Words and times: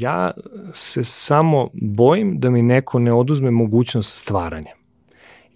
Ja 0.00 0.30
se 0.72 1.04
samo 1.04 1.68
bojim 1.72 2.40
da 2.40 2.50
mi 2.50 2.62
neko 2.62 2.98
ne 2.98 3.12
oduzme 3.12 3.50
mogućnost 3.50 4.16
stvaranja. 4.16 4.72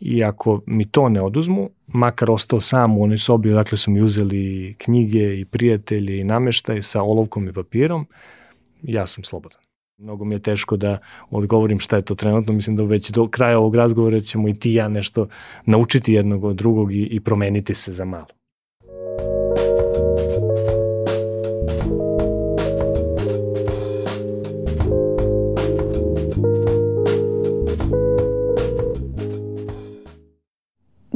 I 0.01 0.25
ako 0.25 0.61
mi 0.67 0.89
to 0.89 1.09
ne 1.09 1.23
oduzmu, 1.23 1.71
makar 1.87 2.31
ostao 2.31 2.61
sam 2.61 2.99
u 2.99 3.03
onoj 3.03 3.19
sobi, 3.19 3.51
dakle 3.51 3.79
su 3.79 3.91
mi 3.91 4.03
uzeli 4.03 4.75
knjige 4.79 5.41
i 5.41 5.45
prijatelje 5.45 6.21
i 6.21 6.25
nameštaj 6.25 6.83
sa 6.83 7.03
olovkom 7.03 7.49
i 7.49 7.53
papirom, 7.53 8.07
ja 8.83 9.07
sam 9.07 9.25
slobodan. 9.25 9.61
Mnogo 9.97 10.25
mi 10.25 10.35
je 10.35 10.39
teško 10.39 10.77
da 10.77 10.99
odgovorim 11.31 11.81
šta 11.81 11.97
je 11.97 12.03
to 12.03 12.15
trenutno. 12.15 12.53
Mislim 12.53 12.77
da 12.77 12.83
već 12.83 13.11
do 13.11 13.29
kraja 13.29 13.59
ovog 13.59 13.75
razgovora 13.75 14.21
ćemo 14.21 14.49
i 14.49 14.55
ti 14.55 14.71
i 14.71 14.75
ja 14.75 14.89
nešto 14.89 15.29
naučiti 15.67 16.13
jednog 16.13 16.45
od 16.45 16.57
drugog 16.57 16.93
i, 16.93 17.03
i 17.03 17.21
promeniti 17.21 17.75
se 17.75 17.93
za 17.93 18.05
malo. 18.05 18.38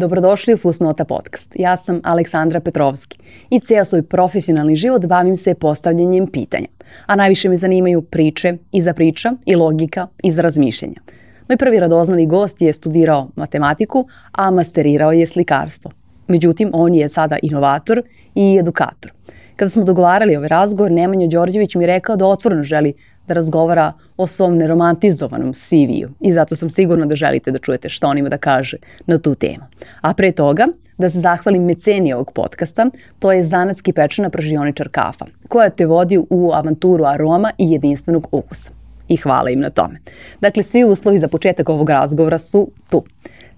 Dobrodošli 0.03 0.55
u 0.55 0.57
Fusnota 0.57 1.05
podcast. 1.05 1.53
Ja 1.55 1.77
sam 1.77 2.01
Aleksandra 2.05 2.61
Petrovski 2.61 3.19
i 3.51 3.61
ceo 3.61 3.85
svoj 3.85 4.03
profesionalni 4.03 4.77
život 4.77 5.07
bavim 5.07 5.37
se 5.37 5.55
postavljanjem 5.55 6.27
pitanja. 6.27 6.67
A 7.07 7.17
najviše 7.17 7.49
me 7.49 7.57
zanimaju 7.57 8.03
priče, 8.03 8.57
iza 8.73 8.95
priča 8.95 9.33
i 9.47 9.55
logika 9.57 10.07
iza 10.23 10.43
razmišljenja. 10.43 11.01
Moj 11.49 11.57
prvi 11.57 11.81
radoznali 11.81 12.27
gost 12.27 12.63
je 12.63 12.73
studirao 12.73 13.29
matematiku, 13.37 14.07
a 14.33 14.51
masterirao 14.51 15.13
je 15.13 15.27
slikarstvo. 15.27 15.91
Međutim, 16.27 16.71
on 16.73 16.95
je 16.95 17.09
sada 17.09 17.37
inovator 17.43 18.03
i 18.35 18.59
edukator. 18.61 19.13
Kada 19.57 19.71
smo 19.71 19.85
dogovarali 19.85 20.37
ovaj 20.37 20.49
razgovor, 20.49 20.93
Nemanja 20.93 21.27
Đorđević 21.27 21.75
mi 21.75 21.87
rekao 21.87 22.17
da 22.17 22.27
otvorno 22.27 22.63
želi 22.63 22.93
da 23.29 23.35
razgovara 23.35 23.93
o 24.17 24.27
svom 24.27 24.57
neromantizovanom 24.57 25.53
CV-u 25.55 26.09
i 26.21 26.33
zato 26.33 26.57
sam 26.57 26.71
sigurna 26.71 27.07
da 27.07 27.15
želite 27.15 27.51
da 27.51 27.59
čujete 27.59 27.89
što 27.89 28.07
on 28.07 28.19
ima 28.19 28.29
da 28.29 28.39
kaže 28.39 28.77
na 29.07 29.19
tu 29.19 29.35
temu. 29.35 29.65
A 30.01 30.15
pre 30.15 30.33
toga, 30.33 30.67
da 30.99 31.11
se 31.11 31.21
zahvalim 31.21 31.65
meceni 31.65 32.13
ovog 32.13 32.33
podcasta, 32.33 32.87
to 33.19 33.33
je 33.33 33.45
zanatski 33.45 33.93
pečena 33.93 34.31
pražioničar 34.31 34.89
kafa, 34.89 35.25
koja 35.49 35.71
te 35.71 35.87
vodi 35.87 36.19
u 36.31 36.51
avanturu 36.55 37.05
aroma 37.05 37.53
i 37.59 37.73
jedinstvenog 37.73 38.29
ukusa. 38.33 38.71
I 39.09 39.17
hvala 39.17 39.51
im 39.51 39.61
na 39.61 39.71
tome. 39.71 39.99
Dakle, 40.41 40.63
svi 40.63 40.85
uslovi 40.85 41.19
za 41.19 41.29
početak 41.29 41.69
ovog 41.69 41.91
razgovora 41.91 42.39
su 42.39 42.71
tu. 42.91 43.05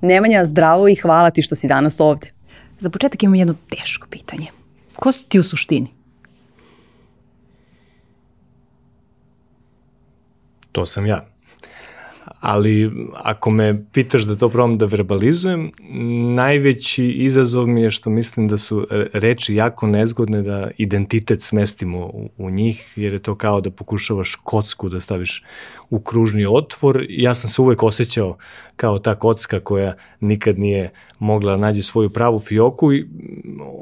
Nemanja, 0.00 0.44
zdravo 0.44 0.88
i 0.88 0.94
hvala 0.94 1.30
ti 1.30 1.42
što 1.42 1.54
si 1.54 1.68
danas 1.68 2.00
ovde. 2.00 2.26
Za 2.80 2.90
početak 2.90 3.22
imam 3.22 3.34
jedno 3.34 3.54
teško 3.70 4.06
pitanje. 4.10 4.46
Ko 4.96 5.12
si 5.12 5.26
ti 5.28 5.38
u 5.38 5.42
suštini? 5.42 6.03
To 10.74 10.86
sam 10.86 11.06
ja. 11.06 11.24
Ali 12.40 12.90
ako 13.14 13.50
me 13.50 13.84
pitaš 13.92 14.22
da 14.22 14.36
to 14.36 14.48
probam 14.48 14.78
da 14.78 14.86
verbalizujem, 14.86 15.70
najveći 16.34 17.06
izazov 17.06 17.66
mi 17.66 17.82
je 17.82 17.90
što 17.90 18.10
mislim 18.10 18.48
da 18.48 18.58
su 18.58 18.86
reči 19.12 19.54
jako 19.54 19.86
nezgodne 19.86 20.42
da 20.42 20.70
identitet 20.76 21.42
smestimo 21.42 22.10
u, 22.38 22.50
njih, 22.50 22.92
jer 22.96 23.12
je 23.12 23.18
to 23.18 23.34
kao 23.34 23.60
da 23.60 23.70
pokušavaš 23.70 24.34
kocku 24.34 24.88
da 24.88 25.00
staviš 25.00 25.44
u 25.90 26.00
kružni 26.00 26.46
otvor. 26.46 27.06
Ja 27.08 27.34
sam 27.34 27.50
se 27.50 27.62
uvek 27.62 27.82
osjećao 27.82 28.36
kao 28.76 28.98
ta 28.98 29.14
kocka 29.14 29.60
koja 29.60 29.94
nikad 30.20 30.58
nije 30.58 30.90
mogla 31.18 31.56
nađe 31.56 31.82
svoju 31.82 32.10
pravu 32.10 32.38
fioku 32.38 32.92
i 32.92 33.06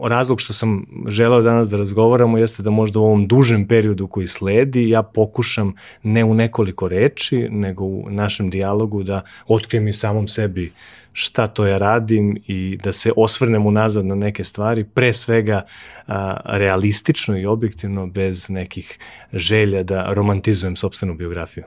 razlog 0.05 0.41
što 0.41 0.53
sam 0.53 0.86
želeo 1.08 1.42
danas 1.42 1.69
da 1.69 1.77
razgovaramo 1.77 2.39
jeste 2.39 2.62
da 2.62 2.70
možda 2.70 2.98
u 2.98 3.05
ovom 3.05 3.27
dužem 3.27 3.69
periodu 3.69 4.06
koji 4.06 4.27
sledi 4.27 4.89
ja 4.89 5.03
pokušam 5.03 5.75
ne 6.03 6.25
u 6.25 6.34
nekoliko 6.34 6.89
reči, 6.89 7.48
nego 7.50 7.84
u 7.84 8.11
našem 8.11 8.50
dijalogu 8.50 9.03
da 9.03 9.23
otkrijem 9.47 9.89
i 9.89 9.92
samom 9.92 10.28
sebi 10.28 10.73
šta 11.12 11.47
to 11.47 11.67
ja 11.67 11.78
radim 11.78 12.42
i 12.47 12.78
da 12.83 12.92
se 12.92 13.12
osvrnem 13.17 13.67
unazad 13.67 14.07
na 14.07 14.14
neke 14.14 14.45
stvari, 14.45 14.85
pre 14.85 15.12
svega 15.12 15.62
a, 16.07 16.36
realistično 16.45 17.39
i 17.39 17.46
objektivno, 17.46 18.07
bez 18.07 18.51
nekih 18.51 18.98
želja 19.33 19.83
da 19.83 20.12
romantizujem 20.12 20.77
sobstvenu 20.77 21.14
biografiju 21.14 21.64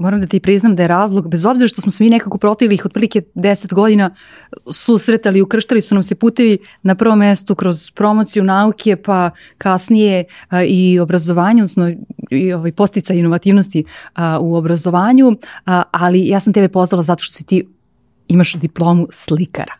moram 0.00 0.20
da 0.20 0.26
ti 0.26 0.40
priznam 0.40 0.76
da 0.76 0.82
je 0.82 0.88
razlog, 0.88 1.28
bez 1.28 1.46
obzira 1.46 1.68
što 1.68 1.80
smo 1.80 1.92
se 1.92 2.04
mi 2.04 2.10
nekako 2.10 2.38
protivili 2.38 2.74
ih 2.74 2.86
otprilike 2.86 3.22
10 3.34 3.74
godina 3.74 4.10
susretali, 4.72 5.42
ukrštali 5.42 5.82
su 5.82 5.94
nam 5.94 6.02
se 6.02 6.14
putevi 6.14 6.58
na 6.82 6.94
prvom 6.94 7.18
mestu 7.18 7.54
kroz 7.54 7.90
promociju 7.90 8.44
nauke, 8.44 8.96
pa 8.96 9.30
kasnije 9.58 10.24
a, 10.48 10.62
i 10.62 10.98
obrazovanje, 10.98 11.62
odnosno 11.62 11.92
i 12.30 12.52
ovaj 12.52 12.72
postica 12.72 13.14
inovativnosti 13.14 13.84
a, 14.14 14.38
u 14.40 14.54
obrazovanju, 14.54 15.36
a, 15.66 15.82
ali 15.90 16.28
ja 16.28 16.40
sam 16.40 16.52
tebe 16.52 16.68
pozvala 16.68 17.02
zato 17.02 17.22
što 17.22 17.34
si 17.34 17.44
ti 17.44 17.68
imaš 18.28 18.54
diplomu 18.54 19.06
slikara. 19.10 19.79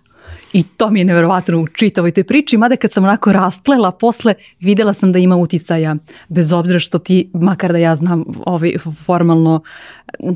I 0.53 0.63
to 0.63 0.91
mi 0.91 0.99
je 1.01 1.05
neverovatno 1.05 1.61
u 1.61 1.67
čitavoj 1.67 2.13
toj 2.13 2.25
priči, 2.25 2.57
mada 2.57 2.77
kad 2.77 2.93
sam 2.93 3.05
onako 3.05 3.33
rasplela 3.33 3.91
posle, 3.91 4.35
videla 4.61 4.93
sam 4.93 5.13
da 5.13 5.19
ima 5.19 5.37
uticaja, 5.37 5.97
bez 6.29 6.53
obzira 6.53 6.79
što 6.79 6.99
ti, 6.99 7.31
makar 7.35 7.73
da 7.73 7.79
ja 7.79 7.97
znam, 7.97 8.25
ovaj, 8.47 8.75
formalno 9.05 9.63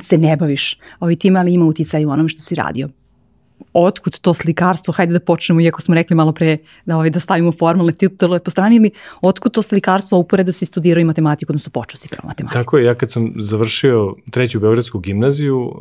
se 0.02 0.18
ne 0.18 0.36
baviš. 0.36 0.78
Ovaj, 1.00 1.16
tim, 1.16 1.36
ali 1.36 1.54
ima 1.54 1.64
uticaj 1.64 2.04
u 2.04 2.10
onome 2.10 2.28
što 2.28 2.40
si 2.40 2.54
radio. 2.54 2.88
Otkud 3.72 4.18
to 4.18 4.34
slikarstvo, 4.34 4.92
hajde 4.92 5.12
da 5.12 5.20
počnemo, 5.20 5.60
iako 5.60 5.80
smo 5.80 5.94
rekli 5.94 6.16
malo 6.16 6.32
pre 6.32 6.58
da, 6.86 6.96
ovaj, 6.96 7.10
da 7.10 7.20
stavimo 7.20 7.52
formalne 7.52 7.92
titule 7.92 8.38
po 8.38 8.50
strani, 8.50 8.76
ili 8.76 8.90
otkud 9.20 9.52
to 9.52 9.62
slikarstvo? 9.62 10.18
Uporedo 10.18 10.52
si 10.52 10.66
studirao 10.66 11.00
i 11.00 11.04
matematiku, 11.04 11.52
odnosno 11.52 11.70
počeo 11.70 11.98
si 11.98 12.08
prvo 12.08 12.28
matematiku? 12.28 12.58
Tako 12.58 12.78
je, 12.78 12.84
ja 12.84 12.94
kad 12.94 13.10
sam 13.10 13.32
završio 13.36 14.14
treću 14.30 14.60
Beogradsku 14.60 14.98
gimnaziju, 14.98 15.72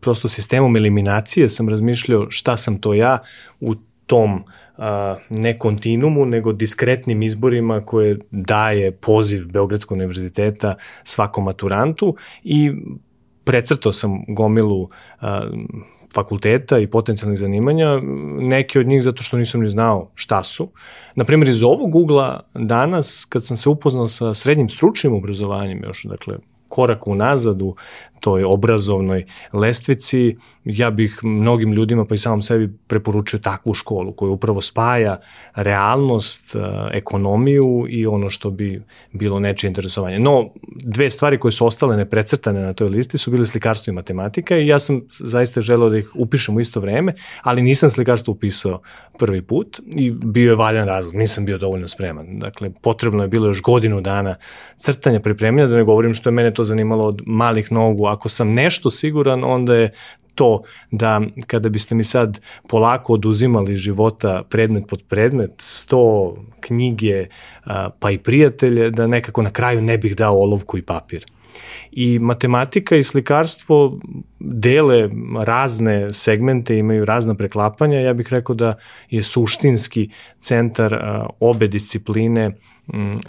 prosto 0.00 0.28
sistemom 0.28 0.76
eliminacije 0.76 1.48
sam 1.48 1.68
razmišljao 1.68 2.26
šta 2.30 2.56
sam 2.56 2.80
to 2.80 2.94
ja 2.94 3.18
u 3.60 3.74
tom 4.06 4.44
a, 4.76 5.16
ne 5.30 5.58
kontinumu, 5.58 6.26
nego 6.26 6.52
diskretnim 6.52 7.22
izborima 7.22 7.80
koje 7.80 8.18
daje 8.30 8.92
poziv 8.92 9.46
Beogradskog 9.48 9.96
univerziteta 9.96 10.74
svakom 11.04 11.44
maturantu 11.44 12.16
i 12.44 12.70
precrtao 13.44 13.92
sam 13.92 14.24
gomilu 14.28 14.88
a, 15.20 15.50
fakulteta 16.14 16.78
i 16.78 16.86
potencijalnih 16.86 17.38
zanimanja, 17.38 18.00
neke 18.38 18.80
od 18.80 18.86
njih 18.86 19.02
zato 19.02 19.22
što 19.22 19.38
nisam 19.38 19.60
ni 19.60 19.68
znao 19.68 20.10
šta 20.14 20.42
su. 20.42 20.70
Naprimjer, 21.14 21.48
iz 21.48 21.62
ovog 21.62 21.94
ugla 21.94 22.40
danas, 22.54 23.26
kad 23.28 23.46
sam 23.46 23.56
se 23.56 23.68
upoznao 23.68 24.08
sa 24.08 24.34
srednjim 24.34 24.68
stručnim 24.68 25.14
obrazovanjem, 25.14 25.82
još, 25.84 26.04
dakle, 26.04 26.38
korak 26.68 27.06
unazad 27.06 27.62
u 27.62 27.74
toj 28.20 28.44
obrazovnoj 28.46 29.26
lestvici, 29.52 30.36
ja 30.64 30.90
bih 30.90 31.20
mnogim 31.22 31.72
ljudima 31.72 32.04
pa 32.04 32.14
i 32.14 32.18
samom 32.18 32.42
sebi 32.42 32.68
preporučio 32.86 33.38
takvu 33.38 33.74
školu 33.74 34.12
koja 34.12 34.30
upravo 34.30 34.60
spaja 34.60 35.20
realnost, 35.54 36.56
e, 36.56 36.58
ekonomiju 36.92 37.86
i 37.88 38.06
ono 38.06 38.30
što 38.30 38.50
bi 38.50 38.82
bilo 39.12 39.40
nečije 39.40 39.68
interesovanje. 39.68 40.18
No, 40.18 40.50
dve 40.84 41.10
stvari 41.10 41.38
koje 41.38 41.52
su 41.52 41.66
ostale 41.66 41.96
neprecrtane 41.96 42.60
na 42.60 42.72
toj 42.72 42.88
listi 42.88 43.18
su 43.18 43.30
bile 43.30 43.46
slikarstvo 43.46 43.90
i 43.90 43.94
matematika 43.94 44.56
i 44.56 44.66
ja 44.66 44.78
sam 44.78 45.00
zaista 45.10 45.60
želeo 45.60 45.88
da 45.88 45.98
ih 45.98 46.10
upišem 46.14 46.56
u 46.56 46.60
isto 46.60 46.80
vreme, 46.80 47.14
ali 47.42 47.62
nisam 47.62 47.90
slikarstvo 47.90 48.32
upisao 48.32 48.80
prvi 49.18 49.42
put 49.42 49.80
i 49.86 50.10
bio 50.10 50.50
je 50.50 50.56
valjan 50.56 50.86
razlog, 50.86 51.14
nisam 51.14 51.44
bio 51.44 51.58
dovoljno 51.58 51.88
spreman. 51.88 52.38
Dakle, 52.38 52.70
potrebno 52.82 53.22
je 53.22 53.28
bilo 53.28 53.46
još 53.46 53.62
godinu 53.62 54.00
dana 54.00 54.36
crtanja, 54.76 55.20
pripremljanja, 55.20 55.68
da 55.68 55.76
ne 55.76 55.84
govorim 55.84 56.14
što 56.14 56.28
je 56.28 56.32
mene 56.32 56.54
to 56.54 56.64
zanimalo 56.64 57.04
od 57.04 57.22
malih 57.26 57.72
nogu. 57.72 58.06
Ako 58.12 58.28
sam 58.28 58.54
nešto 58.54 58.90
siguran, 58.90 59.44
onda 59.44 59.74
je 59.74 59.92
to 60.34 60.62
da 60.90 61.20
kada 61.46 61.68
biste 61.68 61.94
mi 61.94 62.04
sad 62.04 62.40
polako 62.68 63.12
oduzimali 63.12 63.76
života 63.76 64.42
predmet 64.50 64.84
pod 64.88 65.02
predmet, 65.08 65.50
sto 65.58 66.36
knjige 66.60 67.26
pa 67.98 68.10
i 68.10 68.18
prijatelje, 68.18 68.90
da 68.90 69.06
nekako 69.06 69.42
na 69.42 69.50
kraju 69.50 69.80
ne 69.80 69.98
bih 69.98 70.16
dao 70.16 70.38
olovku 70.38 70.78
i 70.78 70.82
papir. 70.82 71.26
I 71.92 72.18
matematika 72.18 72.96
i 72.96 73.02
slikarstvo 73.02 73.98
dele 74.40 75.10
razne 75.42 76.12
segmente, 76.12 76.78
imaju 76.78 77.04
razna 77.04 77.34
preklapanja. 77.34 78.00
Ja 78.00 78.12
bih 78.12 78.28
rekao 78.30 78.54
da 78.54 78.74
je 79.10 79.22
suštinski 79.22 80.10
centar 80.40 80.98
obe 81.40 81.66
discipline 81.66 82.52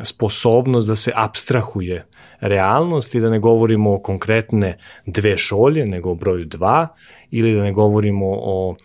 sposobnost 0.02 0.88
da 0.88 0.96
se 0.96 1.12
abstrahuje 1.16 2.06
realnost 2.40 3.16
i 3.16 3.20
da 3.20 3.30
ne 3.30 3.40
govorimo 3.40 3.94
o 3.94 4.00
konkretne 4.00 4.78
dve 5.06 5.38
šolje, 5.38 5.86
nego 5.86 6.12
o 6.12 6.16
broju 6.16 6.46
dva, 6.46 6.88
ili 7.32 7.56
da 7.56 7.64
ne 7.64 7.72
govorimo 7.72 8.26
o 8.30 8.76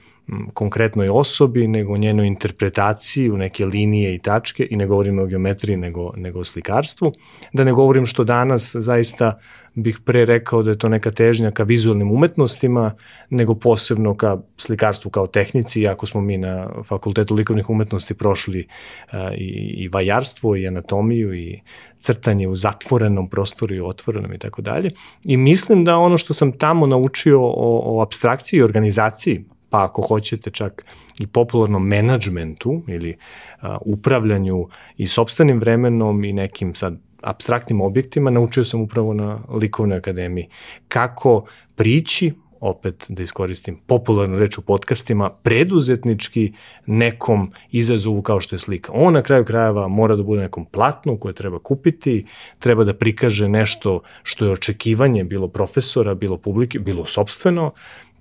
konkretnoj 0.54 1.08
osobi, 1.08 1.68
nego 1.68 1.92
o 1.92 1.96
njenoj 1.96 2.26
interpretaciji 2.26 3.30
u 3.30 3.36
neke 3.36 3.66
linije 3.66 4.14
i 4.14 4.18
tačke 4.18 4.66
i 4.70 4.76
ne 4.76 4.86
govorim 4.86 5.18
o 5.18 5.26
geometriji 5.26 5.76
nego, 5.76 6.12
nego 6.16 6.40
o 6.40 6.44
slikarstvu. 6.44 7.12
Da 7.52 7.64
ne 7.64 7.72
govorim 7.72 8.06
što 8.06 8.24
danas 8.24 8.76
zaista 8.78 9.38
bih 9.74 10.00
pre 10.04 10.24
rekao 10.24 10.62
da 10.62 10.70
je 10.70 10.78
to 10.78 10.88
neka 10.88 11.10
težnja 11.10 11.50
ka 11.50 11.62
vizualnim 11.62 12.12
umetnostima, 12.12 12.94
nego 13.30 13.54
posebno 13.54 14.16
ka 14.16 14.38
slikarstvu 14.56 15.10
kao 15.10 15.26
tehnici, 15.26 15.80
iako 15.80 16.06
smo 16.06 16.20
mi 16.20 16.38
na 16.38 16.68
Fakultetu 16.84 17.34
likovnih 17.34 17.70
umetnosti 17.70 18.14
prošli 18.14 18.66
a, 19.10 19.34
i, 19.34 19.74
i 19.84 19.88
vajarstvo 19.88 20.56
i 20.56 20.66
anatomiju 20.66 21.34
i 21.34 21.60
crtanje 21.98 22.48
u 22.48 22.54
zatvorenom 22.54 23.28
prostoru 23.30 23.74
i 23.74 23.80
otvorenom 23.80 24.32
i 24.32 24.38
tako 24.38 24.62
dalje. 24.62 24.90
I 25.24 25.36
mislim 25.36 25.84
da 25.84 25.96
ono 25.96 26.18
što 26.18 26.34
sam 26.34 26.52
tamo 26.52 26.86
naučio 26.86 27.40
o, 27.42 27.82
o 27.84 28.02
abstrakciji 28.02 28.58
i 28.58 28.62
organizaciji 28.62 29.44
pa 29.74 29.84
ako 29.84 30.02
hoćete 30.02 30.50
čak 30.50 30.84
i 31.18 31.26
popularnom 31.26 31.86
menadžmentu 31.86 32.82
ili 32.88 33.16
a, 33.60 33.78
upravljanju 33.80 34.68
i 34.96 35.06
sobstvenim 35.06 35.58
vremenom 35.58 36.24
i 36.24 36.32
nekim 36.32 36.74
sad 36.74 36.98
abstraktnim 37.22 37.80
objektima, 37.80 38.30
naučio 38.30 38.64
sam 38.64 38.80
upravo 38.80 39.14
na 39.14 39.38
likovnoj 39.48 39.98
akademiji. 39.98 40.48
Kako 40.88 41.44
prići 41.76 42.32
opet 42.60 43.06
da 43.08 43.22
iskoristim 43.22 43.76
popularnu 43.86 44.38
reč 44.38 44.58
u 44.58 44.62
podcastima, 44.62 45.30
preduzetnički 45.30 46.52
nekom 46.86 47.52
izazovu 47.70 48.22
kao 48.22 48.40
što 48.40 48.54
je 48.54 48.58
slika. 48.58 48.92
On 48.94 49.12
na 49.14 49.22
kraju 49.22 49.44
krajeva 49.44 49.88
mora 49.88 50.16
da 50.16 50.22
bude 50.22 50.40
nekom 50.40 50.64
platnu 50.64 51.18
koje 51.18 51.34
treba 51.34 51.58
kupiti, 51.58 52.26
treba 52.58 52.84
da 52.84 52.94
prikaže 52.94 53.48
nešto 53.48 54.00
što 54.22 54.44
je 54.44 54.52
očekivanje 54.52 55.24
bilo 55.24 55.48
profesora, 55.48 56.14
bilo 56.14 56.38
publike, 56.38 56.78
bilo 56.78 57.04
sobstveno, 57.04 57.72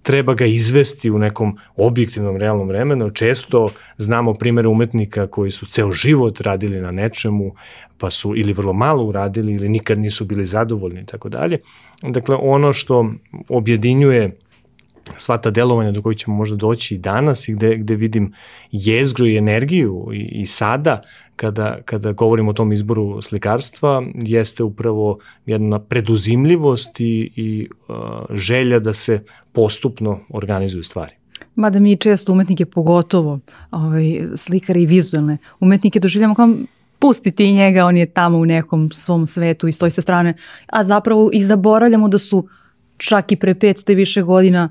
treba 0.03 0.33
ga 0.33 0.45
izvesti 0.45 1.11
u 1.11 1.19
nekom 1.19 1.57
objektivnom 1.75 2.37
realnom 2.37 2.67
vremenu. 2.67 3.09
Često 3.09 3.69
znamo 3.97 4.33
primere 4.33 4.67
umetnika 4.67 5.27
koji 5.27 5.51
su 5.51 5.65
ceo 5.65 5.91
život 5.91 6.41
radili 6.41 6.81
na 6.81 6.91
nečemu, 6.91 7.51
pa 7.97 8.09
su 8.09 8.33
ili 8.35 8.53
vrlo 8.53 8.73
malo 8.73 9.03
uradili 9.03 9.53
ili 9.53 9.69
nikad 9.69 9.99
nisu 9.99 10.25
bili 10.25 10.45
zadovoljni 10.45 11.01
i 11.01 11.05
tako 11.05 11.29
dalje. 11.29 11.59
Dakle, 12.01 12.35
ono 12.41 12.73
što 12.73 13.11
objedinjuje 13.49 14.37
sva 15.15 15.37
ta 15.37 15.49
delovanja 15.49 15.91
do 15.91 16.01
kojih 16.01 16.17
ćemo 16.17 16.37
možda 16.37 16.55
doći 16.55 16.95
i 16.95 16.97
danas 16.97 17.47
i 17.47 17.53
gde, 17.53 17.77
gde 17.77 17.95
vidim 17.95 18.33
jezgru 18.71 19.27
i 19.27 19.37
energiju 19.37 20.09
i, 20.13 20.41
i 20.41 20.45
sada 20.45 21.01
kada, 21.35 21.77
kada 21.85 22.11
govorimo 22.11 22.49
o 22.49 22.53
tom 22.53 22.73
izboru 22.73 23.21
slikarstva 23.21 24.03
jeste 24.15 24.63
upravo 24.63 25.19
jedna 25.45 25.79
preduzimljivost 25.79 26.99
i, 26.99 27.31
i 27.35 27.67
uh, 27.87 27.95
želja 28.29 28.79
da 28.79 28.93
se 28.93 29.23
postupno 29.51 30.19
organizuju 30.29 30.83
stvari. 30.83 31.11
Mada 31.55 31.79
mi 31.79 31.97
često 31.97 32.31
umetnike, 32.31 32.65
pogotovo 32.65 33.39
ovaj, 33.71 34.21
slikare 34.35 34.81
i 34.81 34.85
vizualne 34.85 35.37
umetnike 35.59 35.99
doživljamo 35.99 36.35
kao 36.35 36.49
pusti 36.99 37.31
ti 37.31 37.53
njega, 37.53 37.85
on 37.85 37.97
je 37.97 38.05
tamo 38.05 38.37
u 38.37 38.45
nekom 38.45 38.91
svom 38.91 39.25
svetu 39.25 39.67
i 39.67 39.73
stoji 39.73 39.91
sa 39.91 40.01
strane, 40.01 40.33
a 40.67 40.83
zapravo 40.83 41.29
i 41.33 41.43
zaboravljamo 41.43 42.07
da 42.07 42.17
su 42.17 42.47
čak 42.97 43.31
i 43.31 43.35
pre 43.35 43.55
500 43.55 43.91
i 43.91 43.95
više 43.95 44.21
godina 44.21 44.69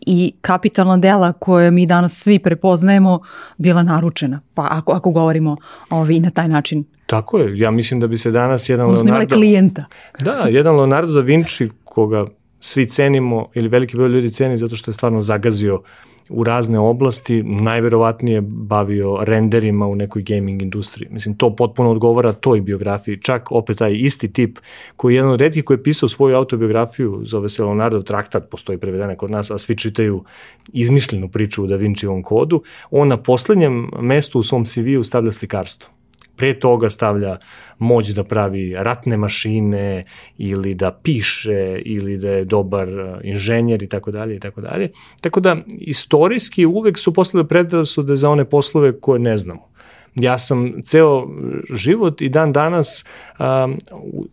i 0.00 0.32
kapitalna 0.40 0.96
dela 0.96 1.32
koje 1.32 1.70
mi 1.70 1.86
danas 1.86 2.22
svi 2.22 2.38
prepoznajemo 2.38 3.20
bila 3.56 3.82
naručena. 3.82 4.40
Pa 4.54 4.66
ako, 4.70 4.92
ako 4.92 5.10
govorimo 5.10 5.56
ovi, 5.90 6.20
na 6.20 6.30
taj 6.30 6.48
način. 6.48 6.84
Tako 7.06 7.38
je, 7.38 7.58
ja 7.58 7.70
mislim 7.70 8.00
da 8.00 8.06
bi 8.06 8.16
se 8.16 8.30
danas 8.30 8.68
jedan 8.68 8.86
Odnosno 8.86 9.10
Leonardo... 9.10 9.34
klijenta. 9.34 9.84
Da, 10.20 10.32
jedan 10.32 10.76
Leonardo 10.76 11.12
da 11.12 11.20
Vinci 11.20 11.68
koga 11.84 12.24
svi 12.60 12.86
cenimo 12.86 13.46
ili 13.54 13.68
veliki 13.68 13.96
broj 13.96 14.08
ljudi 14.08 14.30
ceni 14.30 14.58
zato 14.58 14.76
što 14.76 14.90
je 14.90 14.94
stvarno 14.94 15.20
zagazio 15.20 15.82
u 16.30 16.44
razne 16.44 16.78
oblasti, 16.78 17.42
najverovatnije 17.42 18.40
bavio 18.40 19.18
renderima 19.20 19.86
u 19.86 19.94
nekoj 19.94 20.22
gaming 20.22 20.62
industriji. 20.62 21.08
Mislim, 21.10 21.34
to 21.34 21.56
potpuno 21.56 21.90
odgovara 21.90 22.32
toj 22.32 22.60
biografiji. 22.60 23.20
Čak 23.22 23.52
opet 23.52 23.78
taj 23.78 23.94
isti 23.94 24.32
tip 24.32 24.58
koji 24.96 25.14
je 25.14 25.16
jedan 25.16 25.30
od 25.30 25.40
redkih 25.40 25.64
koji 25.64 25.76
je 25.76 25.82
pisao 25.82 26.08
svoju 26.08 26.36
autobiografiju, 26.36 27.20
zove 27.24 27.48
se 27.48 27.64
Leonardo 27.64 28.02
Traktat, 28.02 28.50
postoji 28.50 28.78
prevedene 28.78 29.16
kod 29.16 29.30
nas, 29.30 29.50
a 29.50 29.58
svi 29.58 29.76
čitaju 29.76 30.24
izmišljenu 30.72 31.28
priču 31.28 31.64
u 31.64 31.66
Da 31.66 31.76
Vincijevom 31.76 32.22
kodu, 32.22 32.62
on 32.90 33.08
na 33.08 33.16
poslednjem 33.16 33.90
mestu 34.00 34.38
u 34.38 34.42
svom 34.42 34.64
CV-u 34.64 35.04
stavlja 35.04 35.32
slikarstvo 35.32 35.99
pre 36.40 36.54
toga 36.58 36.88
stavlja 36.90 37.38
moć 37.78 38.08
da 38.16 38.24
pravi 38.24 38.74
ratne 38.76 39.16
mašine 39.16 40.04
ili 40.38 40.74
da 40.74 40.90
piše 40.92 41.82
ili 41.84 42.16
da 42.18 42.30
je 42.30 42.44
dobar 42.44 42.88
uh, 42.88 43.18
inženjer 43.22 43.82
i 43.82 43.88
tako 43.88 44.10
dalje 44.10 44.36
i 44.36 44.40
tako 44.40 44.60
dalje. 44.60 44.90
Tako 45.20 45.40
da 45.40 45.56
istorijski 45.80 46.66
uvek 46.66 46.98
su 46.98 47.14
poslove 47.14 47.48
predrasude 47.48 48.16
za 48.16 48.30
one 48.30 48.44
poslove 48.44 49.00
koje 49.00 49.20
ne 49.20 49.38
znamo. 49.38 49.69
Ja 50.14 50.38
sam 50.38 50.82
ceo 50.84 51.26
život 51.74 52.20
i 52.20 52.28
dan 52.28 52.52
danas 52.52 53.04
um, 53.38 53.78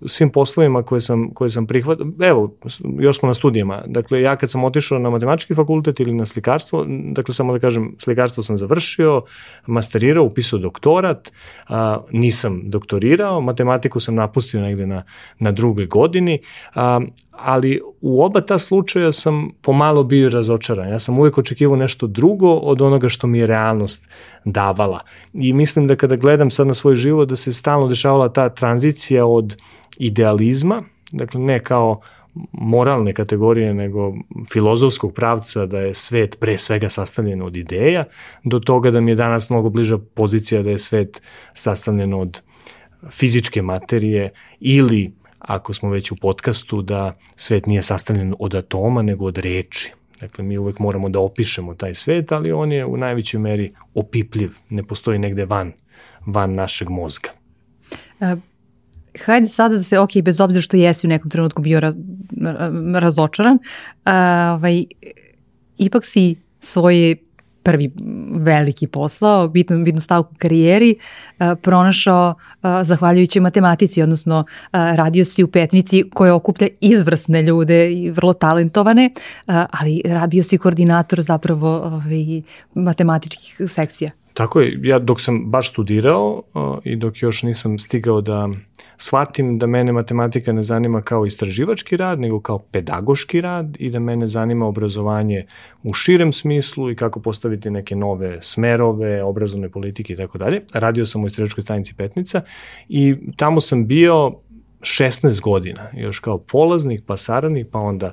u 0.01 0.07
svim 0.07 0.31
poslovima 0.31 0.83
koje 0.83 1.01
sam, 1.01 1.29
koje 1.29 1.49
sam 1.49 1.67
prihvatio, 1.67 2.05
evo, 2.19 2.55
još 2.99 3.19
smo 3.19 3.27
na 3.27 3.33
studijama, 3.33 3.81
dakle 3.85 4.21
ja 4.21 4.35
kad 4.35 4.51
sam 4.51 4.63
otišao 4.63 4.99
na 4.99 5.09
matematički 5.09 5.55
fakultet 5.55 5.99
ili 5.99 6.13
na 6.13 6.25
slikarstvo, 6.25 6.85
dakle 6.87 7.33
samo 7.33 7.53
da 7.53 7.59
kažem, 7.59 7.95
slikarstvo 7.99 8.43
sam 8.43 8.57
završio, 8.57 9.21
masterirao, 9.65 10.23
upisao 10.23 10.59
doktorat, 10.59 11.31
uh, 11.69 11.75
nisam 12.11 12.61
doktorirao, 12.65 13.41
matematiku 13.41 13.99
sam 13.99 14.15
napustio 14.15 14.61
negde 14.61 14.85
na, 14.85 15.03
na 15.39 15.51
druge 15.51 15.85
godini, 15.85 16.39
um, 16.75 17.11
ali 17.39 17.81
u 18.01 18.23
oba 18.23 18.41
ta 18.41 18.57
slučaja 18.57 19.11
sam 19.11 19.49
pomalo 19.61 20.03
bio 20.03 20.29
razočaran. 20.29 20.89
Ja 20.89 20.99
sam 20.99 21.19
uvek 21.19 21.37
očekivao 21.37 21.77
nešto 21.77 22.07
drugo 22.07 22.53
od 22.53 22.81
onoga 22.81 23.09
što 23.09 23.27
mi 23.27 23.39
je 23.39 23.47
realnost 23.47 24.07
davala. 24.45 24.99
I 25.33 25.53
mislim 25.53 25.87
da 25.87 25.95
kada 25.95 26.15
gledam 26.15 26.51
sad 26.51 26.67
na 26.67 26.73
svoj 26.73 26.95
život 26.95 27.29
da 27.29 27.35
se 27.35 27.53
stalno 27.53 27.87
dešavala 27.87 28.29
ta 28.29 28.49
tranzicija 28.49 29.25
od 29.25 29.55
idealizma, 29.97 30.83
dakle 31.11 31.41
ne 31.41 31.63
kao 31.63 31.99
moralne 32.51 33.13
kategorije, 33.13 33.73
nego 33.73 34.13
filozofskog 34.51 35.13
pravca 35.13 35.65
da 35.65 35.79
je 35.79 35.93
svet 35.93 36.37
pre 36.39 36.57
svega 36.57 36.89
sastavljen 36.89 37.41
od 37.41 37.55
ideja, 37.55 38.03
do 38.43 38.59
toga 38.59 38.91
da 38.91 39.01
mi 39.01 39.11
je 39.11 39.15
danas 39.15 39.49
mnogo 39.49 39.69
bliža 39.69 39.97
pozicija 39.97 40.63
da 40.63 40.69
je 40.69 40.77
svet 40.77 41.21
sastavljen 41.53 42.13
od 42.13 42.41
fizičke 43.09 43.61
materije 43.61 44.29
ili 44.59 45.11
ako 45.47 45.73
smo 45.73 45.89
već 45.89 46.11
u 46.11 46.15
podcastu, 46.15 46.81
da 46.81 47.17
svet 47.35 47.65
nije 47.65 47.81
sastavljen 47.81 48.35
od 48.39 48.55
atoma, 48.55 49.01
nego 49.01 49.25
od 49.25 49.37
reči. 49.37 49.91
Dakle, 50.19 50.43
mi 50.43 50.57
uvek 50.57 50.79
moramo 50.79 51.09
da 51.09 51.19
opišemo 51.19 51.73
taj 51.73 51.93
svet, 51.93 52.31
ali 52.31 52.51
on 52.51 52.71
je 52.71 52.85
u 52.85 52.97
najvećoj 52.97 53.39
meri 53.39 53.73
opipljiv, 53.93 54.51
ne 54.69 54.83
postoji 54.83 55.19
negde 55.19 55.45
van, 55.45 55.71
van 56.25 56.55
našeg 56.55 56.89
mozga. 56.89 57.29
E, 58.19 58.35
hajde 59.25 59.47
sada 59.47 59.77
da 59.77 59.83
se, 59.83 59.99
ok, 59.99 60.11
bez 60.23 60.41
obzira 60.41 60.61
što 60.61 60.77
jesi 60.77 61.07
u 61.07 61.09
nekom 61.09 61.31
trenutku 61.31 61.61
bio 61.61 61.79
raz, 61.79 61.95
razočaran, 62.95 63.59
a, 64.05 64.53
ovaj, 64.57 64.85
ipak 65.77 66.05
si 66.05 66.35
svoje 66.59 67.15
prvi 67.67 67.91
veliki 68.31 68.87
posao, 68.87 69.47
bitnu, 69.47 69.83
bitnu 69.83 70.01
stavku 70.01 70.35
karijeri, 70.37 70.95
pronašao 71.61 72.35
zahvaljujući 72.83 73.39
matematici, 73.39 74.01
odnosno 74.01 74.45
radio 74.71 75.25
si 75.25 75.43
u 75.43 75.47
Petnici 75.47 76.03
koja 76.13 76.35
okuplja 76.35 76.67
izvrsne 76.81 77.41
ljude 77.41 77.91
i 77.93 78.11
vrlo 78.11 78.33
talentovane, 78.33 79.09
ali 79.45 80.01
bio 80.29 80.43
si 80.43 80.57
koordinator 80.57 81.21
zapravo 81.21 81.75
ovaj, 81.77 82.41
matematičkih 82.73 83.61
sekcija. 83.67 84.09
Tako 84.33 84.61
je, 84.61 84.79
ja 84.83 84.99
dok 84.99 85.21
sam 85.21 85.45
baš 85.45 85.69
studirao 85.71 86.41
i 86.83 86.95
dok 86.95 87.21
još 87.21 87.43
nisam 87.43 87.79
stigao 87.79 88.21
da 88.21 88.49
shvatim 88.97 89.57
da 89.59 89.67
mene 89.67 89.91
matematika 89.91 90.53
ne 90.53 90.63
zanima 90.63 91.01
kao 91.01 91.25
istraživački 91.25 91.97
rad, 91.97 92.19
nego 92.19 92.39
kao 92.41 92.59
pedagoški 92.59 93.41
rad 93.41 93.77
i 93.79 93.89
da 93.89 93.99
mene 93.99 94.27
zanima 94.27 94.65
obrazovanje 94.65 95.45
u 95.83 95.93
širem 95.93 96.33
smislu 96.33 96.91
i 96.91 96.95
kako 96.95 97.19
postaviti 97.19 97.69
neke 97.69 97.95
nove 97.95 98.41
smerove, 98.41 99.23
obrazovne 99.23 99.69
politike 99.69 100.13
i 100.13 100.15
tako 100.15 100.37
dalje. 100.37 100.61
Radio 100.73 101.05
sam 101.05 101.23
u 101.23 101.27
istraživačkoj 101.27 101.61
stanici 101.61 101.95
Petnica 101.97 102.41
i 102.89 103.15
tamo 103.35 103.61
sam 103.61 103.87
bio 103.87 104.31
16 104.79 105.41
godina, 105.41 105.89
još 105.93 106.19
kao 106.19 106.37
polaznik, 106.37 107.03
pa 107.05 107.17
saradnik, 107.17 107.67
pa 107.71 107.79
onda 107.79 108.11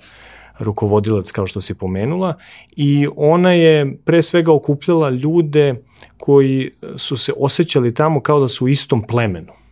rukovodilac 0.58 1.30
kao 1.30 1.46
što 1.46 1.60
si 1.60 1.74
pomenula 1.74 2.34
i 2.76 3.06
ona 3.16 3.52
je 3.52 3.96
pre 4.04 4.22
svega 4.22 4.52
okupljala 4.52 5.10
ljude 5.10 5.74
koji 6.16 6.70
su 6.96 7.16
se 7.16 7.32
osjećali 7.36 7.94
tamo 7.94 8.20
kao 8.20 8.40
da 8.40 8.48
su 8.48 8.64
u 8.64 8.68
istom 8.68 9.02
plemenu 9.02 9.63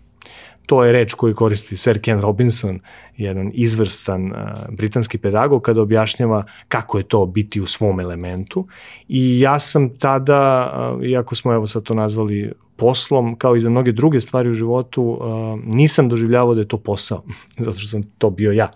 to 0.67 0.85
je 0.85 0.93
reč 0.93 1.15
koju 1.15 1.35
koristi 1.35 1.77
Sir 1.77 2.01
Ken 2.03 2.21
Robinson, 2.21 2.81
jedan 3.17 3.51
izvrstan 3.55 4.27
uh, 4.27 4.37
britanski 4.71 5.19
pedagog 5.19 5.63
kada 5.63 5.83
objašnjava 5.83 6.45
kako 6.69 6.99
je 6.99 7.05
to 7.05 7.27
biti 7.27 7.61
u 7.61 7.67
svom 7.67 8.01
elementu 8.01 8.67
i 9.09 9.41
ja 9.41 9.59
sam 9.59 9.99
tada, 9.99 10.73
uh, 10.97 11.05
iako 11.05 11.35
smo 11.35 11.53
evo 11.53 11.67
sad 11.67 11.83
to 11.83 11.95
nazvali 11.95 12.53
poslom, 12.77 13.37
kao 13.39 13.57
i 13.57 13.61
za 13.61 13.71
mnoge 13.71 13.93
druge 13.93 14.21
stvari 14.21 14.51
u 14.51 14.55
životu, 14.55 15.03
uh, 15.03 15.61
nisam 15.65 16.09
doživljavao 16.09 16.55
da 16.55 16.61
je 16.61 16.69
to 16.69 16.79
posao, 16.79 17.23
zato 17.65 17.79
što 17.79 17.89
sam 17.89 18.03
to 18.19 18.31
bio 18.31 18.53
ja. 18.53 18.73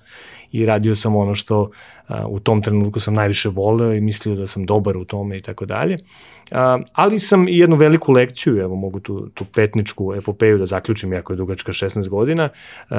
I 0.52 0.66
radio 0.66 0.94
sam 0.96 1.16
ono 1.16 1.34
što 1.34 1.60
uh, 1.60 2.16
u 2.28 2.40
tom 2.40 2.62
trenutku 2.62 3.00
sam 3.00 3.14
najviše 3.14 3.48
voleo 3.48 3.92
i 3.92 4.00
mislio 4.00 4.34
da 4.34 4.46
sam 4.46 4.66
dobar 4.66 4.96
u 4.96 5.04
tome 5.04 5.38
i 5.38 5.42
tako 5.42 5.66
dalje. 5.66 5.98
Ali 6.92 7.18
sam 7.18 7.48
i 7.48 7.58
jednu 7.58 7.76
veliku 7.76 8.12
lekciju, 8.12 8.56
evo 8.56 8.76
mogu 8.76 9.00
tu, 9.00 9.28
tu 9.34 9.44
petničku 9.44 10.14
epopeju 10.14 10.58
da 10.58 10.66
zaključim, 10.66 11.12
jako 11.12 11.32
je 11.32 11.36
dugačka 11.36 11.72
16 11.72 12.08
godina, 12.08 12.48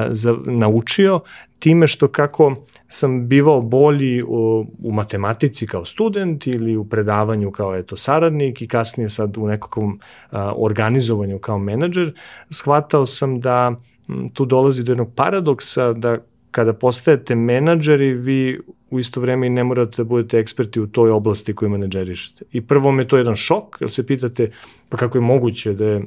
za, 0.10 0.36
naučio 0.46 1.22
time 1.60 1.88
što 1.88 2.08
kako 2.08 2.56
sam 2.88 3.28
bivao 3.28 3.62
bolji 3.62 4.24
u, 4.24 4.66
u 4.84 4.92
matematici 4.92 5.68
kao 5.68 5.86
student 5.86 6.48
ili 6.48 6.78
u 6.78 6.86
predavanju 6.86 7.52
kao 7.52 7.76
eto 7.76 7.96
saradnik 7.96 8.62
i 8.62 8.68
kasnije 8.68 9.10
sad 9.10 9.38
u 9.38 9.48
nekakvom 9.48 10.00
a, 10.32 10.54
organizovanju 10.56 11.40
kao 11.40 11.60
menadžer, 11.60 12.14
shvatao 12.50 13.06
sam 13.06 13.40
da 13.40 13.76
m, 14.10 14.30
tu 14.30 14.46
dolazi 14.46 14.84
do 14.84 14.92
jednog 14.92 15.14
paradoksa 15.16 15.94
da 15.94 16.18
kada 16.58 16.74
postajete 16.74 17.36
menadžeri, 17.36 18.14
vi 18.14 18.60
u 18.90 19.00
isto 19.00 19.22
vreme 19.22 19.48
i 19.48 19.50
ne 19.50 19.64
morate 19.64 20.02
da 20.02 20.04
budete 20.10 20.40
eksperti 20.40 20.82
u 20.82 20.88
toj 20.88 21.12
oblasti 21.12 21.54
koju 21.56 21.70
menadžerišete. 21.70 22.46
I 22.52 22.62
prvo 22.62 22.92
me 22.92 23.06
to 23.08 23.18
jedan 23.18 23.36
šok, 23.36 23.78
jer 23.82 23.92
se 23.92 24.06
pitate 24.08 24.50
pa 24.90 24.98
kako 24.98 25.18
je 25.18 25.22
moguće 25.22 25.74
da 25.74 25.86
je 25.86 26.02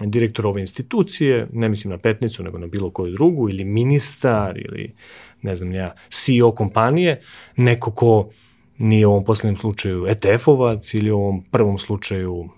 direktor 0.00 0.46
ove 0.46 0.60
institucije, 0.60 1.48
ne 1.52 1.68
mislim 1.68 1.90
na 1.90 1.98
petnicu, 1.98 2.42
nego 2.42 2.58
na 2.58 2.66
bilo 2.66 2.90
koju 2.90 3.12
drugu, 3.12 3.50
ili 3.50 3.64
ministar, 3.64 4.56
ili 4.58 4.94
ne 5.42 5.56
znam 5.56 5.72
ja, 5.72 5.92
CEO 6.08 6.52
kompanije, 6.52 7.20
neko 7.56 7.90
ko 7.90 8.30
nije 8.78 9.06
u 9.06 9.10
ovom 9.10 9.24
poslednjem 9.24 9.56
slučaju 9.56 10.06
ETF-ovac 10.06 10.94
ili 10.94 11.10
u 11.10 11.18
ovom 11.18 11.44
prvom 11.50 11.78
slučaju 11.78 12.48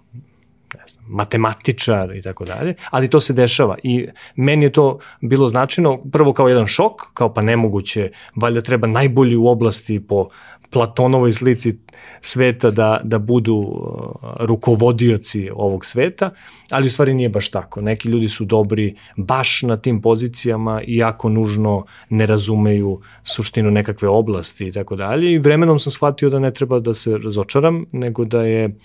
ne 0.78 0.86
znam, 0.88 1.04
matematičar 1.08 2.16
i 2.16 2.22
tako 2.22 2.44
dalje, 2.44 2.74
ali 2.90 3.10
to 3.10 3.20
se 3.20 3.32
dešava 3.32 3.76
i 3.82 4.06
meni 4.36 4.64
je 4.64 4.72
to 4.72 4.98
bilo 5.20 5.48
značajno 5.48 6.00
prvo 6.12 6.32
kao 6.32 6.48
jedan 6.48 6.66
šok, 6.66 7.12
kao 7.14 7.34
pa 7.34 7.42
nemoguće, 7.42 8.10
valjda 8.36 8.60
treba 8.60 8.86
najbolji 8.86 9.36
u 9.36 9.46
oblasti 9.46 10.00
po 10.08 10.28
Platonovoj 10.70 11.32
slici 11.32 11.78
sveta 12.20 12.70
da, 12.70 13.00
da 13.04 13.18
budu 13.18 13.54
uh, 13.54 14.10
rukovodioci 14.40 15.50
ovog 15.54 15.84
sveta, 15.84 16.30
ali 16.70 16.86
u 16.86 16.90
stvari 16.90 17.14
nije 17.14 17.28
baš 17.28 17.50
tako. 17.50 17.80
Neki 17.80 18.08
ljudi 18.08 18.28
su 18.28 18.44
dobri 18.44 18.94
baš 19.16 19.62
na 19.62 19.76
tim 19.76 20.00
pozicijama 20.00 20.82
i 20.82 20.96
jako 20.96 21.28
nužno 21.28 21.84
ne 22.10 22.26
razumeju 22.26 23.00
suštinu 23.22 23.70
nekakve 23.70 24.08
oblasti 24.08 24.66
i 24.66 24.72
tako 24.72 24.96
dalje 24.96 25.32
i 25.32 25.38
vremenom 25.38 25.78
sam 25.78 25.90
shvatio 25.90 26.30
da 26.30 26.38
ne 26.38 26.50
treba 26.50 26.80
da 26.80 26.94
se 26.94 27.18
razočaram, 27.18 27.84
nego 27.92 28.24
da 28.24 28.42
je 28.42 28.76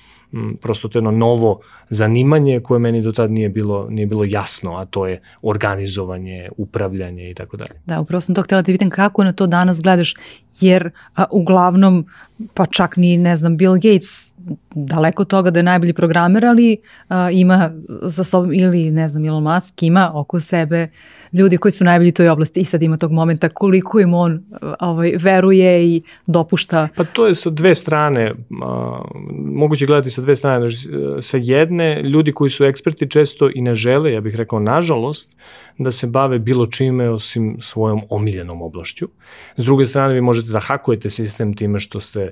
prosto 0.61 0.87
to 0.87 0.97
jedno 0.97 1.11
novo 1.11 1.59
zanimanje 1.89 2.59
koje 2.59 2.79
meni 2.79 3.01
do 3.01 3.11
tad 3.11 3.31
nije 3.31 3.49
bilo, 3.49 3.87
nije 3.89 4.07
bilo 4.07 4.23
jasno, 4.23 4.75
a 4.75 4.85
to 4.85 5.07
je 5.07 5.21
organizovanje, 5.41 6.49
upravljanje 6.57 7.29
i 7.29 7.33
tako 7.33 7.57
dalje. 7.57 7.71
Da, 7.85 7.99
upravo 7.99 8.21
sam 8.21 8.35
to 8.35 8.41
htjela 8.41 8.61
da 8.61 8.71
vidim 8.71 8.89
kako 8.89 9.23
na 9.23 9.33
to 9.33 9.47
danas 9.47 9.81
gledaš, 9.81 10.15
jer 10.59 10.89
a, 11.15 11.25
uglavnom, 11.31 12.05
pa 12.53 12.65
čak 12.65 12.97
ni, 12.97 13.17
ne 13.17 13.35
znam, 13.35 13.57
Bill 13.57 13.73
Gates 13.73 14.35
daleko 14.75 15.25
toga 15.25 15.51
da 15.51 15.59
je 15.59 15.63
najbolji 15.63 15.93
programer, 15.93 16.45
ali 16.45 16.77
a, 17.07 17.31
ima 17.31 17.71
za 18.01 18.23
sobom, 18.23 18.53
ili 18.53 18.91
ne 18.91 19.07
znam, 19.07 19.25
Elon 19.25 19.43
Musk 19.43 19.83
ima 19.83 20.11
oko 20.13 20.39
sebe 20.39 20.89
ljudi 21.33 21.57
koji 21.57 21.71
su 21.71 21.83
najbolji 21.83 22.09
u 22.09 22.13
toj 22.13 22.29
oblasti 22.29 22.59
i 22.59 22.65
sad 22.65 22.83
ima 22.83 22.97
tog 22.97 23.11
momenta 23.11 23.49
koliko 23.49 23.99
im 23.99 24.13
on 24.13 24.43
ovaj, 24.79 25.13
veruje 25.19 25.95
i 25.95 26.01
dopušta. 26.27 26.87
Pa 26.95 27.03
to 27.03 27.27
je 27.27 27.35
sa 27.35 27.49
dve 27.49 27.75
strane, 27.75 28.33
a, 28.63 29.01
moguće 29.31 29.85
gledati 29.85 30.11
sa 30.11 30.21
dve 30.21 30.35
strane, 30.35 30.69
znači, 30.69 30.89
sa 31.21 31.37
jedne, 31.37 32.03
ljudi 32.03 32.31
koji 32.31 32.49
su 32.49 32.65
eksperti 32.65 33.09
često 33.09 33.49
i 33.55 33.61
ne 33.61 33.75
žele, 33.75 34.11
ja 34.11 34.21
bih 34.21 34.35
rekao 34.35 34.59
nažalost, 34.59 35.35
da 35.77 35.91
se 35.91 36.07
bave 36.07 36.39
bilo 36.39 36.67
čime 36.67 37.09
osim 37.09 37.57
svojom 37.61 38.01
omiljenom 38.09 38.61
oblašću. 38.61 39.07
S 39.57 39.65
druge 39.65 39.85
strane, 39.85 40.13
vi 40.13 40.21
možete 40.21 40.44
da 40.51 40.59
hakujete 40.59 41.09
sistem 41.09 41.53
time 41.53 41.79
što 41.79 41.99
ste 41.99 42.31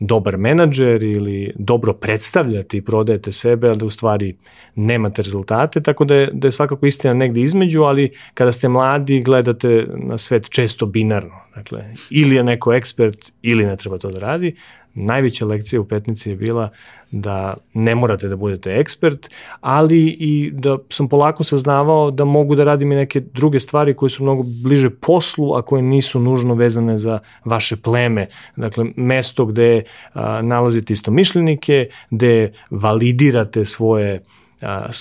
dobar 0.00 0.36
menadžer 0.36 1.02
ili 1.02 1.52
dobro 1.58 1.92
predstavljate 1.92 2.76
i 2.76 2.82
prodajete 2.82 3.32
sebe, 3.32 3.68
ali 3.68 3.78
da 3.78 3.86
u 3.86 3.90
stvari 3.90 4.36
nemate 4.74 5.22
rezultate, 5.22 5.80
tako 5.80 6.04
da 6.04 6.14
je, 6.14 6.30
da 6.32 6.48
je 6.48 6.52
svakako 6.52 6.86
istina 6.86 7.14
negde 7.14 7.40
između, 7.40 7.82
ali 7.82 8.12
kada 8.34 8.52
ste 8.52 8.68
mladi 8.68 9.20
gledate 9.20 9.86
na 9.94 10.18
svet 10.18 10.50
često 10.50 10.86
binarno. 10.86 11.45
Dakle, 11.56 11.84
ili 12.10 12.36
je 12.36 12.44
neko 12.44 12.72
ekspert 12.74 13.32
ili 13.42 13.66
ne 13.66 13.76
treba 13.76 13.98
to 13.98 14.10
da 14.10 14.18
radi, 14.18 14.54
najveća 14.94 15.46
lekcija 15.46 15.80
u 15.80 15.84
petnici 15.84 16.30
je 16.30 16.36
bila 16.36 16.70
da 17.10 17.54
ne 17.74 17.94
morate 17.94 18.28
da 18.28 18.36
budete 18.36 18.70
ekspert, 18.70 19.28
ali 19.60 20.16
i 20.20 20.50
da 20.52 20.78
sam 20.88 21.08
polako 21.08 21.44
saznavao 21.44 22.10
da 22.10 22.24
mogu 22.24 22.54
da 22.54 22.64
radim 22.64 22.92
i 22.92 22.96
neke 22.96 23.20
druge 23.20 23.60
stvari 23.60 23.94
koje 23.94 24.10
su 24.10 24.22
mnogo 24.22 24.42
bliže 24.42 24.90
poslu, 24.90 25.54
a 25.54 25.62
koje 25.62 25.82
nisu 25.82 26.20
nužno 26.20 26.54
vezane 26.54 26.98
za 26.98 27.18
vaše 27.44 27.76
pleme. 27.76 28.26
Dakle, 28.56 28.84
mesto 28.96 29.46
gde 29.46 29.82
a, 30.12 30.42
nalazite 30.42 30.92
istomišljenike, 30.92 31.88
gde 32.10 32.52
validirate 32.70 33.64
svoje 33.64 34.22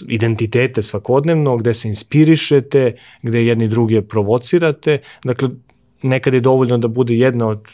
identitete 0.07 0.81
svakodnevno, 0.81 1.57
gde 1.57 1.73
se 1.73 1.87
inspirišete, 1.87 2.93
gde 3.21 3.45
jedni 3.45 3.67
druge 3.67 4.01
provocirate. 4.01 4.99
Dakle, 5.23 5.49
nekad 6.01 6.33
je 6.33 6.39
dovoljno 6.39 6.77
da 6.77 6.87
bude 6.87 7.15
jedna 7.15 7.47
od 7.47 7.67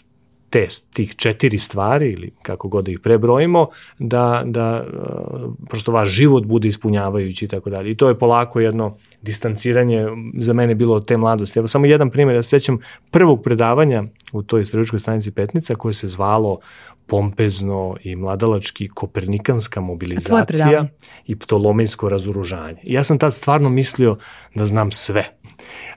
te, 0.49 0.67
tih 0.93 1.15
četiri 1.15 1.57
stvari 1.57 2.11
ili 2.11 2.31
kako 2.41 2.67
god 2.67 2.85
da 2.85 2.91
ih 2.91 2.99
prebrojimo, 2.99 3.67
da, 3.99 4.43
da 4.45 4.83
uh, 4.83 5.53
prosto 5.69 5.91
vaš 5.91 6.09
život 6.09 6.45
bude 6.45 6.67
ispunjavajući 6.67 7.45
i 7.45 7.47
tako 7.47 7.69
dalje. 7.69 7.91
I 7.91 7.97
to 7.97 8.09
je 8.09 8.19
polako 8.19 8.59
jedno 8.59 8.97
distanciranje 9.21 10.07
za 10.39 10.53
mene 10.53 10.75
bilo 10.75 10.95
od 10.95 11.07
te 11.07 11.17
mladosti. 11.17 11.59
Evo 11.59 11.67
samo 11.67 11.85
jedan 11.85 12.09
primjer, 12.09 12.35
ja 12.35 12.43
se 12.43 12.49
sećam 12.49 12.79
prvog 13.11 13.43
predavanja 13.43 14.03
u 14.31 14.43
toj 14.43 14.61
istražičkoj 14.61 14.99
stanici 14.99 15.31
Petnica 15.31 15.75
koje 15.75 15.93
se 15.93 16.07
zvalo 16.07 16.59
pompezno 17.07 17.95
i 18.03 18.15
mladalački 18.15 18.87
kopernikanska 18.87 19.81
mobilizacija 19.81 20.85
i 21.27 21.35
ptolomejsko 21.35 22.09
razoružanje. 22.09 22.77
I 22.83 22.93
ja 22.93 23.03
sam 23.03 23.19
tad 23.19 23.33
stvarno 23.33 23.69
mislio 23.69 24.17
da 24.55 24.65
znam 24.65 24.91
sve. 24.91 25.37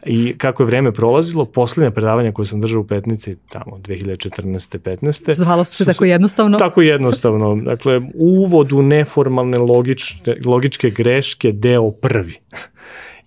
I 0.07 0.38
kako 0.38 0.62
je 0.62 0.66
vreme 0.66 0.93
prolazilo, 0.93 1.45
poslednje 1.45 1.90
predavanje 1.90 2.33
koje 2.33 2.47
sam 2.47 2.61
držao 2.61 2.81
u 2.81 2.87
Petnici, 2.87 3.37
tamo 3.49 3.78
2014. 3.78 4.78
15. 4.78 5.35
Zvalo 5.35 5.64
se 5.64 5.85
tako 5.85 6.04
jednostavno? 6.04 6.59
Tako 6.59 6.83
jednostavno. 6.83 7.57
Dakle, 7.57 8.00
uvod 8.14 8.73
u 8.73 8.83
neformalne 8.83 9.59
logične, 9.59 10.37
logičke 10.45 10.90
greške, 10.90 11.52
deo 11.52 11.90
prvi. 11.90 12.35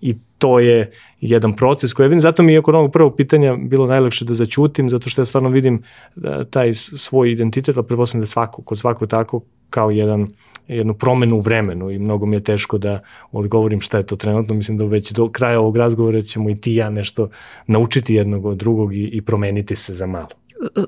I 0.00 0.14
to 0.38 0.58
je 0.58 0.90
jedan 1.20 1.56
proces 1.56 1.92
koji 1.92 2.04
ja 2.04 2.08
vidim, 2.08 2.20
zato 2.20 2.42
mi 2.42 2.52
je 2.52 2.62
kod 2.62 2.74
onog 2.74 2.92
prvog 2.92 3.16
pitanja 3.16 3.56
bilo 3.56 3.86
najlakše 3.86 4.24
da 4.24 4.34
začutim, 4.34 4.90
zato 4.90 5.10
što 5.10 5.20
ja 5.20 5.24
stvarno 5.24 5.48
vidim 5.48 5.82
da, 6.16 6.44
taj 6.44 6.72
svoj 6.74 7.32
identitet, 7.32 7.76
ali 7.76 7.86
prepostavljam 7.86 8.22
da 8.22 8.26
svako, 8.26 8.62
kod 8.62 8.78
svakog 8.78 9.08
tako 9.08 9.40
kao 9.70 9.90
jedan 9.90 10.28
jednu 10.68 10.94
promenu 10.94 11.36
u 11.36 11.40
vremenu 11.40 11.90
i 11.90 11.98
mnogo 11.98 12.26
mi 12.26 12.36
je 12.36 12.40
teško 12.40 12.78
da 12.78 13.00
odgovorim 13.32 13.80
šta 13.80 13.98
je 13.98 14.06
to 14.06 14.16
trenutno. 14.16 14.54
Mislim 14.54 14.78
da 14.78 14.84
već 14.84 15.12
do 15.12 15.30
kraja 15.30 15.60
ovog 15.60 15.76
razgovora 15.76 16.22
ćemo 16.22 16.50
i 16.50 16.56
ti 16.56 16.74
ja 16.74 16.90
nešto 16.90 17.30
naučiti 17.66 18.14
jednog 18.14 18.46
od 18.46 18.56
drugog 18.56 18.94
i, 18.94 19.10
i 19.12 19.22
promeniti 19.22 19.76
se 19.76 19.94
za 19.94 20.06
malo 20.06 20.28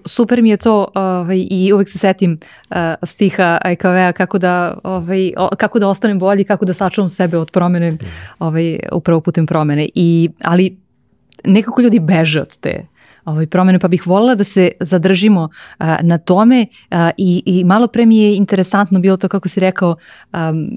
super 0.04 0.42
mi 0.42 0.50
je 0.50 0.56
to 0.56 0.86
ovaj, 0.94 1.46
i 1.50 1.72
uvek 1.72 1.88
se 1.88 1.98
setim 1.98 2.38
uh, 2.70 2.76
stiha 3.02 3.58
IKV-a 3.72 4.12
kako 4.12 4.38
da, 4.38 4.78
ovaj, 4.84 5.32
kako 5.56 5.78
da 5.78 5.88
ostanem 5.88 6.18
bolji, 6.18 6.44
kako 6.44 6.64
da 6.64 6.74
sačuvam 6.74 7.08
sebe 7.08 7.38
od 7.38 7.50
promene, 7.50 7.96
ovaj, 8.38 8.78
upravo 8.92 9.20
putem 9.20 9.46
promene. 9.46 9.88
I, 9.94 10.30
ali 10.44 10.76
nekako 11.44 11.82
ljudi 11.82 11.98
beže 11.98 12.40
od 12.40 12.58
te 12.58 12.86
ovaj, 13.24 13.46
promene, 13.46 13.78
pa 13.78 13.88
bih 13.88 14.06
voljela 14.06 14.34
da 14.34 14.44
se 14.44 14.70
zadržimo 14.80 15.42
uh, 15.42 15.86
na 16.02 16.18
tome 16.18 16.66
uh, 16.90 16.96
i, 17.16 17.42
i 17.46 17.64
malo 17.64 17.86
pre 17.86 18.06
mi 18.06 18.18
je 18.18 18.36
interesantno 18.36 18.98
bilo 18.98 19.16
to 19.16 19.28
kako 19.28 19.48
si 19.48 19.60
rekao 19.60 19.96
um, 20.32 20.70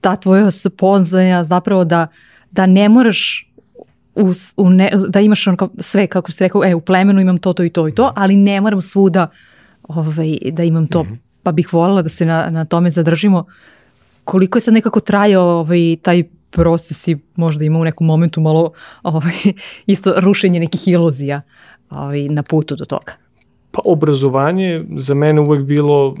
ta 0.00 0.16
tvoja 0.16 0.50
spoznanja 0.50 1.44
zapravo 1.44 1.84
da, 1.84 2.06
da 2.50 2.66
ne 2.66 2.88
moraš 2.88 3.47
u, 4.18 4.32
u 4.56 4.70
ne, 4.70 4.90
da 5.08 5.20
imaš 5.20 5.46
onako 5.46 5.68
sve, 5.78 6.06
kako 6.06 6.32
se 6.32 6.44
rekao, 6.44 6.64
e, 6.64 6.74
u 6.74 6.80
plemenu 6.80 7.20
imam 7.20 7.38
to, 7.38 7.52
to 7.52 7.64
i 7.64 7.70
to 7.70 7.88
i 7.88 7.94
to, 7.94 8.04
mhm. 8.04 8.12
ali 8.16 8.36
ne 8.36 8.60
moram 8.60 8.80
svuda 8.80 9.26
ovaj, 9.82 10.38
da 10.52 10.62
imam 10.62 10.86
to. 10.86 11.02
Mm 11.02 11.06
-hmm. 11.06 11.16
Pa 11.42 11.52
bih 11.52 11.72
voljela 11.72 12.02
da 12.02 12.08
se 12.08 12.26
na, 12.26 12.50
na 12.50 12.64
tome 12.64 12.90
zadržimo. 12.90 13.44
Koliko 14.24 14.58
je 14.58 14.62
sad 14.62 14.74
nekako 14.74 15.00
trajao 15.00 15.46
ovaj, 15.46 15.96
taj 16.02 16.24
proces 16.50 17.08
i 17.08 17.16
možda 17.36 17.64
ima 17.64 17.78
u 17.78 17.84
nekom 17.84 18.06
momentu 18.06 18.40
malo 18.40 18.72
ovaj, 19.02 19.34
isto 19.86 20.14
rušenje 20.16 20.60
nekih 20.60 20.88
iluzija 20.88 21.40
ovaj, 21.90 22.28
na 22.28 22.42
putu 22.42 22.76
do 22.76 22.84
toga? 22.84 23.12
Pa 23.70 23.80
obrazovanje 23.84 24.84
za 24.96 25.14
mene 25.14 25.40
uvek 25.40 25.62
bilo 25.62 26.14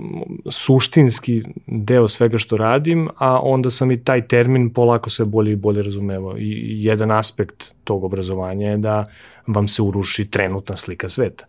suštinski 0.50 1.42
deo 1.66 2.08
svega 2.08 2.38
što 2.38 2.56
radim, 2.56 3.08
a 3.16 3.40
onda 3.40 3.70
sam 3.70 3.90
i 3.90 4.04
taj 4.04 4.26
termin 4.28 4.70
polako 4.70 5.10
sve 5.10 5.24
bolje 5.24 5.52
i 5.52 5.56
bolje 5.56 5.82
razumevao. 5.82 6.38
I 6.38 6.84
jedan 6.84 7.10
aspekt 7.10 7.74
tog 7.84 8.04
obrazovanja 8.04 8.70
je 8.70 8.76
da 8.76 9.06
vam 9.46 9.68
se 9.68 9.82
uruši 9.82 10.30
trenutna 10.30 10.76
slika 10.76 11.08
sveta. 11.08 11.44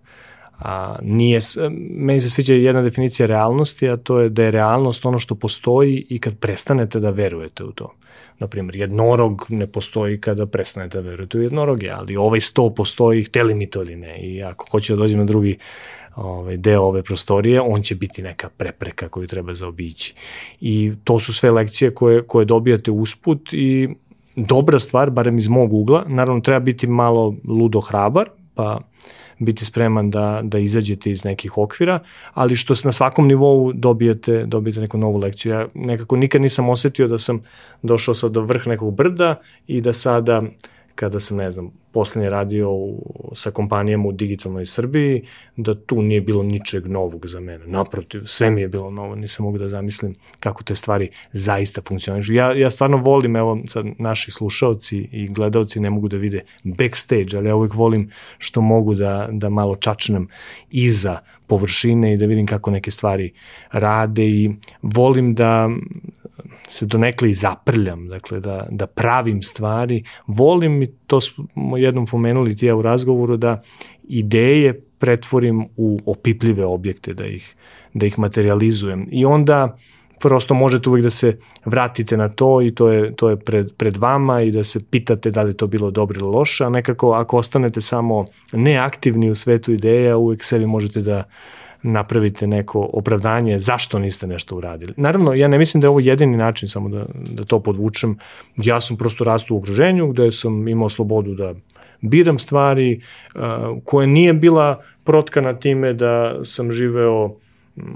A, 0.59 0.95
nije, 1.01 1.39
meni 1.89 2.19
se 2.19 2.29
sviđa 2.29 2.53
jedna 2.53 2.81
definicija 2.81 3.27
realnosti, 3.27 3.89
a 3.89 3.97
to 3.97 4.19
je 4.19 4.29
da 4.29 4.43
je 4.43 4.51
realnost 4.51 5.05
ono 5.05 5.19
što 5.19 5.35
postoji 5.35 6.05
i 6.09 6.19
kad 6.19 6.39
prestanete 6.39 6.99
da 6.99 7.09
verujete 7.09 7.63
u 7.63 7.71
to. 7.71 7.93
Naprimjer, 8.39 8.75
jednorog 8.75 9.45
ne 9.49 9.67
postoji 9.67 10.21
kada 10.21 10.45
prestanete 10.45 11.01
da 11.01 11.09
verujete 11.09 11.37
u 11.37 11.41
jednoroge, 11.41 11.89
ali 11.89 12.15
ovaj 12.15 12.39
sto 12.39 12.69
postoji, 12.69 13.23
hteli 13.23 13.53
mi 13.53 13.69
to 13.69 13.81
ili 13.81 13.95
ne. 13.95 14.19
I 14.19 14.43
ako 14.43 14.65
hoće 14.71 14.93
da 14.93 14.97
dođe 14.97 15.17
na 15.17 15.25
drugi 15.25 15.57
ovaj, 16.15 16.57
deo 16.57 16.81
ove 16.81 17.03
prostorije, 17.03 17.61
on 17.61 17.81
će 17.81 17.95
biti 17.95 18.21
neka 18.21 18.49
prepreka 18.49 19.09
koju 19.09 19.27
treba 19.27 19.53
zaobići. 19.53 20.13
I 20.61 20.91
to 21.03 21.19
su 21.19 21.33
sve 21.33 21.51
lekcije 21.51 21.91
koje, 21.91 22.21
koje 22.21 22.45
dobijate 22.45 22.91
usput 22.91 23.53
i 23.53 23.89
dobra 24.35 24.79
stvar, 24.79 25.09
barem 25.09 25.37
iz 25.37 25.47
mog 25.47 25.73
ugla, 25.73 26.05
naravno 26.07 26.41
treba 26.41 26.59
biti 26.59 26.87
malo 26.87 27.35
ludo 27.47 27.81
hrabar, 27.81 28.29
pa 28.55 28.79
biti 29.39 29.65
spreman 29.65 30.11
da, 30.11 30.41
da 30.43 30.59
izađete 30.59 31.11
iz 31.11 31.23
nekih 31.23 31.57
okvira, 31.57 31.99
ali 32.33 32.55
što 32.55 32.73
na 32.83 32.91
svakom 32.91 33.27
nivou 33.27 33.73
dobijete, 33.73 34.45
dobijete 34.45 34.81
neku 34.81 34.97
novu 34.97 35.17
lekciju. 35.17 35.51
Ja 35.51 35.67
nekako 35.73 36.15
nikad 36.15 36.41
nisam 36.41 36.69
osetio 36.69 37.07
da 37.07 37.17
sam 37.17 37.41
došao 37.81 38.15
sad 38.15 38.31
do 38.31 38.41
vrh 38.41 38.67
nekog 38.67 38.95
brda 38.95 39.35
i 39.67 39.81
da 39.81 39.93
sada 39.93 40.43
kada 40.99 41.19
sam, 41.19 41.37
ne 41.37 41.51
znam, 41.51 41.71
poslednje 41.91 42.29
radio 42.29 42.71
u, 42.71 43.03
sa 43.35 43.51
kompanijama 43.51 44.07
u 44.07 44.11
digitalnoj 44.11 44.65
Srbiji, 44.65 45.21
da 45.55 45.75
tu 45.75 46.01
nije 46.01 46.21
bilo 46.21 46.43
ničeg 46.43 46.87
novog 46.87 47.27
za 47.27 47.39
mene. 47.39 47.67
Naprotiv, 47.67 48.21
sve 48.25 48.51
mi 48.51 48.61
je 48.61 48.67
bilo 48.67 48.91
novo, 48.91 49.15
nisam 49.15 49.45
mogu 49.45 49.57
da 49.57 49.69
zamislim 49.69 50.15
kako 50.39 50.63
te 50.63 50.75
stvari 50.75 51.09
zaista 51.31 51.81
funkcionišu. 51.87 52.33
Ja, 52.33 52.53
ja 52.53 52.69
stvarno 52.69 52.97
volim, 52.97 53.35
evo 53.35 53.59
sad 53.65 53.85
naši 53.97 54.31
slušalci 54.31 54.97
i 55.11 55.27
gledalci 55.27 55.79
ne 55.79 55.89
mogu 55.89 56.07
da 56.07 56.17
vide 56.17 56.43
backstage, 56.63 57.37
ali 57.37 57.47
ja 57.47 57.55
uvek 57.55 57.73
volim 57.73 58.09
što 58.37 58.61
mogu 58.61 58.93
da, 58.95 59.29
da 59.31 59.49
malo 59.49 59.75
čačnem 59.75 60.27
iza 60.69 61.19
površine 61.47 62.13
i 62.13 62.17
da 62.17 62.25
vidim 62.25 62.47
kako 62.47 62.71
neke 62.71 62.91
stvari 62.91 63.31
rade 63.71 64.25
i 64.25 64.51
volim 64.81 65.35
da 65.35 65.69
se 66.69 66.85
donekle 66.85 67.29
i 67.29 67.33
zaprljam, 67.33 68.07
dakle 68.07 68.39
da, 68.39 68.67
da 68.71 68.87
pravim 68.87 69.43
stvari. 69.43 70.03
Volim 70.27 70.83
i 70.83 70.87
to 71.07 71.21
smo 71.21 71.77
jednom 71.77 72.05
pomenuli 72.05 72.55
ti 72.55 72.65
ja 72.65 72.75
u 72.75 72.81
razgovoru 72.81 73.37
da 73.37 73.61
ideje 74.03 74.81
pretvorim 74.99 75.65
u 75.77 75.99
opipljive 76.05 76.65
objekte, 76.65 77.13
da 77.13 77.25
ih, 77.25 77.55
da 77.93 78.05
ih 78.05 78.19
materializujem. 78.19 79.07
I 79.11 79.25
onda 79.25 79.77
prosto 80.19 80.53
možete 80.53 80.89
uvek 80.89 81.03
da 81.03 81.09
se 81.09 81.37
vratite 81.65 82.17
na 82.17 82.29
to 82.29 82.61
i 82.61 82.75
to 82.75 82.89
je, 82.91 83.15
to 83.15 83.29
je 83.29 83.37
pred, 83.37 83.73
pred 83.77 83.97
vama 83.97 84.41
i 84.41 84.51
da 84.51 84.63
se 84.63 84.85
pitate 84.85 85.31
da 85.31 85.41
li 85.41 85.57
to 85.57 85.67
bilo 85.67 85.91
dobro 85.91 86.19
ili 86.19 86.29
loše, 86.29 86.65
a 86.65 86.69
nekako 86.69 87.11
ako 87.11 87.37
ostanete 87.37 87.81
samo 87.81 88.25
neaktivni 88.53 89.29
u 89.29 89.35
svetu 89.35 89.71
ideja, 89.71 90.17
uvek 90.17 90.43
sebi 90.43 90.65
možete 90.65 91.01
da 91.01 91.23
napravite 91.83 92.47
neko 92.47 92.89
opravdanje 92.93 93.59
zašto 93.59 93.99
niste 93.99 94.27
nešto 94.27 94.55
uradili. 94.55 94.93
Naravno, 94.97 95.33
ja 95.33 95.47
ne 95.47 95.57
mislim 95.57 95.81
da 95.81 95.85
je 95.85 95.89
ovo 95.89 95.99
jedini 95.99 96.37
način 96.37 96.69
samo 96.69 96.89
da, 96.89 97.05
da 97.13 97.45
to 97.45 97.59
podvučem. 97.59 98.17
Ja 98.57 98.81
sam 98.81 98.97
prosto 98.97 99.23
rastu 99.23 99.55
u 99.55 99.57
okruženju 99.57 100.07
gde 100.07 100.31
sam 100.31 100.67
imao 100.67 100.89
slobodu 100.89 101.33
da 101.33 101.53
biram 102.01 102.39
stvari 102.39 103.01
uh, 103.35 103.41
koja 103.85 104.07
nije 104.07 104.33
bila 104.33 104.81
protkana 105.03 105.53
time 105.53 105.93
da 105.93 106.39
sam 106.43 106.71
živeo 106.71 107.35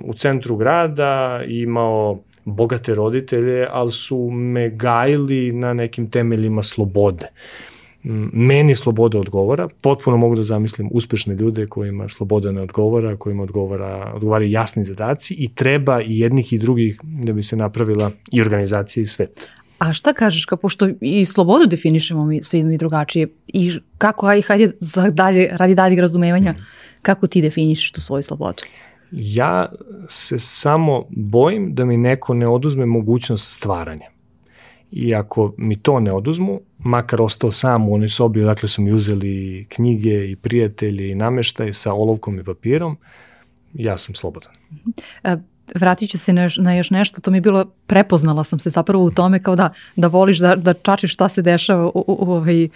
u 0.04 0.14
centru 0.14 0.56
grada 0.56 1.44
imao 1.48 2.20
bogate 2.46 2.94
roditelje, 2.94 3.68
ali 3.72 3.92
su 3.92 4.30
me 4.32 4.70
gajili 4.70 5.52
na 5.52 5.74
nekim 5.74 6.10
temeljima 6.10 6.64
slobode. 6.64 7.28
Meni 8.34 8.76
sloboda 8.76 9.20
odgovara, 9.20 9.68
potpuno 9.82 10.18
mogu 10.18 10.36
da 10.36 10.44
zamislim 10.44 10.90
uspešne 10.92 11.36
ljude 11.36 11.68
kojima 11.68 12.08
sloboda 12.08 12.52
ne 12.52 12.62
odgovara, 12.62 13.18
kojima 13.18 13.44
odgovara, 13.44 14.12
odgovara 14.16 14.46
jasni 14.46 14.86
zadaci 14.86 15.36
i 15.38 15.54
treba 15.56 16.02
i 16.02 16.20
jednih 16.20 16.54
i 16.54 16.58
drugih 16.58 17.00
da 17.04 17.34
bi 17.34 17.42
se 17.42 17.56
napravila 17.56 18.12
i 18.32 18.42
organizacija 18.42 19.04
i 19.04 19.06
svet. 19.06 19.48
A 19.80 19.94
šta 19.94 20.14
kažeš, 20.14 20.46
kao 20.46 20.58
pošto 20.58 20.90
i 21.02 21.26
slobodu 21.26 21.66
definišemo 21.66 22.26
mi 22.26 22.44
svi 22.44 22.64
mi 22.64 22.78
drugačije 22.78 23.28
i 23.48 23.72
kako, 23.98 24.28
aj, 24.28 24.42
hajde 24.42 24.72
za 24.80 25.10
dalje, 25.10 25.50
radi 25.52 25.76
daljeg 25.76 26.00
razumevanja, 26.00 26.52
mm. 26.52 26.66
kako 27.02 27.28
ti 27.28 27.42
definišeš 27.42 27.92
tu 27.92 28.02
svoju 28.02 28.24
slobodu? 28.24 28.64
Ja 29.12 29.66
se 30.10 30.40
samo 30.40 31.06
bojim 31.10 31.74
da 31.74 31.86
mi 31.86 31.98
neko 31.98 32.34
ne 32.34 32.48
oduzme 32.48 32.86
mogućnost 32.86 33.52
stvaranja. 33.52 34.06
I 34.92 35.16
ako 35.16 35.54
mi 35.58 35.80
to 35.80 36.00
ne 36.00 36.14
oduzmu, 36.14 36.62
makar 36.84 37.22
ostao 37.22 37.52
sam 37.52 37.90
u 37.90 37.94
onoj 37.94 38.10
sobi, 38.10 38.44
odakle 38.44 38.70
su 38.70 38.82
mi 38.82 38.92
uzeli 38.92 39.66
knjige 39.70 40.32
i 40.32 40.36
prijatelji 40.36 41.12
i 41.12 41.16
nameštaj 41.16 41.74
sa 41.74 41.94
olovkom 41.94 42.40
i 42.40 42.44
papirom, 42.44 42.98
ja 43.74 43.98
sam 43.98 44.16
slobodan. 44.16 44.52
E, 45.24 45.38
vratit 45.76 46.10
ću 46.10 46.18
se 46.18 46.34
na 46.34 46.44
još, 46.44 46.58
na 46.58 46.76
još 46.76 46.90
nešto, 46.90 47.22
to 47.22 47.32
mi 47.32 47.38
je 47.38 47.42
bilo, 47.42 47.66
prepoznala 47.88 48.44
sam 48.44 48.60
se 48.60 48.70
zapravo 48.70 49.04
u 49.04 49.12
tome 49.12 49.44
kao 49.44 49.56
da, 49.56 49.74
da 49.96 50.08
voliš 50.08 50.38
da, 50.38 50.56
da 50.56 50.74
čačiš 50.74 51.14
šta 51.14 51.30
se 51.30 51.42
dešava 51.42 51.86
u, 51.86 51.92
u, 51.96 52.04
u, 52.08 52.32
ovaj, 52.32 52.70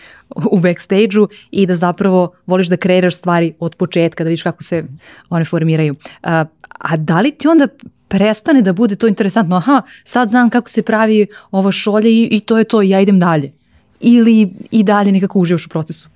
u 0.52 0.60
backstage-u 0.60 1.28
i 1.52 1.66
da 1.66 1.76
zapravo 1.76 2.32
voliš 2.46 2.68
da 2.68 2.78
kreiraš 2.78 3.16
stvari 3.16 3.54
od 3.60 3.76
početka, 3.76 4.24
da 4.24 4.28
vidiš 4.28 4.44
kako 4.44 4.64
se 4.64 4.84
one 5.30 5.46
formiraju. 5.46 5.96
A, 6.24 6.46
a 6.80 6.96
da 6.96 7.22
li 7.22 7.32
ti 7.32 7.48
onda 7.48 7.68
prestane 8.08 8.62
da 8.62 8.74
bude 8.74 8.96
to 8.96 9.08
interesantno? 9.08 9.56
Aha, 9.56 9.82
sad 10.04 10.30
znam 10.30 10.50
kako 10.50 10.70
se 10.70 10.82
pravi 10.82 11.28
ovo 11.52 11.72
šolje 11.72 12.10
i, 12.12 12.28
i 12.32 12.40
to 12.40 12.58
je 12.58 12.64
to, 12.64 12.82
ja 12.82 13.02
idem 13.02 13.20
dalje. 13.20 13.57
Ili 14.00 14.50
i 14.72 14.84
dalje 14.84 15.12
nekako 15.12 15.40
uživaš 15.40 15.66
u 15.66 15.70
procesu? 15.70 16.10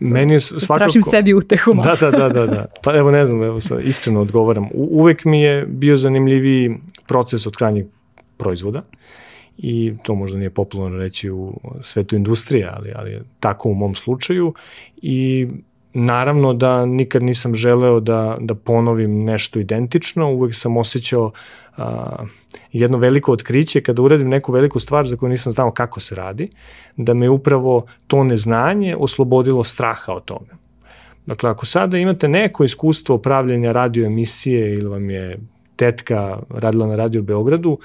Meni 0.00 0.32
je 0.32 0.40
svakako... 0.40 0.78
Tražim 0.78 1.02
sebi 1.02 1.34
utehu. 1.34 1.74
Da, 1.74 1.96
da, 2.00 2.10
da, 2.10 2.28
da, 2.28 2.46
da. 2.46 2.66
Pa 2.82 2.96
evo 2.96 3.10
ne 3.10 3.24
znam, 3.24 3.42
evo 3.42 3.60
sad 3.60 3.84
iskreno 3.84 4.20
odgovaram. 4.20 4.64
U, 4.64 4.88
uvek 4.90 5.24
mi 5.24 5.42
je 5.42 5.66
bio 5.66 5.96
zanimljiviji 5.96 6.76
proces 7.06 7.46
od 7.46 7.56
krajnjeg 7.56 7.86
proizvoda 8.36 8.82
i 9.58 9.92
to 10.02 10.14
možda 10.14 10.38
nije 10.38 10.50
popularno 10.50 10.98
reći 10.98 11.30
u 11.30 11.60
svetu 11.80 12.16
industrije, 12.16 12.70
ali, 12.72 12.92
ali 12.96 13.20
tako 13.40 13.68
u 13.68 13.74
mom 13.74 13.94
slučaju 13.94 14.54
i 15.02 15.48
naravno 15.94 16.52
da 16.52 16.86
nikad 16.86 17.22
nisam 17.22 17.54
želeo 17.54 18.00
da, 18.00 18.36
da 18.40 18.54
ponovim 18.54 19.24
nešto 19.24 19.58
identično, 19.58 20.32
uvek 20.32 20.54
sam 20.54 20.76
osjećao 20.76 21.30
a, 21.76 22.24
jedno 22.72 22.98
veliko 22.98 23.32
otkriće 23.32 23.80
kada 23.80 24.02
uradim 24.02 24.28
neku 24.28 24.52
veliku 24.52 24.80
stvar 24.80 25.08
za 25.08 25.16
koju 25.16 25.28
nisam 25.28 25.52
znao 25.52 25.70
kako 25.70 26.00
se 26.00 26.14
radi, 26.14 26.48
da 26.96 27.14
me 27.14 27.28
upravo 27.28 27.86
to 28.06 28.24
neznanje 28.24 28.96
oslobodilo 28.96 29.64
straha 29.64 30.12
od 30.12 30.24
toga. 30.24 30.56
Dakle, 31.26 31.50
ako 31.50 31.66
sada 31.66 31.98
imate 31.98 32.28
neko 32.28 32.64
iskustvo 32.64 33.18
pravljenja 33.18 33.72
radio 33.72 34.06
emisije 34.06 34.74
ili 34.74 34.88
vam 34.88 35.10
je 35.10 35.38
tetka 35.76 36.38
radila 36.50 36.86
na 36.86 36.96
Radio 36.96 37.22
Beogradu, 37.22 37.78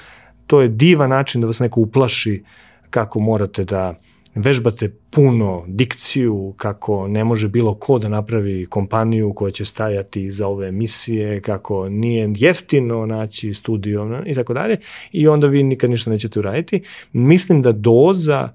to 0.48 0.62
je 0.62 0.68
divan 0.68 1.10
način 1.10 1.42
da 1.42 1.48
vas 1.48 1.60
neko 1.60 1.82
uplaši 1.82 2.44
kako 2.90 3.20
morate 3.20 3.64
da 3.64 3.94
vežbate 4.36 4.90
puno 5.10 5.64
dikciju, 5.68 6.54
kako 6.58 7.08
ne 7.08 7.24
može 7.24 7.48
bilo 7.48 7.74
ko 7.74 8.00
da 8.00 8.10
napravi 8.10 8.66
kompaniju 8.70 9.34
koja 9.34 9.52
će 9.52 9.66
stajati 9.66 10.30
za 10.30 10.48
ove 10.48 10.68
emisije, 10.68 11.42
kako 11.42 11.90
nije 11.90 12.34
jeftino 12.36 13.06
naći 13.06 13.54
studio 13.54 14.22
i 14.26 14.36
tako 14.36 14.54
dalje 14.54 14.78
i 15.12 15.28
onda 15.28 15.48
vi 15.48 15.64
nikad 15.64 15.90
ništa 15.90 16.12
nećete 16.12 16.40
uraditi. 16.40 16.82
Mislim 17.12 17.62
da 17.62 17.72
doza 17.72 18.50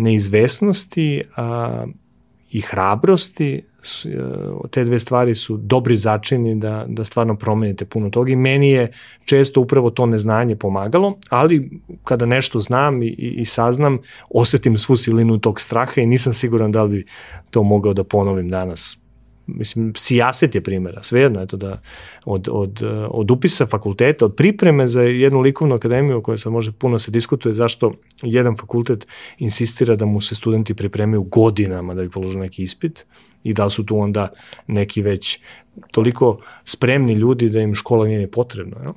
neizvesnosti 0.00 1.22
a, 1.36 1.86
i 2.50 2.60
hrabrosti 2.60 3.62
E, 4.04 4.68
te 4.70 4.84
dve 4.84 4.98
stvari 4.98 5.34
su 5.34 5.56
dobri 5.56 5.96
začini 5.96 6.60
da, 6.60 6.84
da 6.88 7.04
stvarno 7.04 7.36
promenite 7.36 7.84
puno 7.84 8.10
toga 8.10 8.32
i 8.32 8.36
meni 8.36 8.70
je 8.70 8.92
često 9.24 9.60
upravo 9.60 9.90
to 9.90 10.06
neznanje 10.06 10.56
pomagalo, 10.56 11.18
ali 11.28 11.70
kada 12.04 12.26
nešto 12.26 12.60
znam 12.60 13.02
i, 13.02 13.08
i 13.08 13.44
saznam, 13.44 13.98
osetim 14.30 14.78
svu 14.78 14.96
silinu 14.96 15.38
tog 15.38 15.60
straha 15.60 16.00
i 16.00 16.06
nisam 16.06 16.32
siguran 16.32 16.72
da 16.72 16.82
li 16.82 16.90
bi 16.90 17.06
to 17.50 17.62
mogao 17.62 17.92
da 17.92 18.04
ponovim 18.04 18.48
danas 18.48 18.99
mislim, 19.54 19.92
sijaset 19.96 20.54
je 20.54 20.60
primjera, 20.60 21.02
svejedno, 21.02 21.42
eto 21.42 21.56
da 21.56 21.80
od, 22.24 22.48
od, 22.50 22.82
od 23.08 23.30
upisa 23.30 23.66
fakulteta, 23.66 24.24
od 24.24 24.34
pripreme 24.34 24.88
za 24.88 25.02
jednu 25.02 25.40
likovnu 25.40 25.74
akademiju 25.74 26.18
o 26.18 26.22
kojoj 26.22 26.38
se 26.38 26.50
može 26.50 26.72
puno 26.72 26.98
se 26.98 27.10
diskutuje 27.10 27.54
zašto 27.54 27.92
jedan 28.22 28.56
fakultet 28.56 29.06
insistira 29.38 29.96
da 29.96 30.04
mu 30.06 30.20
se 30.20 30.34
studenti 30.34 30.74
pripremaju 30.74 31.22
godinama 31.22 31.94
da 31.94 32.02
bi 32.02 32.10
položili 32.10 32.40
neki 32.40 32.62
ispit 32.62 33.06
i 33.44 33.54
da 33.54 33.68
su 33.68 33.86
tu 33.86 33.98
onda 33.98 34.28
neki 34.66 35.02
već 35.02 35.40
toliko 35.90 36.38
spremni 36.64 37.12
ljudi 37.12 37.48
da 37.48 37.60
im 37.60 37.74
škola 37.74 38.06
nije 38.06 38.30
potrebna. 38.30 38.76
Jel? 38.82 38.92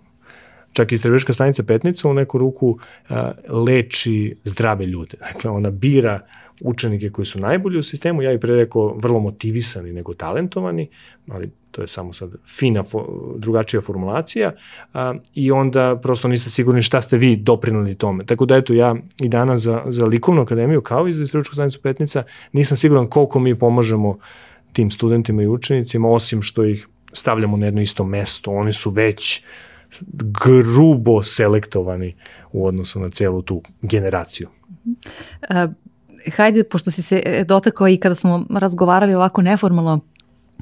čak 0.73 0.91
i 0.91 0.95
Istraživačka 0.95 1.33
stanica 1.33 1.63
Petnica 1.63 2.09
u 2.09 2.13
neku 2.13 2.37
ruku 2.37 2.67
uh, 2.69 3.17
leči 3.49 4.35
zdrave 4.43 4.85
ljude. 4.85 5.17
Dakle, 5.33 5.51
ona 5.51 5.69
bira 5.69 6.19
učenike 6.61 7.09
koji 7.09 7.25
su 7.25 7.39
najbolji 7.39 7.79
u 7.79 7.83
sistemu, 7.83 8.21
ja 8.21 8.33
i 8.33 8.39
pre 8.39 8.55
rekao 8.55 8.97
vrlo 8.97 9.19
motivisani 9.19 9.91
nego 9.91 10.13
talentovani, 10.13 10.89
ali 11.27 11.51
to 11.71 11.81
je 11.81 11.87
samo 11.87 12.13
sad 12.13 12.31
fina, 12.57 12.83
fo, 12.83 13.07
drugačija 13.37 13.81
formulacija 13.81 14.53
a, 14.93 15.13
i 15.33 15.51
onda 15.51 15.99
prosto 16.01 16.27
niste 16.27 16.49
sigurni 16.49 16.81
šta 16.81 17.01
ste 17.01 17.17
vi 17.17 17.35
doprinali 17.35 17.95
tome. 17.95 18.25
Tako 18.25 18.45
da 18.45 18.55
eto 18.55 18.73
ja 18.73 18.95
i 19.21 19.29
danas 19.29 19.59
za, 19.59 19.83
za 19.87 20.05
likovnu 20.05 20.41
akademiju 20.41 20.81
kao 20.81 21.07
i 21.07 21.13
za 21.13 21.23
istraživačku 21.23 21.55
stanicu 21.55 21.81
Petnica 21.81 22.23
nisam 22.51 22.77
siguran 22.77 23.07
koliko 23.07 23.39
mi 23.39 23.59
pomažemo 23.59 24.17
tim 24.73 24.91
studentima 24.91 25.43
i 25.43 25.47
učenicima, 25.47 26.09
osim 26.09 26.41
što 26.41 26.65
ih 26.65 26.87
stavljamo 27.13 27.57
na 27.57 27.65
jedno 27.65 27.81
isto 27.81 28.03
mesto, 28.03 28.51
oni 28.51 28.73
su 28.73 28.89
već 28.89 29.43
grubo 30.73 31.23
selektovani 31.23 32.15
u 32.51 32.67
odnosu 32.67 32.99
na 32.99 33.09
celu 33.09 33.41
tu 33.41 33.61
generaciju. 33.81 34.47
Hajde, 36.31 36.63
pošto 36.63 36.91
si 36.91 37.01
se 37.01 37.43
dotakao 37.47 37.87
i 37.87 37.97
kada 37.97 38.15
smo 38.15 38.45
razgovarali 38.49 39.13
ovako 39.13 39.41
neformalno 39.41 39.99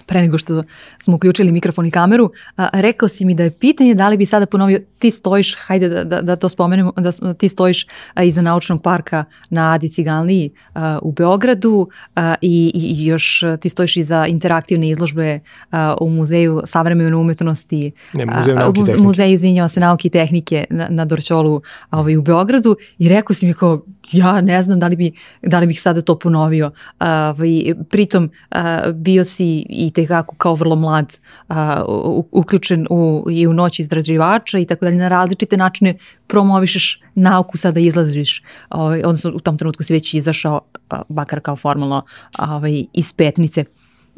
pre 0.05 0.21
nego 0.21 0.37
što 0.37 0.63
smo 0.99 1.15
uključili 1.15 1.51
mikrofon 1.51 1.85
i 1.85 1.91
kameru, 1.91 2.31
a, 2.55 2.69
rekao 2.73 3.09
si 3.09 3.25
mi 3.25 3.35
da 3.35 3.43
je 3.43 3.51
pitanje 3.51 3.93
da 3.93 4.09
li 4.09 4.17
bi 4.17 4.25
sada 4.25 4.45
ponovio, 4.45 4.79
ti 4.99 5.11
stojiš, 5.11 5.55
hajde 5.59 5.89
da, 5.89 6.03
da, 6.03 6.21
da 6.21 6.35
to 6.35 6.49
spomenemo, 6.49 6.93
da 6.97 7.33
ti 7.33 7.49
stojiš 7.49 7.87
a, 8.13 8.23
iza 8.23 8.41
naučnog 8.41 8.81
parka 8.81 9.25
na 9.49 9.73
Adi 9.73 9.89
Ciganliji 9.89 10.49
a, 10.73 10.99
u 11.01 11.11
Beogradu 11.11 11.89
a, 12.15 12.35
i, 12.41 12.71
i 12.73 13.05
još 13.05 13.43
ti 13.59 13.69
stojiš 13.69 13.97
iza 13.97 14.25
interaktivne 14.27 14.89
izložbe 14.89 15.39
a, 15.71 15.95
u 16.01 16.09
Muzeju 16.09 16.61
savremene 16.65 17.15
umetnosti, 17.15 17.91
ne, 18.13 18.25
Muzeju 18.25 18.55
nauke 18.55 18.79
i 18.81 18.85
tehnike. 18.85 19.03
Muzeju, 19.03 19.33
izvinjava 19.33 19.67
se, 19.67 19.79
nauke 19.79 20.07
i 20.07 20.11
tehnike 20.11 20.65
na, 20.69 20.87
na 20.89 21.05
Dorčolu 21.05 21.61
a, 21.89 21.99
ovaj, 21.99 22.17
u 22.17 22.21
Beogradu 22.21 22.75
i 22.97 23.09
rekao 23.09 23.33
si 23.33 23.45
mi 23.45 23.53
kao, 23.53 23.81
ja 24.11 24.41
ne 24.41 24.63
znam 24.63 24.79
da 24.79 24.87
li, 24.87 24.95
bi, 24.95 25.11
da 25.41 25.59
li 25.59 25.67
bih 25.67 25.81
sada 25.81 26.01
to 26.01 26.19
ponovio. 26.19 26.71
A, 26.99 27.33
ovaj, 27.35 27.73
pritom 27.89 28.29
a, 28.51 28.91
bio 28.91 29.25
si 29.25 29.65
i 29.69 29.90
tekako 29.91 30.35
kao 30.35 30.55
vrlo 30.55 30.75
mlad 30.75 31.19
a, 31.47 31.83
u, 31.87 32.27
uključen 32.31 32.87
u, 32.89 33.25
i 33.31 33.47
u 33.47 33.53
noć 33.53 33.79
izrađivača 33.79 34.59
i 34.59 34.65
tako 34.65 34.85
dalje, 34.85 34.97
na 34.97 35.09
različite 35.09 35.57
načine 35.57 35.97
promovišeš 36.27 37.01
nauku, 37.15 37.57
sada 37.57 37.79
izlaziš, 37.79 38.43
ovaj, 38.69 39.01
odnosno 39.05 39.31
u 39.35 39.39
tom 39.39 39.57
trenutku 39.57 39.83
si 39.83 39.93
već 39.93 40.13
izašao, 40.13 40.61
a, 40.89 41.01
bakar 41.09 41.39
kao 41.39 41.55
formalno, 41.55 42.05
ovaj, 42.39 42.85
iz 42.93 43.13
petnice. 43.13 43.65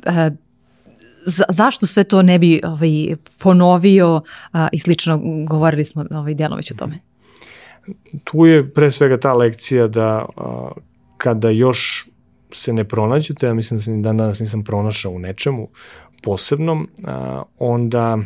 A, 0.06 0.30
za, 1.26 1.44
zašto 1.50 1.86
sve 1.86 2.04
to 2.04 2.22
ne 2.22 2.40
bi 2.40 2.62
ovaj, 2.64 3.16
ponovio 3.38 4.22
a, 4.52 4.68
i 4.72 4.80
slično, 4.80 5.20
govorili 5.48 5.86
smo 5.86 6.06
ovaj, 6.12 6.36
već 6.56 6.72
o 6.72 6.76
tome. 6.76 7.00
Tu 8.24 8.46
je 8.46 8.74
pre 8.74 8.92
svega 8.92 9.20
ta 9.20 9.34
lekcija 9.34 9.88
da 9.88 10.26
a, 10.38 10.72
kada 11.18 11.50
još 11.50 12.08
se 12.54 12.74
ne 12.74 12.84
pronađete, 12.84 13.46
ja 13.46 13.54
mislim 13.54 13.78
da 13.78 13.84
se 13.84 13.92
dan 13.92 14.18
danas 14.18 14.40
nisam 14.40 14.64
pronašao 14.64 15.12
u 15.12 15.20
nečemu 15.20 15.68
posebnom, 16.24 16.88
a, 17.04 17.44
onda 17.60 18.18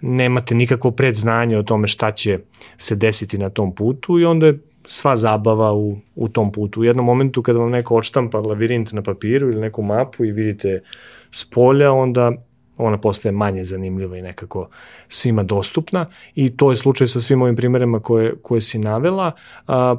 nemate 0.00 0.54
nikakvo 0.54 0.90
predznanje 0.90 1.58
o 1.58 1.62
tome 1.62 1.88
šta 1.88 2.10
će 2.10 2.38
se 2.76 2.96
desiti 2.96 3.38
na 3.38 3.50
tom 3.50 3.74
putu 3.74 4.18
i 4.18 4.24
onda 4.24 4.46
je 4.46 4.58
sva 4.86 5.16
zabava 5.16 5.72
u, 5.74 5.96
u 6.14 6.28
tom 6.28 6.52
putu. 6.52 6.80
U 6.80 6.84
jednom 6.84 7.06
momentu 7.06 7.42
kada 7.42 7.58
vam 7.58 7.70
neko 7.70 7.96
odštampa 7.96 8.38
lavirint 8.38 8.92
na 8.92 9.02
papiru 9.02 9.50
ili 9.50 9.60
neku 9.60 9.82
mapu 9.82 10.24
i 10.24 10.32
vidite 10.32 10.82
s 11.30 11.50
polja, 11.50 11.92
onda 11.92 12.32
ona 12.76 12.98
postaje 12.98 13.32
manje 13.32 13.64
zanimljiva 13.64 14.16
i 14.16 14.22
nekako 14.22 14.68
svima 15.08 15.42
dostupna 15.42 16.06
i 16.34 16.56
to 16.56 16.70
je 16.70 16.76
slučaj 16.76 17.06
sa 17.06 17.20
svim 17.20 17.42
ovim 17.42 17.56
primerima 17.56 18.00
koje, 18.00 18.34
koje 18.42 18.60
si 18.60 18.78
navela. 18.78 19.32
A, 19.66 19.96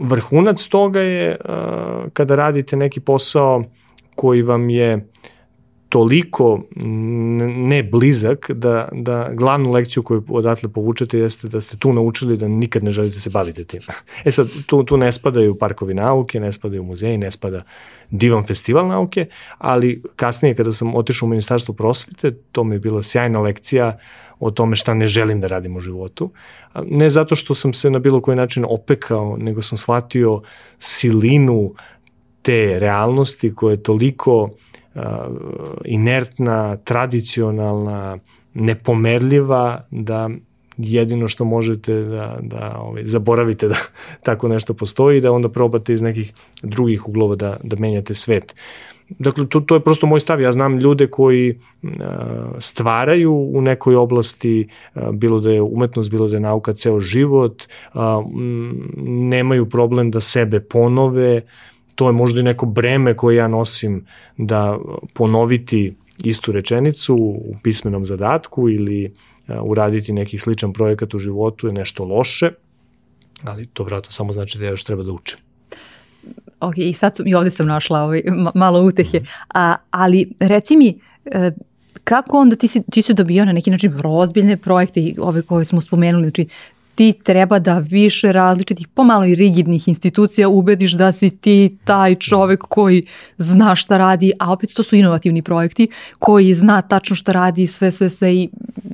vrhunac 0.00 0.66
toga 0.66 1.00
je 1.00 1.36
uh, 1.44 1.54
kada 2.12 2.34
radite 2.34 2.76
neki 2.76 3.00
posao 3.00 3.64
koji 4.14 4.42
vam 4.42 4.70
je 4.70 5.08
toliko 5.90 6.62
ne 7.70 7.82
blizak 7.82 8.50
da, 8.50 8.88
da 8.92 9.30
glavnu 9.32 9.72
lekciju 9.72 10.02
koju 10.02 10.24
odatle 10.28 10.68
povučete 10.68 11.18
jeste 11.18 11.48
da 11.48 11.60
ste 11.60 11.76
tu 11.76 11.92
naučili 11.92 12.36
da 12.36 12.48
nikad 12.48 12.84
ne 12.84 12.90
želite 12.90 13.18
se 13.18 13.30
baviti 13.30 13.64
tim. 13.64 13.80
E 14.24 14.30
sad, 14.30 14.48
tu, 14.66 14.84
tu 14.84 14.96
ne 14.96 15.12
spadaju 15.12 15.58
parkovi 15.58 15.94
nauke, 15.94 16.40
ne 16.40 16.52
spadaju 16.52 16.82
muzeji, 16.84 17.18
ne 17.18 17.30
spada 17.30 17.64
divan 18.10 18.46
festival 18.46 18.88
nauke, 18.88 19.26
ali 19.58 20.02
kasnije 20.16 20.54
kada 20.54 20.72
sam 20.72 20.94
otišao 20.94 21.26
u 21.26 21.30
Ministarstvo 21.30 21.74
prosvete, 21.74 22.34
to 22.52 22.64
mi 22.64 22.74
je 22.74 22.78
bila 22.78 23.02
sjajna 23.02 23.40
lekcija 23.40 23.98
o 24.38 24.50
tome 24.50 24.76
šta 24.76 24.94
ne 24.94 25.06
želim 25.06 25.40
da 25.40 25.46
radim 25.46 25.76
u 25.76 25.80
životu. 25.80 26.30
Ne 26.84 27.08
zato 27.08 27.36
što 27.36 27.54
sam 27.54 27.72
se 27.72 27.90
na 27.90 27.98
bilo 27.98 28.20
koji 28.20 28.36
način 28.36 28.64
opekao, 28.68 29.36
nego 29.36 29.62
sam 29.62 29.78
shvatio 29.78 30.42
silinu 30.78 31.74
te 32.42 32.78
realnosti 32.78 33.54
koja 33.54 33.72
je 33.72 33.82
toliko 33.82 34.42
uh, 34.42 34.50
inertna, 35.84 36.76
tradicionalna, 36.76 38.18
nepomerljiva 38.54 39.84
da 39.90 40.30
jedino 40.76 41.28
što 41.28 41.44
možete 41.44 41.94
da, 41.94 42.38
da 42.42 42.76
ovaj, 42.78 43.04
zaboravite 43.04 43.68
da 43.68 43.76
tako 44.26 44.48
nešto 44.48 44.74
postoji 44.74 45.20
da 45.20 45.32
onda 45.32 45.48
probate 45.48 45.92
iz 45.92 46.02
nekih 46.02 46.32
drugih 46.62 47.08
uglova 47.08 47.36
da, 47.36 47.56
da 47.62 47.76
menjate 47.76 48.14
svet. 48.14 48.54
Dakle, 49.18 49.46
to, 49.48 49.60
to 49.60 49.74
je 49.74 49.80
prosto 49.80 50.06
moj 50.06 50.20
stav. 50.20 50.40
Ja 50.40 50.52
znam 50.52 50.78
ljude 50.78 51.06
koji 51.06 51.58
uh, 51.82 51.90
stvaraju 52.58 53.32
u 53.32 53.60
nekoj 53.60 53.96
oblasti, 53.96 54.68
uh, 54.94 55.10
bilo 55.10 55.40
da 55.40 55.50
je 55.50 55.62
umetnost, 55.62 56.10
bilo 56.10 56.28
da 56.28 56.36
je 56.36 56.40
nauka 56.40 56.72
ceo 56.72 57.00
život, 57.00 57.62
uh, 57.94 58.00
nemaju 59.06 59.68
problem 59.68 60.10
da 60.10 60.20
sebe 60.20 60.60
ponove, 60.60 61.42
to 62.00 62.06
je 62.08 62.12
možda 62.12 62.40
i 62.40 62.42
neko 62.42 62.66
breme 62.66 63.16
koje 63.16 63.36
ja 63.36 63.48
nosim 63.48 64.06
da 64.36 64.78
ponoviti 65.14 65.94
istu 66.24 66.52
rečenicu 66.52 67.16
u 67.16 67.54
pismenom 67.62 68.06
zadatku 68.06 68.68
ili 68.68 69.12
uraditi 69.62 70.12
neki 70.12 70.38
sličan 70.38 70.72
projekat 70.72 71.14
u 71.14 71.18
životu 71.18 71.66
je 71.66 71.72
nešto 71.72 72.04
loše, 72.04 72.50
ali 73.44 73.66
to 73.66 73.84
vratno 73.84 74.10
samo 74.10 74.32
znači 74.32 74.58
da 74.58 74.64
ja 74.64 74.70
još 74.70 74.84
treba 74.84 75.02
da 75.02 75.12
učim. 75.12 75.38
Ok, 76.60 76.78
i 76.78 76.92
sad 76.92 77.16
sam, 77.16 77.26
i 77.26 77.34
ovde 77.34 77.50
sam 77.50 77.66
našla 77.66 78.00
ovaj, 78.02 78.22
malo 78.54 78.82
utehe, 78.82 79.20
a, 79.54 79.76
ali 79.90 80.32
reci 80.40 80.76
mi, 80.76 80.98
e, 81.24 81.50
kako 82.04 82.38
onda 82.38 82.56
ti 82.56 82.68
si, 82.68 82.82
ti 82.92 83.02
si 83.02 83.14
dobio 83.14 83.44
na 83.44 83.52
neki 83.52 83.70
način 83.70 83.92
vrlo 83.92 84.16
ozbiljne 84.16 84.56
projekte 84.56 85.14
ove 85.18 85.42
koje 85.42 85.64
smo 85.64 85.80
spomenuli, 85.80 86.24
znači 86.24 86.46
ti 86.94 87.12
treba 87.24 87.58
da 87.58 87.78
više 87.78 88.32
različitih, 88.32 88.88
pomalo 88.88 89.24
i 89.24 89.34
rigidnih 89.34 89.88
institucija 89.88 90.48
ubediš 90.48 90.92
da 90.92 91.12
si 91.12 91.30
ti 91.30 91.76
taj 91.84 92.14
čovek 92.14 92.60
koji 92.68 93.02
zna 93.38 93.76
šta 93.76 93.98
radi, 93.98 94.32
a 94.38 94.52
opet 94.52 94.74
to 94.74 94.82
su 94.82 94.96
inovativni 94.96 95.42
projekti, 95.42 95.88
koji 96.18 96.54
zna 96.54 96.82
tačno 96.82 97.16
šta 97.16 97.32
radi, 97.32 97.66
sve, 97.66 97.90
sve, 97.90 98.08
sve 98.10 98.34
i, 98.34 98.48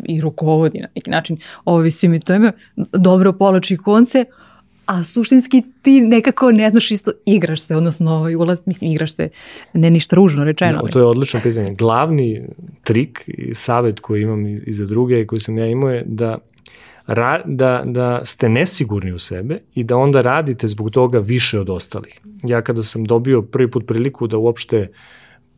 i 0.05 0.21
rukovodi 0.21 0.79
na 0.79 0.89
neki 0.95 1.11
način 1.11 1.39
ovi 1.65 1.91
svim 1.91 2.21
to 2.21 2.35
ima 2.35 2.53
dobro 2.93 3.33
poloči 3.33 3.77
konce, 3.77 4.25
a 4.87 5.03
suštinski 5.05 5.63
ti 5.83 6.01
nekako 6.01 6.51
ne 6.53 6.71
znaš 6.71 6.91
isto, 6.91 7.13
igraš 7.27 7.61
se, 7.61 7.77
odnosno 7.77 8.15
ovaj, 8.15 8.35
ulaz, 8.35 8.61
mislim, 8.67 8.91
igraš 8.91 9.15
se, 9.15 9.29
ne 9.73 9.91
ništa 9.91 10.17
ružno 10.17 10.45
rečeno. 10.45 10.81
No, 10.83 10.89
to 10.89 10.99
je 10.99 11.05
odlično 11.05 11.41
pitanje. 11.43 11.75
Glavni 11.75 12.43
trik 12.85 13.25
i 13.27 13.55
savet 13.55 14.01
koji 14.01 14.23
imam 14.23 14.47
i 14.47 14.73
za 14.73 14.87
druge 14.87 15.21
i 15.21 15.27
koji 15.27 15.41
sam 15.41 15.59
ja 15.59 15.67
imao 15.67 15.91
je 15.91 16.03
da 16.07 16.39
ra, 17.07 17.43
da, 17.45 17.83
da 17.87 18.25
ste 18.25 18.49
nesigurni 18.49 19.13
u 19.13 19.19
sebe 19.19 19.59
i 19.75 19.85
da 19.85 19.97
onda 19.97 20.21
radite 20.21 20.67
zbog 20.67 20.91
toga 20.91 21.19
više 21.19 21.61
od 21.61 21.71
ostalih. 21.71 22.21
Ja 22.45 22.63
kada 22.63 22.83
sam 22.83 23.05
dobio 23.05 23.43
prvi 23.43 23.71
put 23.71 23.87
priliku 23.87 24.27
da 24.27 24.39
uopšte 24.39 24.89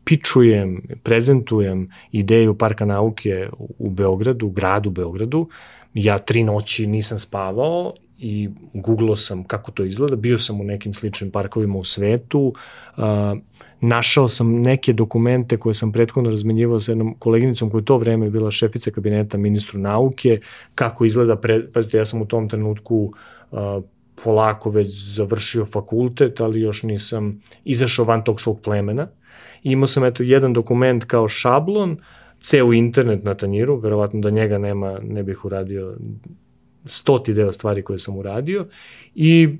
pičujem, 0.03 0.81
prezentujem 1.03 1.87
ideju 2.11 2.57
Parka 2.57 2.85
nauke 2.85 3.49
u 3.57 3.89
Beogradu, 3.89 4.47
u 4.47 4.49
gradu 4.49 4.89
Beogradu, 4.89 5.49
ja 5.93 6.17
tri 6.17 6.43
noći 6.43 6.87
nisam 6.87 7.19
spavao 7.19 7.93
i 8.17 8.49
googlao 8.73 9.15
sam 9.15 9.43
kako 9.43 9.71
to 9.71 9.83
izgleda, 9.83 10.15
bio 10.15 10.37
sam 10.37 10.61
u 10.61 10.63
nekim 10.63 10.93
sličnim 10.93 11.31
parkovima 11.31 11.77
u 11.77 11.83
svetu, 11.83 12.53
uh, 12.97 13.03
našao 13.81 14.27
sam 14.27 14.61
neke 14.61 14.93
dokumente 14.93 15.57
koje 15.57 15.73
sam 15.73 15.91
prethodno 15.91 16.29
razmenjivao 16.29 16.79
sa 16.79 16.91
jednom 16.91 17.15
koleginicom 17.19 17.69
koja 17.69 17.79
je 17.79 17.85
to 17.85 17.97
vreme 17.97 18.29
bila 18.29 18.51
šefica 18.51 18.91
kabineta 18.91 19.37
ministru 19.37 19.79
nauke, 19.79 20.39
kako 20.75 21.05
izgleda, 21.05 21.35
pre, 21.35 21.71
pazite, 21.71 21.97
ja 21.97 22.05
sam 22.05 22.21
u 22.21 22.25
tom 22.25 22.49
trenutku 22.49 23.13
uh, 23.51 23.59
polako 24.23 24.69
već 24.69 24.87
završio 25.15 25.65
fakultet, 25.65 26.41
ali 26.41 26.61
još 26.61 26.83
nisam 26.83 27.41
izašao 27.65 28.05
van 28.05 28.23
tog 28.23 28.41
svog 28.41 28.61
plemena. 28.61 29.07
I 29.63 29.71
imao 29.71 29.87
sam 29.87 30.05
eto 30.05 30.23
jedan 30.23 30.53
dokument 30.53 31.03
kao 31.03 31.27
šablon, 31.27 31.97
ceo 32.41 32.73
internet 32.73 33.23
na 33.23 33.35
tanjiru, 33.35 33.75
verovatno 33.75 34.19
da 34.19 34.29
njega 34.29 34.57
nema, 34.57 34.99
ne 35.03 35.23
bih 35.23 35.45
uradio 35.45 35.97
stoti 36.85 37.33
deo 37.33 37.51
stvari 37.51 37.81
koje 37.81 37.97
sam 37.97 38.17
uradio 38.17 38.67
i 39.15 39.57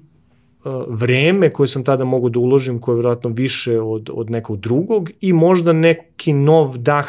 vreme 0.87 1.49
koje 1.49 1.67
sam 1.67 1.83
tada 1.83 2.03
mogu 2.03 2.29
da 2.29 2.39
uložim, 2.39 2.79
koje 2.79 2.93
je 2.93 2.97
vjerojatno 2.97 3.29
više 3.29 3.79
od, 3.79 4.09
od 4.13 4.29
nekog 4.29 4.59
drugog 4.59 5.09
i 5.21 5.33
možda 5.33 5.73
neki 5.73 6.33
nov 6.33 6.77
dah 6.77 7.07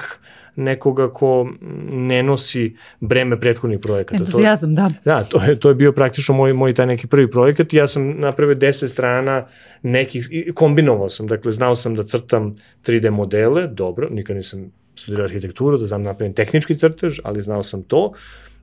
nekoga 0.57 1.09
ko 1.13 1.49
ne 1.93 2.23
nosi 2.23 2.77
breme 3.01 3.41
prethodnih 3.41 3.81
projekata. 3.81 4.17
Entuzijazam, 4.17 4.75
da. 4.75 4.91
Da, 5.05 5.25
to 5.25 5.43
je, 5.45 5.61
to 5.61 5.69
je 5.69 5.75
bio 5.75 5.93
praktično 5.93 6.35
moj, 6.35 6.53
moj 6.53 6.75
taj 6.75 6.87
neki 6.87 7.07
prvi 7.07 7.31
projekat. 7.31 7.73
Ja 7.73 7.87
sam 7.87 8.21
napravio 8.21 8.55
10 8.55 8.89
strana 8.89 9.47
nekih, 9.83 10.29
kombinovao 10.55 11.09
sam, 11.09 11.27
dakle, 11.27 11.53
znao 11.53 11.75
sam 11.75 11.95
da 11.95 12.05
crtam 12.05 12.55
3D 12.87 13.11
modele, 13.11 13.67
dobro, 13.67 14.09
nikad 14.11 14.37
nisam 14.37 14.73
studirao 14.95 15.25
arhitekturu, 15.25 15.79
da 15.79 15.87
znam 15.87 16.05
da 16.05 16.11
napravim 16.11 16.35
tehnički 16.35 16.79
crtež, 16.79 17.19
ali 17.25 17.43
znao 17.43 17.63
sam 17.63 17.83
to. 17.83 18.13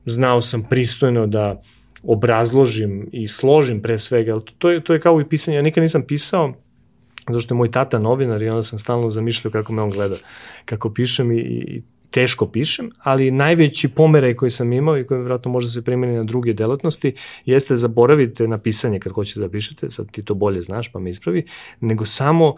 Znao 0.05 0.41
sam 0.41 0.63
pristojno 0.69 1.27
da 1.27 1.61
obrazložim 2.03 3.09
i 3.11 3.27
složim 3.27 3.81
pre 3.81 3.97
svega, 3.97 4.39
to 4.57 4.71
je, 4.71 4.83
to 4.83 4.93
je 4.93 4.99
kao 4.99 5.21
i 5.21 5.25
pisanje, 5.25 5.57
ja 5.57 5.61
nikad 5.61 5.81
nisam 5.81 6.01
pisao 6.07 6.53
zašto 7.29 7.53
je 7.53 7.57
moj 7.57 7.71
tata 7.71 7.99
novinar 7.99 8.41
i 8.41 8.49
onda 8.49 8.63
sam 8.63 8.79
stalno 8.79 9.09
zamišljao 9.09 9.51
kako 9.51 9.73
me 9.73 9.81
on 9.81 9.89
gleda, 9.89 10.15
kako 10.65 10.93
pišem 10.93 11.31
i, 11.31 11.39
i 11.39 11.81
teško 12.11 12.47
pišem, 12.47 12.91
ali 12.99 13.31
najveći 13.31 13.89
pomeraj 13.89 14.33
koji 14.33 14.51
sam 14.51 14.73
imao 14.73 14.97
i 14.97 15.07
koji 15.07 15.19
vjerojatno 15.19 15.51
može 15.51 15.69
se 15.69 15.81
primjeni 15.81 16.15
na 16.15 16.23
druge 16.23 16.53
delatnosti 16.53 17.15
jeste 17.45 17.73
da 17.73 17.77
zaboravite 17.77 18.47
na 18.47 18.57
pisanje 18.57 18.99
kad 18.99 19.11
hoćete 19.11 19.39
da 19.39 19.49
pišete, 19.49 19.91
sad 19.91 20.11
ti 20.11 20.23
to 20.23 20.33
bolje 20.33 20.61
znaš 20.61 20.91
pa 20.91 20.99
me 20.99 21.09
ispravi, 21.09 21.45
nego 21.79 22.05
samo 22.05 22.55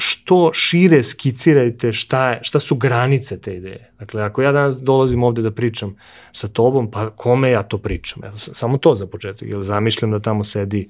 što 0.00 0.50
šire 0.54 1.02
skicirajte 1.02 1.92
šta, 1.92 2.30
je, 2.30 2.38
šta 2.42 2.60
su 2.60 2.74
granice 2.74 3.40
te 3.40 3.54
ideje. 3.56 3.92
Dakle, 3.98 4.22
ako 4.22 4.42
ja 4.42 4.52
danas 4.52 4.76
dolazim 4.76 5.22
ovde 5.22 5.42
da 5.42 5.50
pričam 5.50 5.96
sa 6.32 6.48
tobom, 6.48 6.90
pa 6.90 7.10
kome 7.10 7.50
ja 7.50 7.62
to 7.62 7.78
pričam? 7.78 8.24
Evo, 8.24 8.36
samo 8.36 8.78
to 8.78 8.94
za 8.94 9.06
početak. 9.06 9.48
Ili 9.48 9.64
zamišljam 9.64 10.10
da 10.10 10.18
tamo 10.18 10.44
sedi 10.44 10.88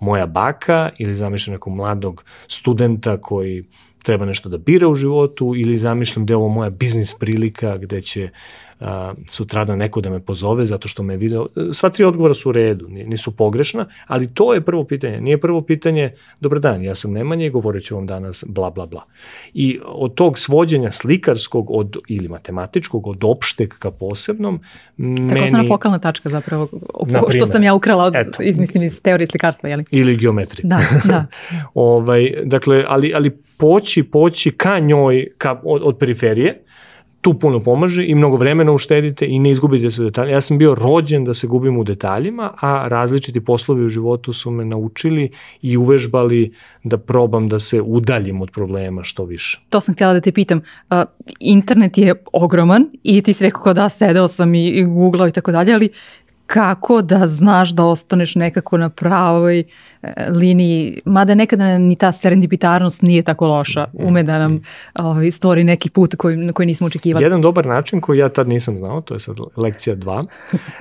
moja 0.00 0.26
baka 0.26 0.90
ili 0.98 1.14
zamišljam 1.14 1.54
nekog 1.54 1.74
mladog 1.74 2.24
studenta 2.48 3.20
koji 3.20 3.64
treba 4.02 4.24
nešto 4.24 4.48
da 4.48 4.58
bira 4.58 4.88
u 4.88 4.94
životu 4.94 5.52
ili 5.56 5.76
zamišljam 5.76 6.26
da 6.26 6.32
je 6.32 6.36
ovo 6.36 6.48
moja 6.48 6.70
biznis 6.70 7.14
prilika 7.18 7.76
gde 7.76 8.00
će 8.00 8.28
a, 8.80 9.14
sutradan 9.28 9.78
neko 9.78 10.00
da 10.00 10.10
me 10.10 10.20
pozove 10.20 10.66
zato 10.66 10.88
što 10.88 11.02
me 11.02 11.14
je 11.14 11.16
video. 11.16 11.46
Sva 11.72 11.90
tri 11.90 12.04
odgovora 12.04 12.34
su 12.34 12.48
u 12.48 12.52
redu, 12.52 12.88
nisu 12.88 13.36
pogrešna, 13.36 13.86
ali 14.06 14.34
to 14.34 14.54
je 14.54 14.60
prvo 14.60 14.84
pitanje. 14.84 15.20
Nije 15.20 15.40
prvo 15.40 15.62
pitanje, 15.62 16.12
dobar 16.40 16.60
dan, 16.60 16.82
ja 16.82 16.94
sam 16.94 17.12
Nemanja 17.12 17.46
i 17.46 17.50
govorit 17.50 17.84
ću 17.84 17.94
vam 17.94 18.06
danas 18.06 18.44
bla 18.48 18.70
bla 18.70 18.86
bla. 18.86 19.04
I 19.54 19.80
od 19.84 20.14
tog 20.14 20.38
svođenja 20.38 20.90
slikarskog 20.90 21.70
od, 21.70 21.96
ili 22.08 22.28
matematičkog, 22.28 23.06
od 23.06 23.24
opšteg 23.24 23.74
ka 23.78 23.90
posebnom, 23.90 24.60
Tako 24.96 25.34
meni... 25.34 25.50
Tako 25.50 25.66
fokalna 25.66 25.98
tačka 25.98 26.28
zapravo, 26.28 26.68
Naprimer, 27.06 27.36
što 27.36 27.46
sam 27.46 27.62
ja 27.62 27.74
ukrala 27.74 28.04
od, 28.04 28.14
eto, 28.16 28.42
izmislim 28.42 28.82
iz 28.82 29.02
teorije 29.02 29.26
slikarstva, 29.26 29.68
jeli? 29.68 29.84
Ili 29.90 30.16
geometrije. 30.16 30.68
Da, 30.68 30.80
da. 31.04 31.26
ovaj, 31.74 32.32
dakle, 32.44 32.84
ali, 32.88 33.12
ali 33.14 33.30
poći, 33.56 34.02
poći 34.02 34.50
ka 34.50 34.78
njoj, 34.78 35.26
ka, 35.38 35.60
od, 35.64 35.82
od 35.84 35.98
periferije, 35.98 36.62
tu 37.20 37.34
puno 37.34 37.60
pomaže 37.60 38.04
i 38.06 38.14
mnogo 38.14 38.36
vremena 38.36 38.72
uštedite 38.72 39.26
i 39.26 39.38
ne 39.38 39.50
izgubite 39.50 39.90
se 39.90 40.02
u 40.02 40.04
detalje. 40.04 40.32
Ja 40.32 40.40
sam 40.40 40.58
bio 40.58 40.74
rođen 40.74 41.24
da 41.24 41.34
se 41.34 41.46
gubim 41.46 41.78
u 41.78 41.84
detaljima, 41.84 42.52
a 42.60 42.88
različiti 42.88 43.44
poslovi 43.44 43.84
u 43.84 43.88
životu 43.88 44.32
su 44.32 44.50
me 44.50 44.64
naučili 44.64 45.30
i 45.62 45.76
uvežbali 45.76 46.52
da 46.84 46.98
probam 46.98 47.48
da 47.48 47.58
se 47.58 47.80
udaljim 47.82 48.40
od 48.40 48.50
problema 48.50 49.04
što 49.04 49.24
više. 49.24 49.60
To 49.68 49.80
sam 49.80 49.94
htjela 49.94 50.12
da 50.12 50.20
te 50.20 50.32
pitam. 50.32 50.60
Internet 51.40 51.98
je 51.98 52.14
ogroman 52.32 52.86
i 53.02 53.22
ti 53.22 53.32
si 53.32 53.44
rekao 53.44 53.74
da 53.74 53.88
sedeo 53.88 54.28
sam 54.28 54.54
i 54.54 54.84
googlao 54.84 55.28
i 55.28 55.32
tako 55.32 55.52
dalje, 55.52 55.74
ali 55.74 55.90
kako 56.48 57.02
da 57.02 57.26
znaš 57.26 57.70
da 57.70 57.84
ostaneš 57.84 58.34
nekako 58.34 58.76
na 58.76 58.88
pravoj 58.88 59.58
e, 59.58 59.64
liniji, 60.30 61.00
mada 61.04 61.34
nekada 61.34 61.78
ni 61.78 61.96
ta 61.96 62.12
serendipitarnost 62.12 63.02
nije 63.02 63.22
tako 63.22 63.46
loša, 63.46 63.86
ume 63.92 64.22
da 64.22 64.38
nam 64.38 64.60
ovaj, 64.94 65.30
stvori 65.30 65.64
neki 65.64 65.90
put 65.90 66.14
koji, 66.16 66.36
na 66.36 66.52
koji 66.52 66.66
nismo 66.66 66.86
očekivali. 66.86 67.24
Jedan 67.24 67.42
dobar 67.42 67.66
način 67.66 68.00
koji 68.00 68.18
ja 68.18 68.28
tad 68.28 68.48
nisam 68.48 68.78
znao, 68.78 69.00
to 69.00 69.14
je 69.14 69.20
sad 69.20 69.36
lekcija 69.56 69.96
2, 69.96 70.24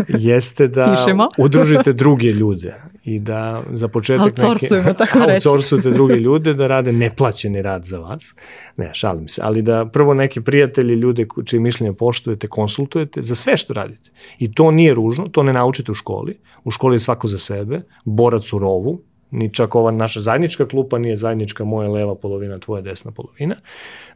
jeste 0.30 0.68
da 0.68 0.96
Pišemo. 0.96 1.28
udružite 1.46 1.94
druge 1.94 2.28
ljude 2.28 2.76
i 3.04 3.20
da 3.20 3.64
za 3.72 3.88
početak 3.88 4.38
neke, 4.38 4.94
tako 4.98 5.20
outsourcujete 5.34 5.90
druge 5.90 6.16
ljude 6.16 6.54
da 6.54 6.68
rade 6.68 6.92
neplaćeni 6.92 7.62
rad 7.62 7.84
za 7.84 8.00
vas. 8.00 8.36
Ne, 8.78 8.90
šalim 8.94 9.28
se, 9.28 9.42
ali 9.44 9.62
da 9.62 9.86
prvo 9.94 10.14
neki 10.14 10.42
prijatelji, 10.42 10.94
ljude 10.94 11.26
čije 11.46 11.60
mišljenje 11.60 11.94
poštujete, 11.94 12.48
konsultujete 12.48 13.22
za 13.22 13.36
sve 13.36 13.58
što 13.58 13.74
radite. 13.74 14.10
I 14.40 14.54
to 14.54 14.72
nije 14.72 14.94
ružno, 14.94 15.28
to 15.28 15.44
ne 15.44 15.57
naučite 15.58 15.92
u 15.92 15.96
školi. 15.96 16.38
U 16.64 16.72
školi 16.72 16.96
je 16.96 17.00
svako 17.00 17.28
za 17.28 17.38
sebe, 17.38 17.82
borac 18.06 18.54
u 18.54 18.60
rovu, 18.60 19.00
ni 19.32 19.54
čak 19.54 19.76
ova 19.76 19.92
naša 19.92 20.22
zajednička 20.22 20.68
klupa 20.68 20.98
nije 20.98 21.16
zajednička 21.16 21.66
moja 21.66 21.90
leva 21.90 22.16
polovina, 22.16 22.60
tvoja 22.60 22.82
desna 22.82 23.12
polovina. 23.12 23.56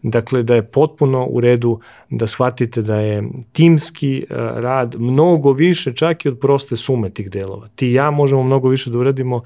Dakle, 0.01 0.43
da 0.43 0.55
je 0.55 0.65
potpuno 0.65 1.25
u 1.29 1.41
redu 1.41 1.79
da 2.09 2.27
shvatite 2.27 2.81
da 2.81 2.95
je 2.95 3.23
timski 3.51 4.17
e, 4.17 4.25
rad 4.55 4.95
mnogo 4.99 5.51
više 5.51 5.93
čak 5.93 6.25
i 6.25 6.29
od 6.29 6.39
proste 6.39 6.77
sume 6.77 7.09
tih 7.09 7.29
delova. 7.29 7.67
Ti 7.75 7.87
i 7.87 7.93
ja 7.93 8.11
možemo 8.11 8.43
mnogo 8.43 8.69
više 8.69 8.89
da 8.89 8.97
uradimo 8.97 9.41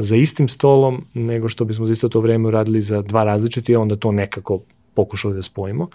za 0.00 0.16
istim 0.16 0.48
stolom 0.48 1.04
nego 1.14 1.48
što 1.48 1.64
bismo 1.64 1.86
za 1.86 1.92
isto 1.92 2.08
to 2.08 2.20
vreme 2.20 2.48
uradili 2.48 2.82
za 2.82 3.02
dva 3.02 3.24
različite 3.24 3.72
i 3.72 3.76
onda 3.76 3.96
to 3.96 4.12
nekako 4.12 4.60
pokušali 4.94 5.34
da 5.34 5.42
spojimo. 5.42 5.88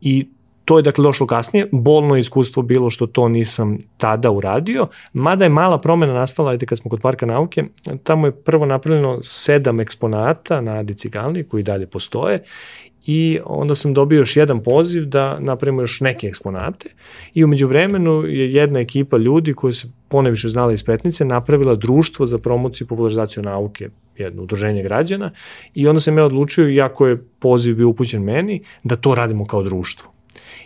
I 0.00 0.28
To 0.70 0.78
je 0.78 0.82
dakle 0.82 1.02
došlo 1.02 1.26
kasnije, 1.26 1.68
bolno 1.72 2.16
iskustvo 2.16 2.62
bilo 2.62 2.90
što 2.90 3.06
to 3.06 3.28
nisam 3.28 3.78
tada 3.96 4.30
uradio, 4.30 4.86
mada 5.12 5.44
je 5.44 5.48
mala 5.48 5.80
promena 5.80 6.12
nastala, 6.14 6.50
ajde 6.50 6.66
kad 6.66 6.78
smo 6.78 6.90
kod 6.90 7.00
Parka 7.00 7.26
nauke, 7.26 7.64
tamo 8.02 8.26
je 8.26 8.32
prvo 8.32 8.66
napravljeno 8.66 9.18
sedam 9.22 9.80
eksponata 9.80 10.60
na 10.60 10.72
Adi 10.72 10.94
Cigalni 10.94 11.44
koji 11.44 11.62
dalje 11.62 11.86
postoje 11.86 12.42
i 13.06 13.38
onda 13.44 13.74
sam 13.74 13.94
dobio 13.94 14.18
još 14.18 14.36
jedan 14.36 14.62
poziv 14.62 15.04
da 15.04 15.40
napravimo 15.40 15.82
još 15.82 16.00
neke 16.00 16.26
eksponate. 16.26 16.88
I 17.34 17.44
umeđu 17.44 17.66
vremenu 17.66 18.22
je 18.26 18.52
jedna 18.52 18.80
ekipa 18.80 19.16
ljudi 19.16 19.54
koji 19.54 19.72
se 19.72 19.88
poneviše 20.08 20.48
znala 20.48 20.72
iz 20.72 20.84
Petnice 20.84 21.24
napravila 21.24 21.74
društvo 21.74 22.26
za 22.26 22.38
promociju 22.38 22.84
i 22.84 22.88
popularizaciju 22.88 23.42
nauke, 23.42 23.88
jedno 24.16 24.42
udruženje 24.42 24.82
građana. 24.82 25.30
I 25.74 25.88
onda 25.88 26.00
sam 26.00 26.18
ja 26.18 26.24
odlučio, 26.24 26.68
iako 26.68 27.06
je 27.06 27.24
poziv 27.40 27.76
bio 27.76 27.88
upućen 27.88 28.22
meni, 28.22 28.62
da 28.82 28.96
to 28.96 29.14
radimo 29.14 29.46
kao 29.46 29.62
društvo 29.62 30.19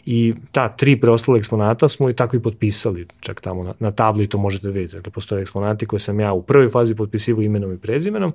i 0.07 0.35
ta 0.53 0.69
tri 0.69 1.01
preostale 1.01 1.39
eksponata 1.39 1.89
smo 1.89 2.11
i 2.11 2.15
tako 2.15 2.37
i 2.37 2.43
potpisali, 2.43 3.07
čak 3.21 3.41
tamo 3.41 3.65
na, 3.65 3.75
na 3.79 3.91
tabli 3.91 4.27
to 4.27 4.39
možete 4.39 4.69
vidjeti, 4.69 4.97
dakle 4.97 5.13
postoje 5.13 5.43
eksponati 5.43 5.87
koje 5.87 6.01
sam 6.01 6.21
ja 6.21 6.33
u 6.33 6.43
prvoj 6.43 6.69
fazi 6.69 6.95
potpisivao 6.95 7.43
imenom 7.43 7.73
i 7.73 7.79
prezimenom, 7.79 8.33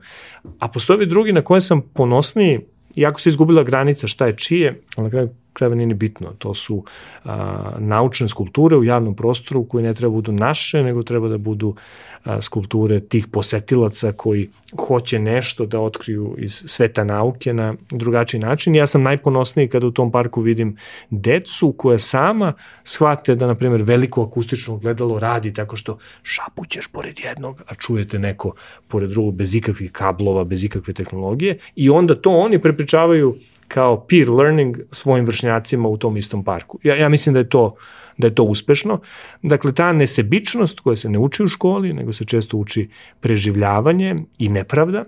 a 0.59 0.67
postoje 0.67 1.05
drugi 1.05 1.33
na 1.33 1.41
koje 1.41 1.61
sam 1.61 1.81
ponosniji, 1.81 2.59
iako 2.95 3.19
se 3.19 3.29
izgubila 3.29 3.63
granica 3.63 4.07
šta 4.07 4.25
je 4.25 4.35
čije, 4.35 4.81
ali 4.95 5.03
na 5.03 5.09
kraju 5.09 5.29
krajeva 5.53 5.75
nije 5.75 5.87
ni 5.87 5.93
bitno. 5.93 6.33
To 6.37 6.53
su 6.53 6.83
a, 7.25 7.71
naučne 7.77 8.27
skulpture 8.27 8.75
u 8.77 8.83
javnom 8.83 9.15
prostoru 9.15 9.65
koje 9.65 9.83
ne 9.83 9.93
treba 9.93 10.11
da 10.11 10.15
budu 10.15 10.31
naše, 10.31 10.83
nego 10.83 11.03
treba 11.03 11.27
da 11.27 11.37
budu 11.37 11.75
a, 12.23 12.41
skulpture 12.41 12.99
tih 12.99 13.27
posetilaca 13.27 14.11
koji 14.11 14.49
hoće 14.87 15.19
nešto 15.19 15.65
da 15.65 15.79
otkriju 15.79 16.35
iz 16.37 16.63
sveta 16.65 17.03
nauke 17.03 17.53
na 17.53 17.75
drugačiji 17.91 18.41
način. 18.41 18.75
Ja 18.75 18.87
sam 18.87 19.03
najponosniji 19.03 19.67
kada 19.67 19.87
u 19.87 19.91
tom 19.91 20.11
parku 20.11 20.41
vidim 20.41 20.77
decu 21.09 21.71
koja 21.71 21.97
sama 21.97 22.53
shvate 22.83 23.35
da, 23.35 23.47
na 23.47 23.55
primjer, 23.55 23.81
veliko 23.81 24.23
akustično 24.23 24.77
gledalo 24.77 25.19
radi 25.19 25.53
tako 25.53 25.75
što 25.75 25.97
šapućeš 26.23 26.87
pored 26.87 27.19
jednog, 27.19 27.61
a 27.67 27.75
čujete 27.75 28.19
neko 28.19 28.53
pored 28.87 29.09
drugog 29.09 29.35
bez 29.35 29.55
ikakvih 29.55 29.91
kablova, 29.91 30.43
bez 30.43 30.63
ikakve 30.63 30.93
tehnologije 30.93 31.57
i 31.75 31.89
onda 31.89 32.15
to 32.15 32.31
oni 32.31 32.61
prepričavaju 32.61 33.35
kao 33.69 34.05
peer 34.09 34.29
learning 34.29 34.77
svojim 34.91 35.25
vršnjacima 35.25 35.89
u 35.89 35.97
tom 35.97 36.17
istom 36.17 36.43
parku. 36.43 36.79
Ja, 36.83 36.95
ja 36.95 37.09
mislim 37.09 37.33
da 37.33 37.39
je 37.39 37.49
to 37.49 37.75
da 38.19 38.27
je 38.27 38.35
to 38.35 38.43
uspešno. 38.43 38.99
Dakle, 39.41 39.73
ta 39.73 39.93
nesebičnost 39.93 40.79
koja 40.79 40.95
se 40.95 41.09
ne 41.09 41.19
uči 41.19 41.43
u 41.43 41.47
školi, 41.47 41.93
nego 41.93 42.13
se 42.13 42.25
često 42.25 42.57
uči 42.57 42.89
preživljavanje 43.19 44.15
i 44.37 44.49
nepravda, 44.49 45.03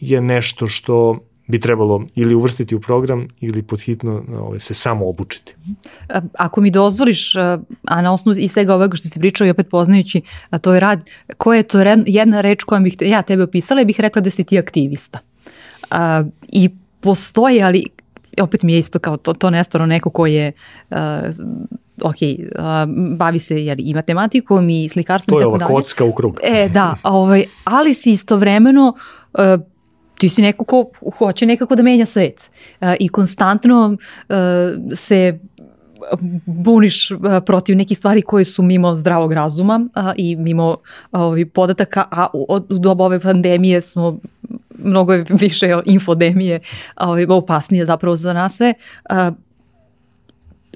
je 0.00 0.20
nešto 0.20 0.66
što 0.66 1.18
bi 1.46 1.60
trebalo 1.60 2.04
ili 2.14 2.34
uvrstiti 2.34 2.74
u 2.74 2.80
program 2.80 3.26
ili 3.40 3.62
podhitno 3.62 4.22
ovaj, 4.38 4.60
se 4.60 4.74
samo 4.74 5.08
obučiti. 5.08 5.54
Ako 6.38 6.60
mi 6.60 6.70
dozvoliš, 6.70 7.36
a 7.86 8.02
na 8.02 8.14
osnovu 8.14 8.38
i 8.38 8.48
svega 8.48 8.74
ovoga 8.74 8.96
što 8.96 9.08
ste 9.08 9.20
pričali, 9.20 9.50
opet 9.50 9.68
poznajući 9.70 10.22
a 10.50 10.58
to 10.58 10.74
je 10.74 10.80
rad, 10.80 11.10
koja 11.36 11.56
je 11.56 11.62
to 11.62 11.78
jedna 12.06 12.40
reč 12.40 12.64
koja 12.64 12.80
bih 12.80 12.96
ja 13.00 13.22
tebe 13.22 13.42
opisala, 13.42 13.84
bih 13.84 14.00
rekla 14.00 14.22
da 14.22 14.30
si 14.30 14.44
ti 14.44 14.58
aktivista. 14.58 15.18
A, 15.90 16.24
I 16.48 16.70
postoji, 17.04 17.62
ali 17.62 17.84
opet 18.40 18.62
mi 18.62 18.72
je 18.72 18.78
isto 18.78 18.98
kao 18.98 19.16
to, 19.16 19.32
to 19.32 19.50
nestvarno 19.50 19.86
neko 19.86 20.10
ko 20.10 20.26
je 20.26 20.52
uh, 20.90 20.96
ok, 22.02 22.14
uh, 22.14 23.16
bavi 23.16 23.38
se 23.38 23.64
jeli, 23.64 23.82
i 23.82 23.94
matematikom 23.94 24.70
i 24.70 24.88
slikarstvom 24.88 25.38
i 25.38 25.42
tako 25.42 25.50
dalje. 25.50 25.58
To 25.58 25.64
je 25.64 25.66
ova 25.66 25.80
kocka 25.80 26.04
u 26.04 26.12
krug. 26.12 26.38
E, 26.42 26.68
da, 26.68 26.96
ovaj, 27.02 27.44
ali 27.64 27.94
si 27.94 28.12
istovremeno 28.12 28.94
uh, 29.32 29.64
ti 30.18 30.28
si 30.28 30.42
neko 30.42 30.64
ko 30.64 30.90
hoće 31.18 31.46
nekako 31.46 31.74
da 31.74 31.82
menja 31.82 32.06
svet 32.06 32.50
uh, 32.80 32.88
i 33.00 33.08
konstantno 33.08 33.96
uh, 34.28 34.36
se 34.94 35.38
buniš 36.46 37.08
protiv 37.46 37.76
nekih 37.76 37.98
stvari 37.98 38.22
koje 38.22 38.44
su 38.44 38.62
mimo 38.62 38.94
zdravog 38.94 39.32
razuma 39.32 39.88
a, 39.94 40.12
i 40.16 40.36
mimo 40.36 40.76
ovih 41.12 41.46
podataka, 41.46 42.04
a 42.10 42.26
u, 42.32 42.60
u 42.68 42.78
doba 42.78 43.04
ove 43.04 43.20
pandemije 43.20 43.80
smo 43.80 44.18
mnogo 44.78 45.12
je 45.12 45.24
više 45.30 45.80
infodemije 45.84 46.60
ovaj, 46.96 47.26
opasnije 47.28 47.86
zapravo 47.86 48.16
za 48.16 48.32
nas 48.32 48.56
sve. 48.56 48.74
A, 49.08 49.32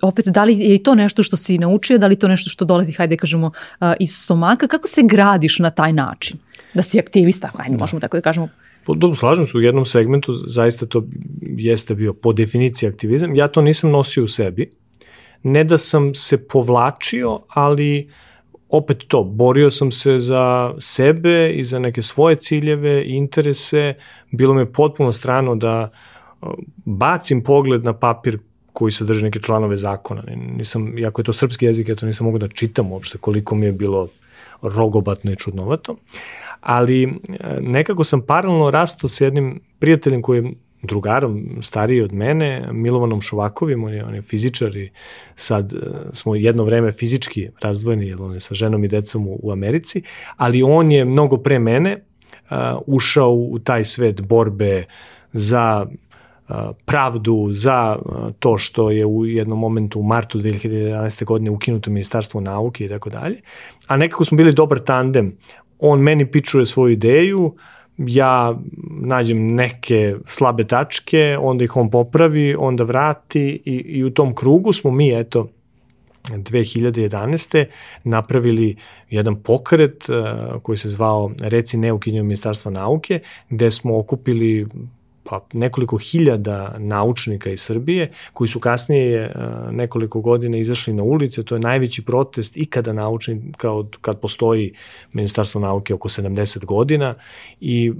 opet, 0.02 0.26
da 0.26 0.44
li 0.44 0.58
je 0.58 0.74
i 0.74 0.82
to 0.82 0.94
nešto 0.94 1.22
što 1.22 1.36
si 1.36 1.58
naučio, 1.58 1.98
da 1.98 2.06
li 2.06 2.16
to 2.16 2.28
nešto 2.28 2.50
što 2.50 2.64
dolazi, 2.64 2.92
hajde 2.92 3.16
kažemo, 3.16 3.50
iz 4.00 4.14
stomaka, 4.14 4.66
kako 4.66 4.88
se 4.88 5.02
gradiš 5.04 5.58
na 5.58 5.70
taj 5.70 5.92
način? 5.92 6.38
Da 6.74 6.82
si 6.82 6.98
aktivista, 6.98 7.50
hajde, 7.56 7.76
da. 7.76 7.78
možemo 7.78 8.00
tako 8.00 8.16
da 8.16 8.20
kažemo. 8.20 8.48
Dobro, 8.86 9.16
slažem 9.16 9.46
se 9.46 9.56
u 9.58 9.60
jednom 9.60 9.84
segmentu, 9.84 10.32
zaista 10.32 10.86
to 10.86 11.04
jeste 11.40 11.94
bio 11.94 12.12
po 12.12 12.32
definiciji 12.32 12.88
aktivizam. 12.88 13.34
Ja 13.34 13.48
to 13.48 13.62
nisam 13.62 13.90
nosio 13.90 14.24
u 14.24 14.28
sebi, 14.28 14.70
ne 15.42 15.64
da 15.64 15.78
sam 15.78 16.14
se 16.14 16.48
povlačio, 16.48 17.40
ali 17.48 18.10
opet 18.68 19.04
to, 19.08 19.24
borio 19.24 19.70
sam 19.70 19.92
se 19.92 20.18
za 20.18 20.74
sebe 20.78 21.52
i 21.52 21.64
za 21.64 21.78
neke 21.78 22.02
svoje 22.02 22.36
ciljeve, 22.36 23.04
interese, 23.06 23.94
bilo 24.30 24.54
me 24.54 24.72
potpuno 24.72 25.12
strano 25.12 25.54
da 25.56 25.90
bacim 26.84 27.42
pogled 27.44 27.84
na 27.84 27.92
papir 27.92 28.38
koji 28.72 28.92
sadrži 28.92 29.24
neke 29.24 29.38
članove 29.38 29.76
zakona. 29.76 30.22
Nisam, 30.56 30.98
iako 30.98 31.20
je 31.20 31.24
to 31.24 31.32
srpski 31.32 31.66
jezik, 31.66 31.88
ja 31.88 31.94
to 31.94 32.06
nisam 32.06 32.26
mogu 32.26 32.38
da 32.38 32.48
čitam 32.48 32.92
uopšte 32.92 33.18
koliko 33.18 33.54
mi 33.54 33.66
je 33.66 33.72
bilo 33.72 34.08
rogobatno 34.62 35.32
i 35.32 35.36
čudnovato. 35.36 35.96
Ali 36.60 37.02
e, 37.02 37.08
nekako 37.60 38.04
sam 38.04 38.22
paralelno 38.22 38.70
rastao 38.70 39.08
s 39.08 39.20
jednim 39.20 39.60
prijateljem 39.78 40.22
koji 40.22 40.44
je 40.44 40.52
drugarom 40.82 41.58
stariji 41.62 42.02
od 42.02 42.12
mene, 42.12 42.68
Milovanom 42.72 43.20
Šovakovim, 43.20 43.84
on 43.84 43.92
je, 43.92 44.04
on 44.04 44.14
je 44.14 44.22
fizičar 44.22 44.76
i 44.76 44.90
sad 45.34 45.72
e, 45.72 45.76
smo 46.12 46.34
jedno 46.34 46.64
vreme 46.64 46.92
fizički 46.92 47.48
razdvojeni, 47.62 48.06
jer 48.06 48.22
on 48.22 48.34
je 48.34 48.40
sa 48.40 48.54
ženom 48.54 48.84
i 48.84 48.88
decom 48.88 49.28
u, 49.28 49.38
u 49.42 49.52
Americi, 49.52 50.02
ali 50.36 50.62
on 50.62 50.92
je 50.92 51.04
mnogo 51.04 51.36
pre 51.36 51.58
mene 51.58 51.96
uh, 51.96 52.56
ušao 52.86 53.32
u 53.32 53.58
taj 53.58 53.84
svet 53.84 54.22
borbe 54.22 54.84
za 55.32 55.86
pravdu 56.84 57.48
za 57.50 57.96
to 58.38 58.58
što 58.58 58.90
je 58.90 59.06
u 59.06 59.26
jednom 59.26 59.58
momentu 59.58 60.00
u 60.00 60.02
martu 60.02 60.38
2011. 60.38 61.24
godine 61.24 61.50
ukinuto 61.50 61.90
ministarstvo 61.90 62.40
nauke 62.40 62.84
i 62.84 62.88
tako 62.88 63.10
dalje. 63.10 63.40
A 63.86 63.96
nekako 63.96 64.24
smo 64.24 64.36
bili 64.36 64.52
dobar 64.52 64.78
tandem. 64.78 65.36
On 65.78 66.00
meni 66.00 66.30
pičuje 66.30 66.66
svoju 66.66 66.92
ideju, 66.92 67.56
ja 67.98 68.58
nađem 69.00 69.54
neke 69.54 70.14
slabe 70.26 70.64
tačke, 70.64 71.36
onda 71.40 71.64
ih 71.64 71.76
on 71.76 71.90
popravi, 71.90 72.54
onda 72.58 72.84
vrati 72.84 73.62
i, 73.64 73.74
i 73.74 74.04
u 74.04 74.10
tom 74.10 74.34
krugu 74.34 74.72
smo 74.72 74.90
mi, 74.90 75.18
eto, 75.18 75.48
2011. 76.28 77.64
napravili 78.04 78.76
jedan 79.10 79.36
pokret 79.36 80.06
uh, 80.08 80.62
koji 80.62 80.78
se 80.78 80.88
zvao 80.88 81.30
Reci 81.40 81.78
ne 81.78 81.92
ukinjaju 81.92 82.24
ministarstva 82.24 82.70
nauke, 82.70 83.20
gde 83.50 83.70
smo 83.70 83.98
okupili 83.98 84.66
pa 85.28 85.46
nekoliko 85.52 85.96
hiljada 85.96 86.74
naučnika 86.78 87.50
iz 87.50 87.62
Srbije 87.62 88.10
koji 88.32 88.48
su 88.48 88.60
kasnije 88.60 89.20
e, 89.20 89.32
nekoliko 89.70 90.20
godina 90.20 90.58
izašli 90.58 90.92
na 90.92 91.02
ulice, 91.02 91.44
to 91.44 91.54
je 91.54 91.60
najveći 91.60 92.04
protest 92.04 92.56
ikada 92.56 92.92
naučni 92.92 93.52
kao 93.56 93.86
kad 94.00 94.20
postoji 94.20 94.72
Ministarstvo 95.12 95.60
nauke 95.60 95.94
oko 95.94 96.08
70 96.08 96.64
godina. 96.64 97.14
I 97.60 97.92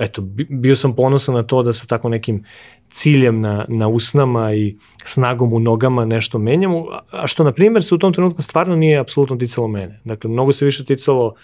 eto, 0.00 0.22
bio 0.48 0.76
sam 0.76 0.96
ponosan 0.96 1.34
na 1.34 1.42
to 1.42 1.62
da 1.62 1.72
sa 1.72 1.86
tako 1.86 2.08
nekim 2.08 2.44
ciljem 2.88 3.40
na, 3.40 3.64
na 3.68 3.88
usnama 3.88 4.54
i 4.54 4.76
snagom 5.04 5.52
u 5.52 5.60
nogama 5.60 6.04
nešto 6.04 6.38
menjamo, 6.38 6.86
a 7.10 7.26
što 7.26 7.44
na 7.44 7.52
primjer 7.52 7.84
se 7.84 7.94
u 7.94 7.98
tom 7.98 8.12
trenutku 8.12 8.42
stvarno 8.42 8.76
nije 8.76 8.98
apsolutno 8.98 9.36
ticalo 9.36 9.68
mene. 9.68 10.00
Dakle, 10.04 10.30
mnogo 10.30 10.52
se 10.52 10.64
više 10.64 10.84
ticalo 10.84 11.26
uh, 11.26 11.34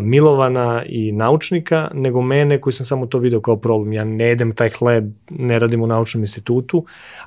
Milovana 0.00 0.82
i 0.86 1.12
naučnika, 1.12 1.90
nego 1.94 2.22
mene 2.22 2.60
koji 2.60 2.72
sam 2.72 2.86
samo 2.86 3.06
to 3.06 3.18
video 3.18 3.40
kao 3.40 3.56
problem. 3.56 3.92
Ja 3.92 4.04
ne 4.04 4.24
jedem 4.24 4.54
taj 4.54 4.70
hleb, 4.70 5.12
ne 5.30 5.58
radim 5.58 5.82
u 5.82 5.86
naučnom 5.86 6.22
institutu, 6.24 6.84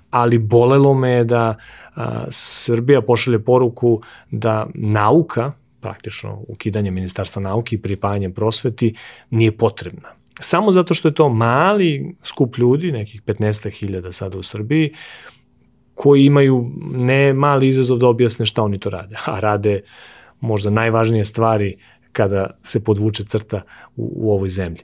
ali 0.09 0.37
bolelo 0.37 0.93
me 0.93 1.23
da 1.23 1.55
a, 1.95 2.25
Srbija 2.29 3.01
pošalje 3.01 3.39
poruku 3.39 4.01
da 4.31 4.67
nauka, 4.73 5.51
praktično 5.81 6.43
ukidanje 6.47 6.91
Ministarstva 6.91 7.41
nauke 7.41 7.75
i 7.75 7.81
pripajanje 7.81 8.29
prosveti, 8.29 8.95
nije 9.29 9.51
potrebna. 9.51 10.09
Samo 10.39 10.71
zato 10.71 10.93
što 10.93 11.07
je 11.07 11.13
to 11.13 11.29
mali 11.29 12.13
skup 12.23 12.57
ljudi, 12.57 12.91
nekih 12.91 13.21
15.000 13.23 14.11
sada 14.11 14.37
u 14.37 14.43
Srbiji, 14.43 14.93
koji 15.93 16.25
imaju 16.25 16.71
ne 16.91 17.33
mali 17.33 17.67
izazov 17.67 17.97
da 17.97 18.07
objasne 18.07 18.45
šta 18.45 18.63
oni 18.63 18.79
to 18.79 18.89
rade, 18.89 19.15
a 19.25 19.39
rade 19.39 19.81
možda 20.39 20.69
najvažnije 20.69 21.25
stvari 21.25 21.77
kada 22.19 22.49
se 22.63 22.83
podvuče 22.83 23.23
crta 23.23 23.61
u, 23.95 24.11
u 24.15 24.31
ovoj 24.31 24.49
zemlji. 24.49 24.81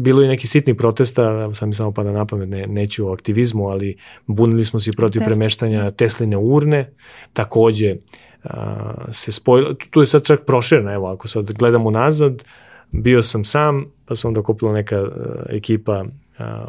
Bilo 0.00 0.22
je 0.22 0.28
neki 0.28 0.46
sitni 0.46 0.74
protesta, 0.74 1.54
sam 1.54 1.68
mi 1.68 1.74
samo 1.74 1.92
pada 1.92 2.12
na 2.12 2.24
pamet, 2.26 2.48
ne, 2.48 2.66
neću 2.66 3.08
o 3.08 3.12
aktivizmu, 3.12 3.68
ali 3.68 3.96
bunili 4.26 4.64
smo 4.64 4.80
se 4.80 4.90
protiv 4.96 5.20
Tesla. 5.20 5.26
premeštanja 5.26 5.90
Tesline 5.90 6.36
urne, 6.36 6.90
takođe 7.32 7.96
a, 8.44 8.94
se 9.12 9.32
spojilo, 9.32 9.74
tu 9.90 10.00
je 10.00 10.06
sad 10.06 10.24
čak 10.26 10.40
proširena, 10.46 10.92
evo, 10.92 11.12
ako 11.12 11.28
sad 11.28 11.52
gledamo 11.52 11.90
nazad, 11.90 12.44
bio 12.90 13.22
sam 13.22 13.44
sam, 13.44 13.84
pa 14.06 14.16
sam 14.16 14.28
onda 14.28 14.42
kupila 14.42 14.72
neka 14.72 14.96
a, 14.96 15.10
ekipa 15.48 16.04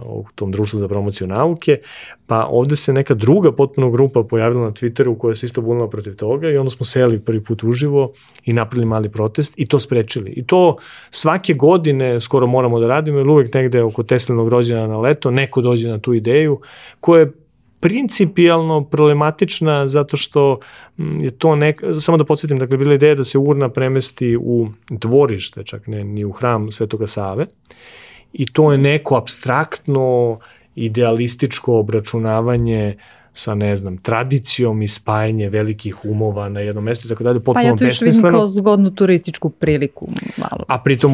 u 0.06 0.26
tom 0.36 0.52
društvu 0.52 0.80
za 0.80 0.88
promociju 0.88 1.28
nauke, 1.28 1.78
pa 2.28 2.46
ovde 2.50 2.76
se 2.76 2.94
neka 2.94 3.14
druga 3.14 3.52
potpuno 3.52 3.92
grupa 3.92 4.24
pojavila 4.24 4.66
na 4.66 4.72
Twitteru 4.72 5.18
koja 5.18 5.36
se 5.36 5.46
isto 5.46 5.62
bunila 5.62 5.90
protiv 5.90 6.16
toga 6.16 6.50
i 6.50 6.58
onda 6.58 6.70
smo 6.70 6.86
seli 6.86 7.20
prvi 7.20 7.44
put 7.44 7.64
uživo 7.64 8.12
i 8.44 8.54
napravili 8.54 8.86
mali 8.86 9.10
protest 9.10 9.54
i 9.58 9.68
to 9.68 9.80
sprečili. 9.80 10.32
I 10.32 10.44
to 10.44 10.76
svake 11.10 11.54
godine 11.54 12.20
skoro 12.22 12.48
moramo 12.48 12.80
da 12.80 12.88
radimo, 12.88 13.18
jer 13.18 13.28
uvek 13.28 13.54
negde 13.54 13.84
oko 13.84 14.04
Teslinog 14.04 14.50
rođena 14.50 14.88
na 14.88 15.00
leto 15.00 15.32
neko 15.32 15.62
dođe 15.62 15.90
na 15.90 16.00
tu 16.00 16.14
ideju 16.14 16.60
koja 17.00 17.20
je 17.20 17.32
principijalno 17.80 18.84
problematična 18.84 19.88
zato 19.88 20.18
što 20.18 20.60
mm, 20.98 21.24
je 21.24 21.32
to 21.32 21.56
nek, 21.56 21.82
samo 22.02 22.18
da 22.18 22.26
podsjetim, 22.26 22.60
dakle, 22.60 22.78
bila 22.78 22.94
ideja 22.94 23.16
da 23.16 23.24
se 23.24 23.38
urna 23.38 23.70
premesti 23.70 24.38
u 24.42 24.68
dvorište, 24.90 25.64
čak 25.64 25.88
ne 25.88 26.04
ni 26.04 26.26
u 26.26 26.32
hram 26.32 26.72
Svetoga 26.72 27.08
Save 27.08 27.46
i 28.34 28.46
to 28.46 28.72
je 28.72 28.78
neko 28.78 29.16
abstraktno 29.16 30.40
idealističko 30.76 31.80
obračunavanje 31.80 32.98
sa, 33.38 33.56
ne 33.56 33.76
znam, 33.76 33.98
tradicijom 33.98 34.82
i 34.82 34.88
spajanje 34.88 35.50
velikih 35.50 36.06
umova 36.06 36.50
na 36.50 36.60
jednom 36.60 36.84
mestu 36.84 37.08
i 37.08 37.10
tako 37.10 37.24
dalje, 37.24 37.40
potpuno 37.40 37.76
besmisleno. 37.76 37.82
Pa 37.82 37.88
ja 37.88 38.02
to 38.02 38.08
još 38.08 38.18
vidim 38.18 38.32
kao 38.32 38.48
zgodnu 38.48 38.92
turističku 38.92 39.50
priliku 39.50 40.08
malo. 40.38 40.66
A 40.68 40.80
pritom 40.80 41.12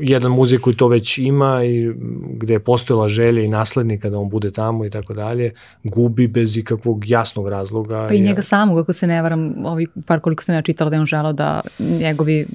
jedan 0.00 0.32
muzej 0.32 0.58
koji 0.58 0.76
to 0.76 0.88
već 0.88 1.18
ima 1.18 1.64
i 1.64 1.92
gde 2.36 2.54
je 2.54 2.60
postojala 2.60 3.08
želja 3.08 3.42
i 3.42 3.48
naslednika 3.48 4.10
da 4.10 4.18
on 4.18 4.28
bude 4.28 4.50
tamo 4.50 4.84
i 4.84 4.90
tako 4.90 5.14
dalje, 5.14 5.52
gubi 5.84 6.28
bez 6.28 6.56
ikakvog 6.56 7.08
jasnog 7.08 7.48
razloga. 7.48 8.06
Pa 8.08 8.14
i 8.14 8.20
njega 8.20 8.42
samog, 8.42 8.78
ako 8.78 8.92
se 8.92 9.06
ne 9.06 9.22
varam, 9.22 9.66
ovih 9.66 9.88
par 10.06 10.20
koliko 10.20 10.44
sam 10.44 10.54
ja 10.54 10.62
čitala 10.62 10.90
da 10.90 10.96
je 10.96 11.00
on 11.00 11.06
želao 11.06 11.32
da 11.32 11.60
njegovi 11.78 12.46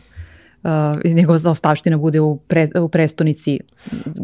uh, 0.64 1.12
njegova 1.14 1.40
ostavština 1.52 1.98
bude 1.98 2.20
u, 2.22 2.38
pre, 2.38 2.70
u 2.82 2.90
prestonici 2.90 3.60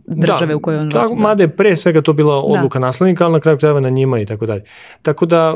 države 0.08 0.48
da, 0.48 0.56
u 0.56 0.60
kojoj 0.60 0.80
on 0.80 0.92
tako, 0.92 1.04
rođen. 1.04 1.18
Mada 1.18 1.44
je 1.44 1.56
pre 1.56 1.76
svega 1.76 2.02
to 2.02 2.14
bila 2.14 2.34
da. 2.34 2.42
odluka 2.42 2.80
da. 2.80 2.86
naslednika, 2.86 3.26
ali 3.26 3.34
na 3.34 3.40
kraju 3.40 3.58
krajeva 3.58 3.80
na 3.80 3.90
njima 3.90 4.20
i 4.20 4.26
tako 4.26 4.46
dalje. 4.46 4.64
Tako 5.02 5.26
da 5.26 5.56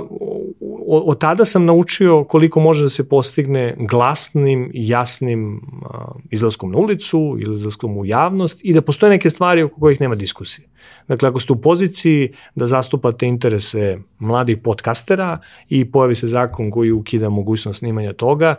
od 0.88 1.20
tada 1.20 1.46
sam 1.46 1.66
naučio 1.66 2.24
koliko 2.24 2.60
može 2.60 2.84
da 2.84 2.90
se 2.90 3.10
postigne 3.10 3.74
glasnim 3.78 4.72
i 4.74 4.90
jasnim 4.90 5.56
uh, 5.56 6.16
izlaskom 6.30 6.72
na 6.72 6.78
ulicu 6.78 7.38
ili 7.40 7.56
izlaskom 7.56 7.98
u 7.98 8.06
javnost 8.06 8.60
i 8.64 8.74
da 8.74 8.82
postoje 8.82 9.10
neke 9.10 9.30
stvari 9.30 9.64
oko 9.64 9.80
kojih 9.80 10.02
nema 10.02 10.16
diskusije. 10.16 10.68
Dakle, 11.08 11.30
ako 11.30 11.40
ste 11.40 11.54
u 11.54 11.62
poziciji 11.62 12.34
da 12.56 12.66
zastupate 12.66 13.26
interese 13.28 13.98
mladih 14.20 14.58
podcastera 14.58 15.40
i 15.70 15.92
pojavi 15.92 16.16
se 16.16 16.28
zakon 16.28 16.72
koji 16.72 16.92
ukida 16.92 17.30
mogućnost 17.30 17.80
snimanja 17.80 18.14
toga, 18.14 18.56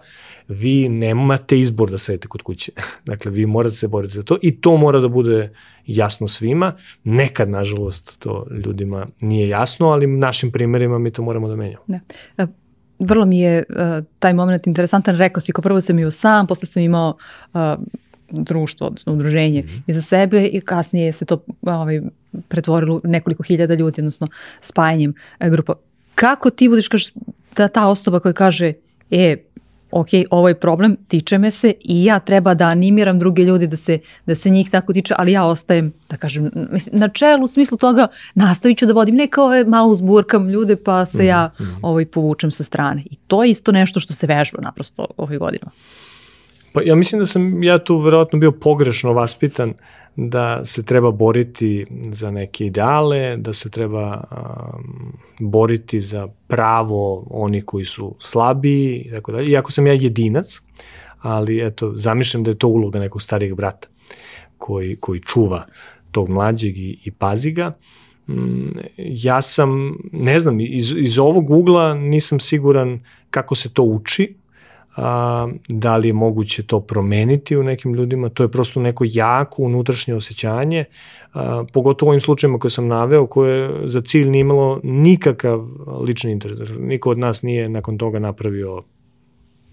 vi 0.49 0.89
nemate 0.89 1.61
izbor 1.61 1.91
da 1.91 1.99
sedete 1.99 2.29
kod 2.29 2.43
kuće. 2.43 2.73
dakle, 3.07 3.31
vi 3.31 3.47
morate 3.47 3.77
se 3.77 3.89
boriti 3.89 4.15
za 4.15 4.23
to 4.23 4.39
i 4.43 4.61
to 4.61 4.77
mora 4.77 5.01
da 5.01 5.09
bude 5.09 5.53
jasno 5.87 6.29
svima. 6.29 6.73
Nekad, 7.05 7.49
nažalost, 7.49 8.19
to 8.19 8.47
ljudima 8.65 9.07
nije 9.21 9.49
jasno, 9.49 9.89
ali 9.89 10.07
našim 10.07 10.51
primerima 10.53 10.99
mi 10.99 11.11
to 11.11 11.23
moramo 11.23 11.49
da 11.49 11.57
menjamo. 11.57 11.85
Da. 11.87 12.01
E, 12.39 12.47
vrlo 12.99 13.27
mi 13.27 13.39
je 13.39 13.65
uh, 13.69 14.05
taj 14.19 14.35
moment 14.35 14.67
interesantan. 14.67 15.17
Rekao 15.17 15.41
si, 15.41 15.53
ko 15.53 15.63
prvo 15.63 15.81
sam 15.81 15.99
imao 15.99 16.11
sam, 16.11 16.47
posle 16.47 16.67
sam 16.67 16.83
imao 16.83 17.17
uh, 17.55 17.61
društvo, 18.31 18.87
odnosno 18.87 19.13
udruženje 19.13 19.63
mm 19.63 19.67
-hmm. 19.67 19.81
iza 19.87 20.03
sebe 20.03 20.47
i 20.47 20.61
kasnije 20.61 21.13
se 21.13 21.25
to 21.25 21.45
ovaj, 21.63 22.01
pretvorilo 22.49 23.01
nekoliko 23.05 23.43
hiljada 23.43 23.75
ljudi, 23.75 24.01
odnosno 24.01 24.27
spajanjem 24.61 25.15
grupa. 25.41 25.75
Kako 26.15 26.51
ti 26.51 26.69
budeš 26.69 26.89
kaž, 26.89 27.05
da 27.57 27.69
ta 27.69 27.89
osoba 27.89 28.21
koja 28.21 28.33
kaže, 28.33 28.73
e, 29.11 29.37
ok, 29.90 30.09
ovo 30.31 30.48
je 30.48 30.55
problem, 30.55 30.96
tiče 31.09 31.38
me 31.38 31.51
se 31.51 31.72
i 31.81 32.05
ja 32.05 32.18
treba 32.18 32.55
da 32.55 32.66
animiram 32.66 33.18
druge 33.18 33.42
ljudi 33.42 33.66
da 33.66 33.77
se, 33.77 33.98
da 34.27 34.35
se 34.35 34.51
njih 34.51 34.70
tako 34.70 34.92
tiče, 34.92 35.14
ali 35.18 35.33
ja 35.33 35.44
ostajem, 35.44 35.92
da 36.11 36.16
kažem, 36.16 36.51
mislim, 36.70 36.98
na 36.98 37.09
čelu 37.09 37.44
u 37.44 37.46
smislu 37.46 37.79
toga 37.79 38.07
nastavit 38.35 38.79
ću 38.79 38.87
da 38.87 38.92
vodim, 38.92 39.14
neka 39.14 39.42
ove 39.42 39.64
malo 39.64 39.88
uzburkam 39.88 40.48
ljude 40.48 40.77
pa 40.77 41.07
se 41.07 41.18
mm 41.18 41.20
-hmm. 41.20 41.29
ja 41.29 41.51
mhm. 41.61 41.70
ovaj, 41.83 42.07
povučem 42.07 42.51
sa 42.51 42.64
strane. 42.64 43.03
I 43.11 43.16
to 43.16 43.44
je 43.44 43.51
isto 43.51 43.72
nešto 43.72 44.01
što 44.01 44.14
se 44.14 44.27
vežba 44.27 44.59
naprosto 44.62 45.07
ovih 45.16 45.38
godina. 45.38 45.70
Pa 46.72 46.81
ja 46.85 46.94
mislim 46.94 47.18
da 47.18 47.27
sam 47.27 47.62
ja 47.62 47.79
tu 47.79 47.98
verovatno 47.98 48.38
bio 48.38 48.53
pogrešno 48.53 49.12
vaspitan 49.12 49.74
da 50.20 50.64
se 50.64 50.83
treba 50.83 51.11
boriti 51.11 51.87
za 52.11 52.31
neke 52.31 52.66
ideale, 52.66 53.37
da 53.37 53.52
se 53.52 53.70
treba 53.70 54.24
um, 54.31 55.12
boriti 55.38 56.00
za 56.00 56.28
pravo 56.46 57.26
oni 57.31 57.62
koji 57.62 57.85
su 57.85 58.14
slabiji 58.18 59.11
tako 59.14 59.33
dalje. 59.33 59.50
Iako 59.50 59.72
sam 59.72 59.87
ja 59.87 59.92
jedinac, 59.92 60.61
ali 61.20 61.66
eto, 61.66 61.92
zamišljam 61.96 62.42
da 62.42 62.50
je 62.50 62.59
to 62.59 62.68
uloga 62.68 62.98
nekog 62.98 63.22
starijeg 63.22 63.54
brata 63.54 63.88
koji, 64.57 64.96
koji 64.96 65.20
čuva 65.20 65.66
tog 66.11 66.28
mlađeg 66.28 66.78
i, 66.78 67.00
i 67.04 67.11
pazi 67.11 67.50
ga. 67.50 67.72
Mm, 68.28 68.68
ja 68.96 69.42
sam, 69.42 69.96
ne 70.12 70.38
znam, 70.38 70.61
iz, 70.61 70.94
iz 70.96 71.18
ovog 71.18 71.50
ugla 71.50 71.94
nisam 71.94 72.40
siguran 72.40 73.00
kako 73.31 73.54
se 73.54 73.72
to 73.72 73.83
uči, 73.83 74.35
a, 74.99 75.49
da 75.69 75.97
li 75.97 76.09
je 76.09 76.13
moguće 76.13 76.63
to 76.63 76.81
promeniti 76.81 77.57
u 77.57 77.63
nekim 77.63 77.95
ljudima, 77.95 78.29
to 78.29 78.43
je 78.43 78.49
prosto 78.49 78.81
neko 78.81 79.05
jako 79.09 79.63
unutrašnje 79.63 80.15
osjećanje, 80.15 80.85
a, 81.35 81.65
pogotovo 81.73 82.09
u 82.09 82.11
ovim 82.11 82.21
slučajima 82.21 82.59
koje 82.59 82.71
sam 82.71 82.88
naveo, 82.88 83.27
koje 83.27 83.71
za 83.85 84.01
cilj 84.01 84.31
nije 84.31 84.40
imalo 84.40 84.81
nikakav 84.83 85.67
lični 86.01 86.33
interes. 86.33 86.59
Niko 86.79 87.11
od 87.11 87.19
nas 87.19 87.42
nije 87.42 87.69
nakon 87.69 87.99
toga 87.99 88.19
napravio 88.19 88.83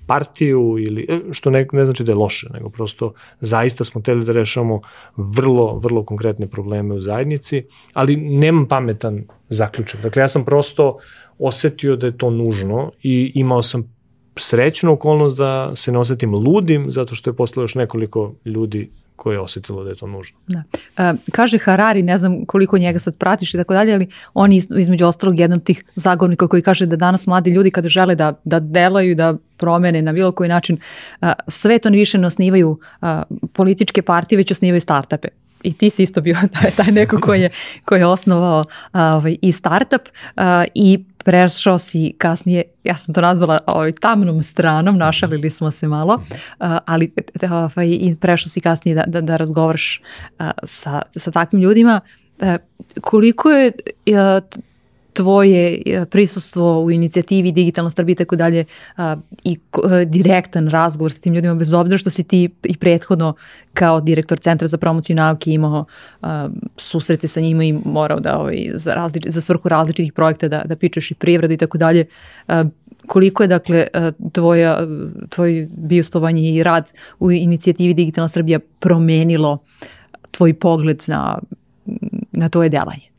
partiju 0.07 0.75
ili 0.79 1.05
e, 1.09 1.19
što 1.31 1.49
ne, 1.49 1.67
ne 1.71 1.85
znači 1.85 2.03
da 2.03 2.11
je 2.11 2.15
loše, 2.15 2.47
nego 2.53 2.69
prosto 2.69 3.13
zaista 3.39 3.83
smo 3.83 4.01
teli 4.01 4.25
da 4.25 4.31
rešavamo 4.31 4.81
vrlo, 5.17 5.79
vrlo 5.79 6.03
konkretne 6.03 6.47
probleme 6.47 6.95
u 6.95 7.01
zajednici, 7.01 7.63
ali 7.93 8.15
nemam 8.15 8.67
pametan 8.67 9.23
zaključak. 9.49 10.01
Dakle, 10.01 10.21
ja 10.21 10.27
sam 10.27 10.45
prosto 10.45 10.97
osetio 11.39 11.95
da 11.95 12.07
je 12.07 12.17
to 12.17 12.29
nužno 12.29 12.91
i 13.03 13.31
imao 13.35 13.61
sam 13.61 13.94
srećnu 14.37 14.91
okolnost 14.91 15.37
da 15.37 15.75
se 15.75 15.91
ne 15.91 15.99
osetim 15.99 16.35
ludim, 16.35 16.91
zato 16.91 17.15
što 17.15 17.29
je 17.29 17.33
postalo 17.33 17.63
još 17.63 17.75
nekoliko 17.75 18.33
ljudi 18.45 18.89
koje 19.15 19.35
je 19.35 19.39
osetilo 19.39 19.83
da 19.83 19.89
je 19.89 19.95
to 19.95 20.07
nužno. 20.07 20.37
Da. 20.47 20.63
E, 20.97 21.13
kaže 21.31 21.57
Harari, 21.57 22.03
ne 22.03 22.17
znam 22.17 22.45
koliko 22.45 22.77
njega 22.77 22.99
sad 22.99 23.17
pratiš 23.17 23.53
i 23.53 23.57
tako 23.57 23.73
dalje, 23.73 23.93
ali 23.93 24.07
on 24.33 24.51
je 24.51 24.61
između 24.77 25.07
ostalog 25.07 25.39
jedan 25.39 25.57
od 25.57 25.63
tih 25.63 25.83
zagovornika 25.95 26.47
koji 26.47 26.61
kaže 26.61 26.85
da 26.85 26.95
danas 26.95 27.27
mladi 27.27 27.49
ljudi 27.49 27.71
kada 27.71 27.89
žele 27.89 28.15
da, 28.15 28.33
da 28.43 28.59
delaju, 28.59 29.15
da 29.15 29.35
promene 29.57 30.01
na 30.01 30.13
bilo 30.13 30.31
koji 30.31 30.49
način, 30.49 30.77
a, 31.21 31.33
sve 31.47 31.79
to 31.79 31.89
više 31.89 32.17
ne 32.17 32.27
osnivaju 32.27 32.79
a, 33.01 33.23
političke 33.53 34.01
partije, 34.01 34.37
već 34.37 34.51
osnivaju 34.51 34.81
startupe 34.81 35.27
i 35.65 35.73
ti 35.73 35.89
si 35.89 36.03
isto 36.03 36.21
bio 36.21 36.35
taj, 36.61 36.71
taj 36.71 36.91
neko 36.91 37.19
koji 37.21 37.41
je, 37.41 37.49
koji 37.85 37.99
je 37.99 38.05
osnovao 38.05 38.63
ovaj, 38.93 39.37
i 39.41 39.51
startup 39.51 40.01
i 40.73 41.05
prešao 41.23 41.77
si 41.77 42.13
kasnije, 42.17 42.63
ja 42.83 42.93
sam 42.93 43.13
to 43.13 43.21
nazvala 43.21 43.59
ovaj, 43.65 43.91
tamnom 43.91 44.43
stranom, 44.43 44.97
našalili 44.97 45.49
smo 45.49 45.71
se 45.71 45.87
malo, 45.87 46.21
ali 46.85 47.11
ovaj, 47.51 47.87
i 47.87 48.15
prešao 48.21 48.49
si 48.49 48.61
kasnije 48.61 48.95
da, 48.95 49.03
da, 49.07 49.21
da 49.21 49.37
razgovaraš 49.37 50.01
sa, 50.63 51.01
sa 51.15 51.31
takvim 51.31 51.61
ljudima. 51.61 52.01
Uh, 52.39 52.47
koliko 53.01 53.51
je 53.51 53.71
tvoje 55.15 55.81
e, 55.85 56.05
prisustvo 56.05 56.83
u 56.83 56.91
inicijativi 56.91 57.51
Digitalna 57.51 57.91
Srbija 57.91 58.13
i 58.13 58.15
tako 58.15 58.35
dalje 58.35 58.65
i 59.43 59.59
e, 60.01 60.05
direktan 60.05 60.69
razgovor 60.69 61.11
sa 61.11 61.21
tim 61.21 61.33
ljudima 61.33 61.55
bez 61.55 61.73
obzira 61.73 61.97
što 61.97 62.09
si 62.09 62.23
ti 62.23 62.49
i 62.63 62.77
prethodno 62.77 63.33
kao 63.73 64.01
direktor 64.01 64.39
Centra 64.39 64.67
za 64.67 64.77
promociju 64.77 65.15
nauke 65.15 65.51
imao 65.51 65.85
susrete 66.77 67.27
sa 67.27 67.41
njima 67.41 67.63
i 67.63 67.73
morao 67.85 68.19
da 68.19 68.39
ovaj, 68.39 68.71
za, 68.73 68.93
različ, 68.93 69.27
za 69.27 69.41
svrhu 69.41 69.69
različitih 69.69 70.13
projekta 70.13 70.47
da, 70.47 70.61
da 70.65 70.75
pičeš 70.75 71.11
i 71.11 71.15
privredu 71.15 71.53
i 71.53 71.57
tako 71.57 71.77
dalje 71.77 72.05
koliko 73.07 73.43
je 73.43 73.47
dakle 73.47 73.87
tvoja, 74.31 74.79
tvoj 75.29 75.67
biostovanje 75.71 76.49
i 76.49 76.63
rad 76.63 76.91
u 77.19 77.31
inicijativi 77.31 77.93
Digitalna 77.93 78.27
Srbija 78.27 78.59
promenilo 78.79 79.57
tvoj 80.31 80.53
pogled 80.53 81.03
na, 81.07 81.39
na 82.31 82.49
tvoje 82.49 82.69
delanje? 82.69 83.14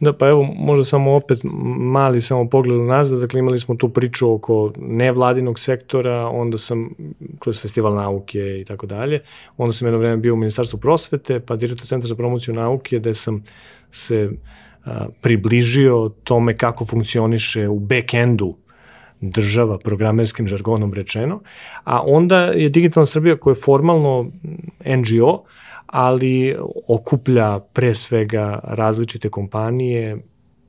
Da, 0.00 0.12
pa 0.12 0.28
evo, 0.28 0.42
možda 0.58 0.84
samo 0.84 1.14
opet 1.14 1.38
mali 1.78 2.20
samo 2.20 2.48
pogled 2.48 2.80
u 2.80 2.84
nazad, 2.84 3.20
dakle 3.20 3.38
imali 3.38 3.60
smo 3.60 3.74
tu 3.74 3.88
priču 3.88 4.32
oko 4.32 4.72
nevladinog 4.78 5.58
sektora, 5.58 6.28
onda 6.28 6.58
sam 6.58 6.90
kroz 7.38 7.60
festival 7.62 7.94
nauke 7.94 8.60
i 8.60 8.64
tako 8.64 8.86
dalje, 8.86 9.20
onda 9.56 9.72
sam 9.72 9.86
jedno 9.86 9.98
vreme 9.98 10.16
bio 10.16 10.34
u 10.34 10.36
Ministarstvu 10.36 10.78
prosvete, 10.78 11.40
pa 11.40 11.56
direktor 11.56 11.86
Centra 11.86 12.08
za 12.08 12.14
promociju 12.14 12.54
nauke, 12.54 12.98
gde 12.98 13.14
sam 13.14 13.44
se 13.90 14.30
a, 14.84 15.06
približio 15.20 16.10
tome 16.24 16.56
kako 16.56 16.84
funkcioniše 16.84 17.68
u 17.68 17.80
back-endu 17.80 18.54
država, 19.20 19.78
programerskim 19.78 20.48
žargonom 20.48 20.94
rečeno, 20.94 21.40
a 21.84 22.02
onda 22.06 22.40
je 22.40 22.68
Digitalna 22.68 23.06
Srbija 23.06 23.36
koja 23.36 23.52
je 23.52 23.62
formalno 23.64 24.30
NGO, 24.84 25.44
ali 25.92 26.56
okuplja 26.88 27.60
pre 27.72 27.94
svega 27.94 28.60
različite 28.62 29.28
kompanije 29.28 30.18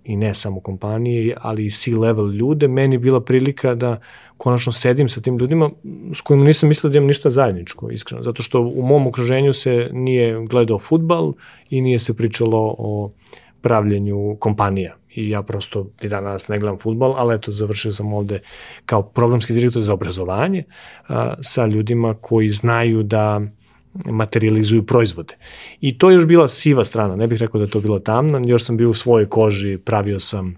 i 0.04 0.16
ne 0.16 0.34
samo 0.34 0.60
kompanije, 0.60 1.36
ali 1.42 1.66
i 1.66 1.70
C-level 1.70 2.32
ljude, 2.32 2.68
meni 2.68 2.98
bila 2.98 3.22
prilika 3.22 3.76
da 3.76 4.00
konačno 4.38 4.72
sedim 4.72 5.10
sa 5.10 5.22
tim 5.22 5.38
ljudima 5.38 5.70
s 6.16 6.22
kojima 6.22 6.46
nisam 6.46 6.70
mislio 6.70 6.92
da 6.92 6.98
imam 6.98 7.08
ništa 7.08 7.32
zajedničko, 7.32 7.90
iskreno, 7.90 8.24
zato 8.24 8.44
što 8.44 8.62
u 8.62 8.82
mom 8.82 9.08
okruženju 9.08 9.54
se 9.54 9.90
nije 9.92 10.46
gledao 10.46 10.80
futbal 10.80 11.34
i 11.70 11.82
nije 11.82 12.00
se 12.00 12.18
pričalo 12.18 12.76
o 12.78 13.12
pravljenju 13.62 14.36
kompanija. 14.40 14.96
I 15.16 15.30
ja 15.30 15.44
prosto 15.44 15.88
i 16.02 16.08
danas 16.08 16.48
ne 16.48 16.60
gledam 16.60 16.78
futbal, 16.78 17.14
ali 17.18 17.36
eto 17.36 17.52
završio 17.52 17.92
sam 17.92 18.14
ovde 18.14 18.40
kao 18.86 19.04
programski 19.04 19.54
direktor 19.54 19.82
za 19.82 19.94
obrazovanje 19.94 20.64
a, 21.08 21.34
sa 21.42 21.66
ljudima 21.66 22.14
koji 22.22 22.50
znaju 22.50 23.04
da 23.04 23.42
materializuju 24.06 24.86
proizvode. 24.86 25.36
I 25.82 25.98
to 25.98 26.10
je 26.10 26.16
još 26.16 26.26
bila 26.26 26.48
siva 26.48 26.84
strana, 26.84 27.16
ne 27.16 27.28
bih 27.28 27.40
rekao 27.40 27.62
da 27.62 27.68
to 27.68 27.80
bila 27.80 28.00
tamna, 28.00 28.42
još 28.46 28.64
sam 28.64 28.78
bio 28.78 28.90
u 28.90 28.94
svojoj 28.94 29.30
koži, 29.30 29.78
pravio 29.78 30.20
sam 30.20 30.56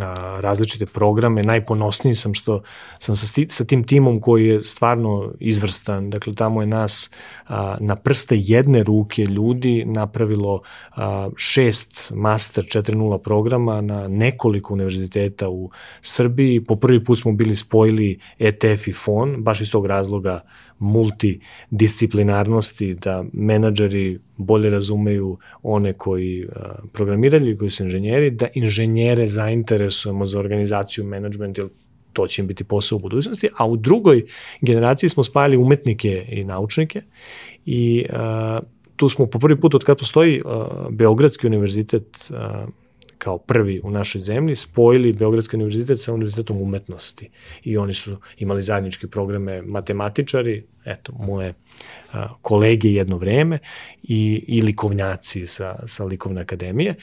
a, 0.00 0.36
različite 0.40 0.86
programe, 0.86 1.42
najponosniji 1.42 2.14
sam 2.14 2.34
što 2.34 2.62
sam 2.98 3.16
sa, 3.16 3.42
sa 3.48 3.64
tim 3.64 3.84
timom 3.84 4.20
koji 4.20 4.46
je 4.46 4.62
stvarno 4.62 5.32
izvrstan, 5.40 6.10
dakle 6.10 6.34
tamo 6.34 6.60
je 6.60 6.66
nas 6.66 7.10
a, 7.48 7.76
na 7.80 7.96
prste 7.96 8.36
jedne 8.38 8.82
ruke 8.82 9.24
ljudi 9.24 9.84
napravilo 9.86 10.62
a, 10.96 11.28
šest 11.36 12.12
master 12.14 12.64
4.0 12.64 13.18
programa 13.18 13.80
na 13.80 14.08
nekoliko 14.08 14.74
univerziteta 14.74 15.48
u 15.48 15.70
Srbiji, 16.00 16.64
po 16.64 16.76
prvi 16.76 17.04
put 17.04 17.18
smo 17.18 17.32
bili 17.32 17.56
spojili 17.56 18.18
ETF 18.38 18.88
i 18.88 18.92
FON, 18.92 19.42
baš 19.42 19.60
iz 19.60 19.70
tog 19.70 19.86
razloga 19.86 20.40
multidisciplinarnosti, 20.82 22.94
da 22.94 23.24
menadžeri 23.32 24.18
bolje 24.36 24.70
razumeju 24.70 25.38
one 25.62 25.92
koji 25.92 26.46
programiraju 26.92 27.50
i 27.50 27.58
koji 27.58 27.70
su 27.70 27.84
inženjeri, 27.84 28.30
da 28.30 28.46
inženjere 28.54 29.26
zainteresujemo 29.26 30.26
za 30.26 30.38
organizaciju, 30.38 31.04
management, 31.04 31.58
ili 31.58 31.68
to 32.12 32.26
će 32.26 32.42
im 32.42 32.48
biti 32.48 32.64
posao 32.64 32.96
u 32.96 33.00
budućnosti, 33.00 33.48
a 33.56 33.66
u 33.66 33.76
drugoj 33.76 34.24
generaciji 34.60 35.10
smo 35.10 35.24
spajali 35.24 35.56
umetnike 35.56 36.26
i 36.28 36.44
naučnike 36.44 37.02
i 37.64 38.04
uh, 38.10 38.16
tu 38.96 39.08
smo 39.08 39.26
po 39.26 39.38
prvi 39.38 39.60
put 39.60 39.74
od 39.74 39.84
kada 39.84 39.98
postoji 39.98 40.42
uh, 40.42 40.50
Beogradski 40.90 41.46
univerzitet 41.46 42.30
uh, 42.30 42.36
kao 43.22 43.38
prvi 43.38 43.80
u 43.84 43.90
našoj 43.90 44.20
zemlji 44.20 44.56
spojili 44.56 45.12
Beogradski 45.12 45.56
univerzitet 45.56 46.00
sa 46.00 46.12
univerzitetom 46.14 46.62
umetnosti. 46.62 47.30
I 47.64 47.76
oni 47.76 47.94
su 47.94 48.16
imali 48.38 48.62
zajedničke 48.62 49.06
programe 49.06 49.62
matematičari, 49.62 50.64
eto, 50.84 51.12
moje 51.12 51.54
kolege 52.42 52.88
jedno 52.88 53.16
vreme 53.16 53.58
i, 54.02 54.44
i 54.48 54.62
likovnjaci 54.62 55.46
sa, 55.46 55.76
sa 55.86 56.04
likovne 56.04 56.40
akademije. 56.40 56.94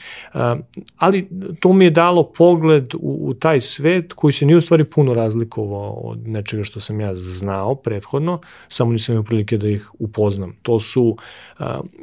Ali 0.96 1.28
to 1.60 1.72
mi 1.72 1.84
je 1.84 1.90
dalo 1.90 2.32
pogled 2.32 2.94
u, 2.94 3.28
u 3.28 3.34
taj 3.34 3.60
svet 3.60 4.12
koji 4.12 4.32
se 4.32 4.46
nije 4.46 4.56
u 4.56 4.60
stvari 4.60 4.84
puno 4.84 5.14
razlikovao 5.14 5.92
od 5.92 6.28
nečega 6.28 6.64
što 6.64 6.80
sam 6.80 7.00
ja 7.00 7.14
znao 7.14 7.74
prethodno, 7.74 8.40
samo 8.68 8.92
nisam 8.92 9.12
imao 9.12 9.24
prilike 9.24 9.58
da 9.58 9.68
ih 9.68 9.90
upoznam. 9.98 10.56
To 10.62 10.80
su, 10.80 11.16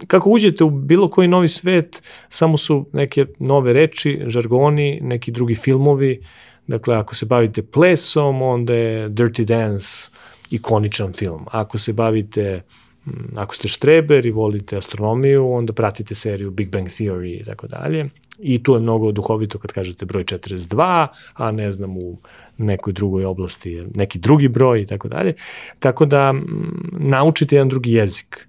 kako 0.07 0.29
uđete 0.29 0.63
u 0.63 0.69
bilo 0.69 1.09
koji 1.09 1.27
novi 1.27 1.47
svet, 1.47 2.03
samo 2.29 2.57
su 2.57 2.85
neke 2.93 3.25
nove 3.39 3.73
reči, 3.73 4.21
žargoni, 4.27 4.99
neki 5.01 5.31
drugi 5.31 5.55
filmovi, 5.55 6.21
Dakle, 6.67 6.95
ako 6.95 7.15
se 7.15 7.25
bavite 7.25 7.63
plesom, 7.63 8.41
onda 8.41 8.73
je 8.73 9.09
Dirty 9.09 9.43
Dance 9.45 10.09
ikoničan 10.51 11.13
film. 11.13 11.45
Ako 11.51 11.77
se 11.77 11.93
bavite 11.93 12.61
Mm, 13.07 13.37
ako 13.37 13.55
ste 13.55 13.67
štreber 13.67 14.25
i 14.25 14.31
volite 14.31 14.77
astronomiju, 14.77 15.51
onda 15.51 15.73
pratite 15.73 16.15
seriju 16.15 16.51
Big 16.51 16.69
Bang 16.69 16.87
Theory 16.87 17.41
i 17.41 17.43
tako 17.43 17.67
dalje. 17.67 18.09
I 18.39 18.63
tu 18.63 18.73
je 18.73 18.79
mnogo 18.79 19.11
duhovito 19.11 19.59
kad 19.59 19.71
kažete 19.71 20.05
broj 20.05 20.23
42, 20.23 21.07
a 21.33 21.51
ne 21.51 21.71
znam 21.71 21.97
u 21.97 22.17
nekoj 22.57 22.93
drugoj 22.93 23.25
oblasti 23.25 23.71
je 23.71 23.87
neki 23.95 24.19
drugi 24.19 24.47
broj 24.47 24.81
i 24.81 24.85
tako 24.85 25.07
dalje. 25.07 25.33
Tako 25.79 26.05
da 26.05 26.29
m, 26.29 26.37
mm, 26.37 27.09
naučite 27.09 27.55
jedan 27.55 27.69
drugi 27.69 27.91
jezik. 27.91 28.47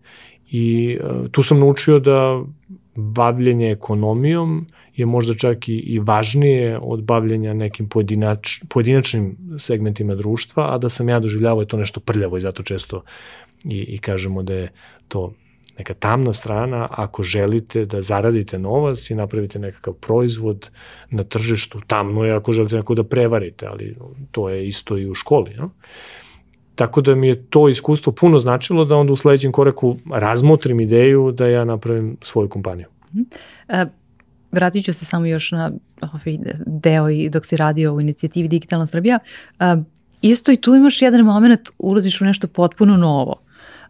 I 0.50 0.98
uh, 1.02 1.30
tu 1.30 1.42
sam 1.42 1.60
naučio 1.60 1.98
da 1.98 2.42
bavljenje 3.00 3.70
ekonomijom 3.70 4.66
je 4.96 5.06
možda 5.06 5.34
čak 5.34 5.68
i, 5.68 5.72
i 5.72 5.98
važnije 5.98 6.78
od 6.82 7.02
bavljenja 7.02 7.54
nekim 7.54 7.88
pojedinač, 7.88 8.58
pojedinačnim 8.68 9.36
segmentima 9.58 10.14
društva, 10.14 10.74
a 10.74 10.78
da 10.78 10.88
sam 10.88 11.08
ja 11.08 11.20
doživljavao 11.20 11.62
je 11.62 11.68
to 11.68 11.76
nešto 11.76 12.00
prljavo 12.00 12.36
i 12.36 12.40
zato 12.40 12.62
često 12.62 13.02
i, 13.64 13.78
i 13.78 13.98
kažemo 13.98 14.42
da 14.42 14.54
je 14.54 14.72
to 15.08 15.32
neka 15.78 15.94
tamna 15.94 16.32
strana 16.32 16.88
ako 16.90 17.22
želite 17.22 17.84
da 17.84 18.02
zaradite 18.02 18.58
novac 18.58 19.10
i 19.10 19.14
napravite 19.14 19.58
nekakav 19.58 19.94
proizvod 19.94 20.70
na 21.10 21.24
tržištu, 21.24 21.80
tamno 21.86 22.24
je 22.24 22.32
ako 22.32 22.52
želite 22.52 22.76
neko 22.76 22.94
da 22.94 23.04
prevarite, 23.04 23.66
ali 23.66 23.96
to 24.30 24.48
je 24.48 24.66
isto 24.66 24.98
i 24.98 25.06
u 25.06 25.14
školi. 25.14 25.54
No? 25.56 25.70
Tako 26.78 27.00
da 27.00 27.14
mi 27.14 27.28
je 27.28 27.42
to 27.42 27.68
iskustvo 27.68 28.12
puno 28.12 28.38
značilo 28.38 28.84
da 28.84 28.96
onda 28.96 29.12
u 29.12 29.16
sledećem 29.16 29.52
koraku 29.52 29.96
razmotrim 30.12 30.80
ideju 30.80 31.32
da 31.32 31.46
ja 31.46 31.64
napravim 31.64 32.16
svoju 32.22 32.48
kompaniju. 32.48 32.86
E, 33.68 33.86
vratit 34.52 34.84
ću 34.84 34.94
se 34.94 35.04
samo 35.04 35.26
još 35.26 35.50
na 35.52 35.72
ovaj 36.00 36.38
deo 36.66 37.08
i 37.08 37.28
dok 37.28 37.46
si 37.46 37.56
radio 37.56 37.94
u 37.94 38.00
inicijativi 38.00 38.48
Digitalna 38.48 38.86
Srbija. 38.86 39.18
E, 39.60 39.76
isto 40.22 40.52
i 40.52 40.56
tu 40.56 40.74
imaš 40.74 41.02
jedan 41.02 41.20
moment, 41.20 41.60
ulaziš 41.78 42.20
u 42.20 42.24
nešto 42.24 42.46
potpuno 42.46 42.96
novo. 42.96 43.34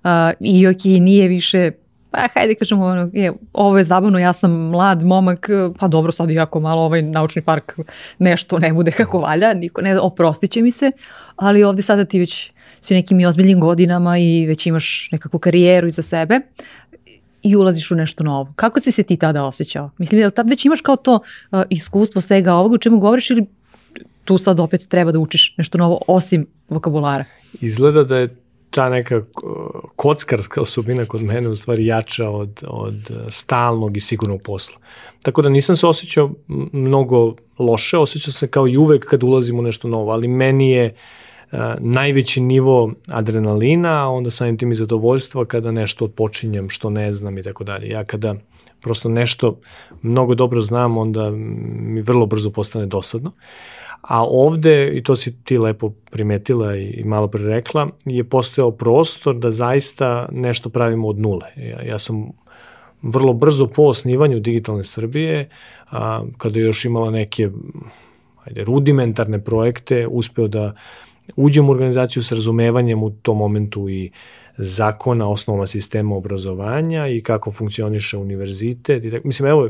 Uh, 0.05 0.11
I 0.41 0.67
ok, 0.67 0.85
nije 0.85 1.29
više 1.29 1.71
pa 2.11 2.29
hajde 2.35 2.55
kažemo, 2.55 2.85
ono, 2.85 3.11
je, 3.13 3.33
ovo 3.53 3.79
je 3.79 3.85
zabavno, 3.85 4.19
ja 4.19 4.33
sam 4.33 4.53
mlad 4.53 5.05
momak, 5.05 5.49
pa 5.79 5.89
dobro, 5.89 6.13
sad 6.13 6.31
iako 6.31 6.61
malo 6.61 6.83
ovaj 6.83 7.03
naučni 7.03 7.43
park 7.43 7.79
nešto 8.19 8.59
ne 8.59 8.73
bude 8.73 8.91
kako 8.91 9.19
valja, 9.19 9.55
niko 9.55 9.83
ne, 9.83 10.01
oprostit 10.01 10.51
će 10.51 10.63
mi 10.63 10.71
se, 10.71 10.93
ali 11.37 11.65
ovde 11.65 11.83
sada 11.83 12.05
ti 12.05 12.19
već 12.19 12.53
si 12.81 12.95
nekim 12.95 13.21
i 13.21 13.27
ozbiljnim 13.27 13.61
godinama 13.61 14.19
i 14.19 14.47
već 14.47 14.67
imaš 14.67 15.09
nekakvu 15.13 15.39
karijeru 15.39 15.87
iza 15.87 16.03
sebe 16.03 16.41
i 17.43 17.57
ulaziš 17.57 17.91
u 17.91 17.95
nešto 17.95 18.25
novo. 18.25 18.53
Kako 18.57 18.81
si 18.81 18.93
se 18.93 19.03
ti 19.03 19.17
tada 19.17 19.45
osjećao? 19.45 19.91
Mislim 19.99 20.21
da 20.21 20.31
tad 20.31 20.49
već 20.49 20.65
imaš 20.65 20.81
kao 20.81 20.97
to 20.97 21.15
uh, 21.51 21.63
iskustvo 21.71 22.21
svega 22.21 22.55
ovoga 22.55 22.75
u 22.75 22.79
čemu 22.79 22.99
govoriš 22.99 23.31
ili 23.31 23.47
tu 24.25 24.39
sad 24.39 24.61
opet 24.61 24.89
treba 24.89 25.13
da 25.13 25.19
učiš 25.19 25.55
nešto 25.57 25.79
novo 25.79 26.01
osim 26.07 26.47
vokabulara? 26.69 27.25
Izgleda 27.61 28.05
da 28.05 28.17
je 28.17 28.37
ta 28.71 28.89
neka 28.89 29.23
kockarska 29.97 30.61
osobina 30.61 31.05
kod 31.05 31.23
mene 31.23 31.49
u 31.49 31.57
stvari 31.57 31.87
jača 31.87 32.29
od, 32.29 32.63
od 32.67 33.11
stalnog 33.31 33.97
i 33.97 34.01
sigurnog 34.01 34.41
posla. 34.45 34.79
Tako 35.23 35.43
da 35.43 35.49
nisam 35.49 35.77
se 35.77 35.87
osjećao 35.87 36.31
mnogo 36.73 37.35
loše, 37.59 37.99
osjećao 37.99 38.33
se 38.33 38.49
kao 38.49 38.69
i 38.69 38.77
uvek 38.77 39.05
kad 39.05 39.23
ulazim 39.23 39.59
u 39.59 39.63
nešto 39.63 39.89
novo, 39.89 40.13
ali 40.13 40.29
meni 40.29 40.71
je 40.71 40.95
uh, 41.53 41.59
najveći 41.79 42.41
nivo 42.41 42.93
adrenalina, 43.07 44.05
a 44.05 44.09
onda 44.09 44.31
samim 44.31 44.59
tim 44.59 44.73
i 44.73 44.75
zadovoljstva 44.75 45.45
kada 45.45 45.73
nešto 45.73 46.05
odpočinjem 46.05 46.69
što 46.69 46.91
ne 46.91 47.13
znam 47.13 47.39
i 47.39 47.43
tako 47.43 47.65
dalje. 47.65 47.89
Ja 47.89 48.05
kada 48.05 48.35
prosto 48.81 49.09
nešto 49.09 49.59
mnogo 50.03 50.35
dobro 50.35 50.61
znam, 50.61 50.99
onda 50.99 51.31
mi 51.31 52.03
vrlo 52.03 52.27
brzo 52.27 52.51
postane 52.51 52.87
dosadno. 52.87 53.33
A 54.01 54.25
ovde, 54.25 54.91
i 54.95 55.03
to 55.03 55.17
si 55.17 55.45
ti 55.45 55.59
lepo 55.59 55.93
primetila 56.11 56.77
i 56.77 57.03
malo 57.05 57.29
pre 57.29 57.43
rekla, 57.43 57.89
je 58.05 58.25
postojao 58.25 58.71
prostor 58.71 59.37
da 59.37 59.51
zaista 59.51 60.29
nešto 60.33 60.69
pravimo 60.69 61.09
od 61.09 61.19
nule. 61.19 61.47
Ja, 61.57 61.83
ja 61.83 61.99
sam 61.99 62.31
vrlo 63.03 63.33
brzo 63.33 63.67
po 63.67 63.83
osnivanju 63.83 64.41
Digitalne 64.41 64.85
Srbije, 64.85 65.49
a, 65.91 66.23
kada 66.39 66.59
je 66.59 66.65
još 66.65 66.85
imala 66.85 67.11
neke 67.11 67.51
ajde, 68.45 68.65
rudimentarne 68.65 69.45
projekte, 69.45 70.07
uspeo 70.07 70.49
da 70.49 70.75
uđem 71.37 71.69
u 71.69 71.73
organizaciju 71.73 72.23
s 72.23 72.33
razumevanjem 72.33 73.03
u 73.03 73.11
tom 73.11 73.39
momentu 73.39 73.89
i 73.89 74.11
zakona, 74.59 75.29
osnova 75.29 75.67
sistema 75.67 76.17
obrazovanja 76.17 77.07
i 77.07 77.23
kako 77.23 77.53
funkcioniše 77.53 78.17
univerzitet. 78.17 79.05
I 79.05 79.11
tako, 79.11 79.29
mislim, 79.29 79.49
evo, 79.49 79.69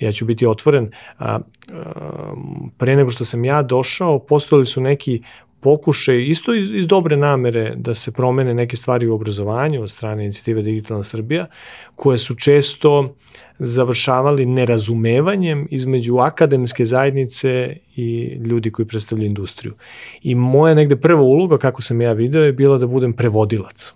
ja 0.00 0.12
ću 0.12 0.24
biti 0.24 0.46
otvoren, 0.46 0.90
a, 1.18 1.38
a, 1.72 2.34
pre 2.78 2.96
nego 2.96 3.10
što 3.10 3.24
sam 3.24 3.44
ja 3.44 3.62
došao, 3.62 4.18
postojali 4.18 4.66
su 4.66 4.80
neki 4.80 5.22
pokušaj, 5.60 6.22
isto 6.28 6.54
iz, 6.54 6.74
iz 6.74 6.86
dobre 6.86 7.16
namere, 7.16 7.72
da 7.76 7.94
se 7.94 8.12
promene 8.12 8.54
neke 8.54 8.76
stvari 8.76 9.08
u 9.08 9.14
obrazovanju 9.14 9.82
od 9.82 9.90
strane 9.90 10.24
inicijative 10.24 10.62
Digitalna 10.62 11.04
Srbija, 11.04 11.46
koje 11.94 12.18
su 12.18 12.34
često 12.34 13.14
završavali 13.58 14.46
nerazumevanjem 14.46 15.66
između 15.70 16.18
akademske 16.18 16.84
zajednice 16.84 17.76
i 17.96 18.38
ljudi 18.44 18.70
koji 18.70 18.86
predstavljaju 18.86 19.26
industriju. 19.26 19.74
I 20.22 20.34
moja 20.34 20.74
negde 20.74 20.96
prva 20.96 21.22
uloga, 21.22 21.58
kako 21.58 21.82
sam 21.82 22.00
ja 22.00 22.12
video, 22.12 22.42
je 22.42 22.52
bila 22.52 22.78
da 22.78 22.86
budem 22.86 23.12
prevodilac 23.12 23.94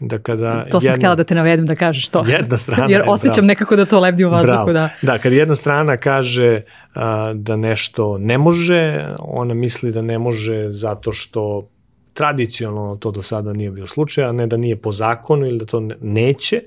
da 0.00 0.18
kada... 0.18 0.64
To 0.70 0.80
sam 0.80 0.86
jedna, 0.86 0.96
htjela 0.96 1.14
da 1.14 1.24
te 1.24 1.34
navedem 1.34 1.66
da 1.66 1.74
kažeš 1.74 2.08
to. 2.08 2.24
Jedna 2.26 2.56
strana... 2.56 2.86
Jer 2.92 3.02
osjećam 3.06 3.34
bravo. 3.34 3.46
nekako 3.46 3.76
da 3.76 3.84
to 3.84 4.00
lebdi 4.00 4.24
u 4.24 4.30
vazduhu. 4.30 4.72
Da. 4.72 4.88
da, 5.02 5.18
kad 5.18 5.32
jedna 5.32 5.54
strana 5.54 5.96
kaže 5.96 6.62
a, 6.94 7.32
da 7.34 7.56
nešto 7.56 8.18
ne 8.18 8.38
može, 8.38 9.08
ona 9.18 9.54
misli 9.54 9.92
da 9.92 10.02
ne 10.02 10.18
može 10.18 10.70
zato 10.70 11.12
što 11.12 11.68
tradicionalno 12.14 12.96
to 12.96 13.10
do 13.10 13.22
sada 13.22 13.52
nije 13.52 13.70
bio 13.70 13.86
slučaj, 13.86 14.24
a 14.24 14.32
ne 14.32 14.46
da 14.46 14.56
nije 14.56 14.76
po 14.76 14.92
zakonu 14.92 15.46
ili 15.46 15.58
da 15.58 15.64
to 15.64 15.88
neće. 16.00 16.60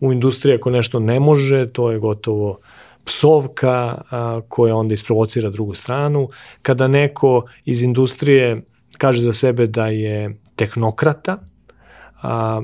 U 0.00 0.12
industriji 0.12 0.54
ako 0.54 0.70
nešto 0.70 0.98
ne 0.98 1.20
može, 1.20 1.68
to 1.72 1.90
je 1.90 1.98
gotovo 1.98 2.58
psovka 3.04 4.02
a, 4.10 4.40
koja 4.48 4.76
onda 4.76 4.94
isprovocira 4.94 5.50
drugu 5.50 5.74
stranu. 5.74 6.28
Kada 6.62 6.88
neko 6.88 7.46
iz 7.64 7.82
industrije 7.82 8.62
kaže 8.98 9.20
za 9.20 9.32
sebe 9.32 9.66
da 9.66 9.86
je 9.86 10.36
tehnokrata, 10.56 11.38
a, 12.22 12.62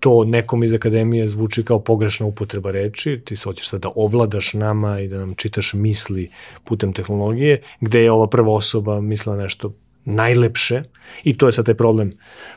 to 0.00 0.24
nekom 0.24 0.62
iz 0.62 0.74
akademije 0.74 1.28
zvuči 1.28 1.64
kao 1.64 1.80
pogrešna 1.80 2.26
upotreba 2.26 2.70
reči, 2.70 3.20
ti 3.24 3.36
se 3.36 3.44
hoćeš 3.44 3.68
sad 3.68 3.80
da 3.80 3.88
ovladaš 3.94 4.52
nama 4.54 5.00
i 5.00 5.08
da 5.08 5.18
nam 5.18 5.34
čitaš 5.34 5.74
misli 5.74 6.30
putem 6.64 6.92
tehnologije, 6.92 7.62
gde 7.80 8.00
je 8.00 8.12
ova 8.12 8.26
prva 8.26 8.52
osoba 8.52 9.00
mislila 9.00 9.36
nešto 9.36 9.72
najlepše 10.04 10.82
i 11.24 11.38
to 11.38 11.46
je 11.46 11.52
sad 11.52 11.66
taj 11.66 11.74
problem, 11.74 12.12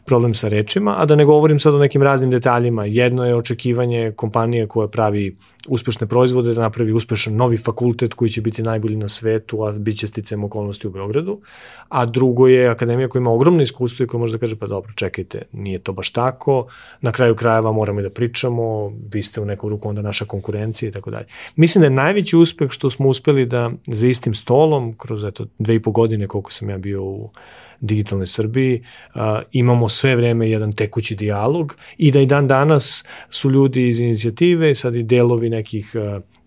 problem 0.05 0.33
sa 0.33 0.47
rečima, 0.47 0.95
a 0.97 1.05
da 1.05 1.15
ne 1.15 1.25
govorim 1.25 1.59
sad 1.59 1.73
o 1.73 1.79
nekim 1.79 2.03
raznim 2.03 2.31
detaljima. 2.31 2.85
Jedno 2.85 3.25
je 3.25 3.35
očekivanje 3.35 4.11
kompanije 4.15 4.67
koja 4.67 4.87
pravi 4.87 5.35
uspešne 5.67 6.07
proizvode, 6.07 6.53
da 6.53 6.61
napravi 6.61 6.93
uspešan 6.93 7.35
novi 7.35 7.57
fakultet 7.57 8.13
koji 8.13 8.29
će 8.29 8.41
biti 8.41 8.63
najbolji 8.63 8.95
na 8.95 9.07
svetu, 9.07 9.63
a 9.63 9.71
bit 9.71 9.99
će 9.99 10.07
sticam 10.07 10.43
okolnosti 10.43 10.87
u 10.87 10.91
Beogradu, 10.91 11.39
a 11.89 12.05
drugo 12.05 12.47
je 12.47 12.67
akademija 12.67 13.07
koja 13.07 13.19
ima 13.19 13.31
ogromno 13.31 13.61
iskustvo 13.61 14.03
i 14.03 14.07
koja 14.07 14.19
može 14.19 14.33
da 14.33 14.39
kaže 14.39 14.55
pa 14.55 14.67
dobro, 14.67 14.93
čekajte, 14.95 15.41
nije 15.51 15.79
to 15.79 15.93
baš 15.93 16.11
tako, 16.11 16.67
na 17.01 17.11
kraju 17.11 17.35
krajeva 17.35 17.71
moramo 17.71 17.99
i 17.99 18.03
da 18.03 18.09
pričamo, 18.09 18.93
vi 19.11 19.23
ste 19.23 19.41
u 19.41 19.45
neku 19.45 19.69
ruku 19.69 19.89
onda 19.89 20.01
naša 20.01 20.25
konkurencija 20.25 20.89
i 20.89 20.91
tako 20.91 21.11
dalje. 21.11 21.25
Mislim 21.55 21.79
da 21.79 21.85
je 21.85 21.91
najveći 21.91 22.37
uspeh 22.37 22.71
što 22.71 22.89
smo 22.89 23.07
uspeli 23.07 23.45
da 23.45 23.71
za 23.87 24.07
istim 24.07 24.35
stolom, 24.35 24.93
kroz 24.97 25.23
eto, 25.23 25.45
dve 25.59 25.75
i 25.75 25.81
po 25.81 25.91
godine 25.91 26.27
koliko 26.27 26.51
sam 26.51 26.69
ja 26.69 26.77
bio 26.77 27.03
u 27.03 27.29
digitalnoj 27.83 28.27
Srbiji, 28.27 28.83
imamo 29.51 29.89
sve 29.89 30.15
vreme 30.15 30.49
jedan 30.49 30.71
tekući 30.71 31.15
dijalog 31.15 31.75
i 31.97 32.11
da 32.11 32.19
i 32.19 32.25
dan 32.25 32.47
danas 32.47 33.05
su 33.29 33.51
ljudi 33.51 33.87
iz 33.87 33.99
inicijative, 33.99 34.75
sad 34.75 34.95
i 34.95 35.03
delovi 35.03 35.49
nekih 35.49 35.95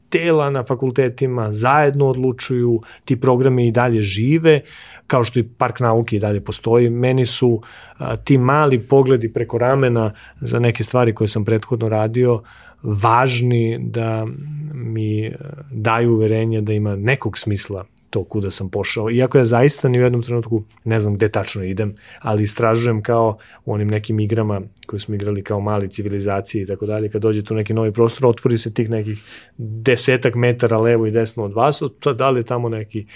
tela 0.09 0.51
na 0.51 0.65
fakultetima 0.65 1.53
zajedno 1.53 2.07
odlučuju, 2.07 2.81
ti 3.05 3.21
programi 3.21 3.69
i 3.69 3.73
dalje 3.73 4.03
žive, 4.03 4.61
kao 5.07 5.25
što 5.25 5.39
i 5.39 5.49
park 5.59 5.81
nauke 5.81 6.17
i 6.17 6.21
dalje 6.21 6.41
postoji. 6.41 6.91
Meni 6.91 7.27
su 7.27 7.63
a, 7.99 8.17
ti 8.17 8.39
mali 8.39 8.79
pogledi 8.79 9.33
preko 9.33 9.59
ramena 9.59 10.13
za 10.41 10.59
neke 10.59 10.85
stvari 10.85 11.15
koje 11.15 11.29
sam 11.29 11.45
prethodno 11.45 11.89
radio 11.89 12.43
važni 12.83 13.79
da 13.81 14.27
mi 14.75 15.33
daju 15.71 16.13
uverenje 16.13 16.61
da 16.61 16.73
ima 16.73 16.97
nekog 16.97 17.39
smisla 17.39 17.85
to 18.11 18.25
kuda 18.25 18.51
sam 18.51 18.71
pošao. 18.71 19.11
Iako 19.11 19.39
ja 19.39 19.45
zaista 19.45 19.89
ni 19.89 19.99
u 19.99 20.03
jednom 20.03 20.23
trenutku 20.23 20.63
ne 20.85 21.01
znam 21.01 21.15
gde 21.15 21.29
tačno 21.29 21.65
idem, 21.65 21.95
ali 22.21 22.43
istražujem 22.43 23.03
kao 23.03 23.39
u 23.65 23.73
onim 23.73 23.89
nekim 23.89 24.21
igrama 24.21 24.61
koje 24.87 25.01
smo 25.01 25.15
igrali 25.15 25.43
kao 25.43 25.61
mali 25.61 25.91
civilizacije 25.91 26.63
i 26.63 26.67
tako 26.67 26.87
dalje. 26.87 27.09
Kad 27.09 27.23
dođete 27.23 27.55
u 27.55 27.57
neki 27.57 27.75
novi 27.75 27.93
prostor, 27.93 28.27
otvori 28.27 28.59
se 28.59 28.75
tih 28.75 28.91
nekih 28.91 29.19
desetak 29.59 30.35
metara 30.35 30.79
levo 30.79 31.07
i 31.07 31.11
desno 31.11 31.45
od 31.45 31.53
vas, 31.53 31.83
da 32.17 32.31
li 32.31 32.41
je 32.41 32.45
tamo 32.45 32.69
neki, 32.69 33.07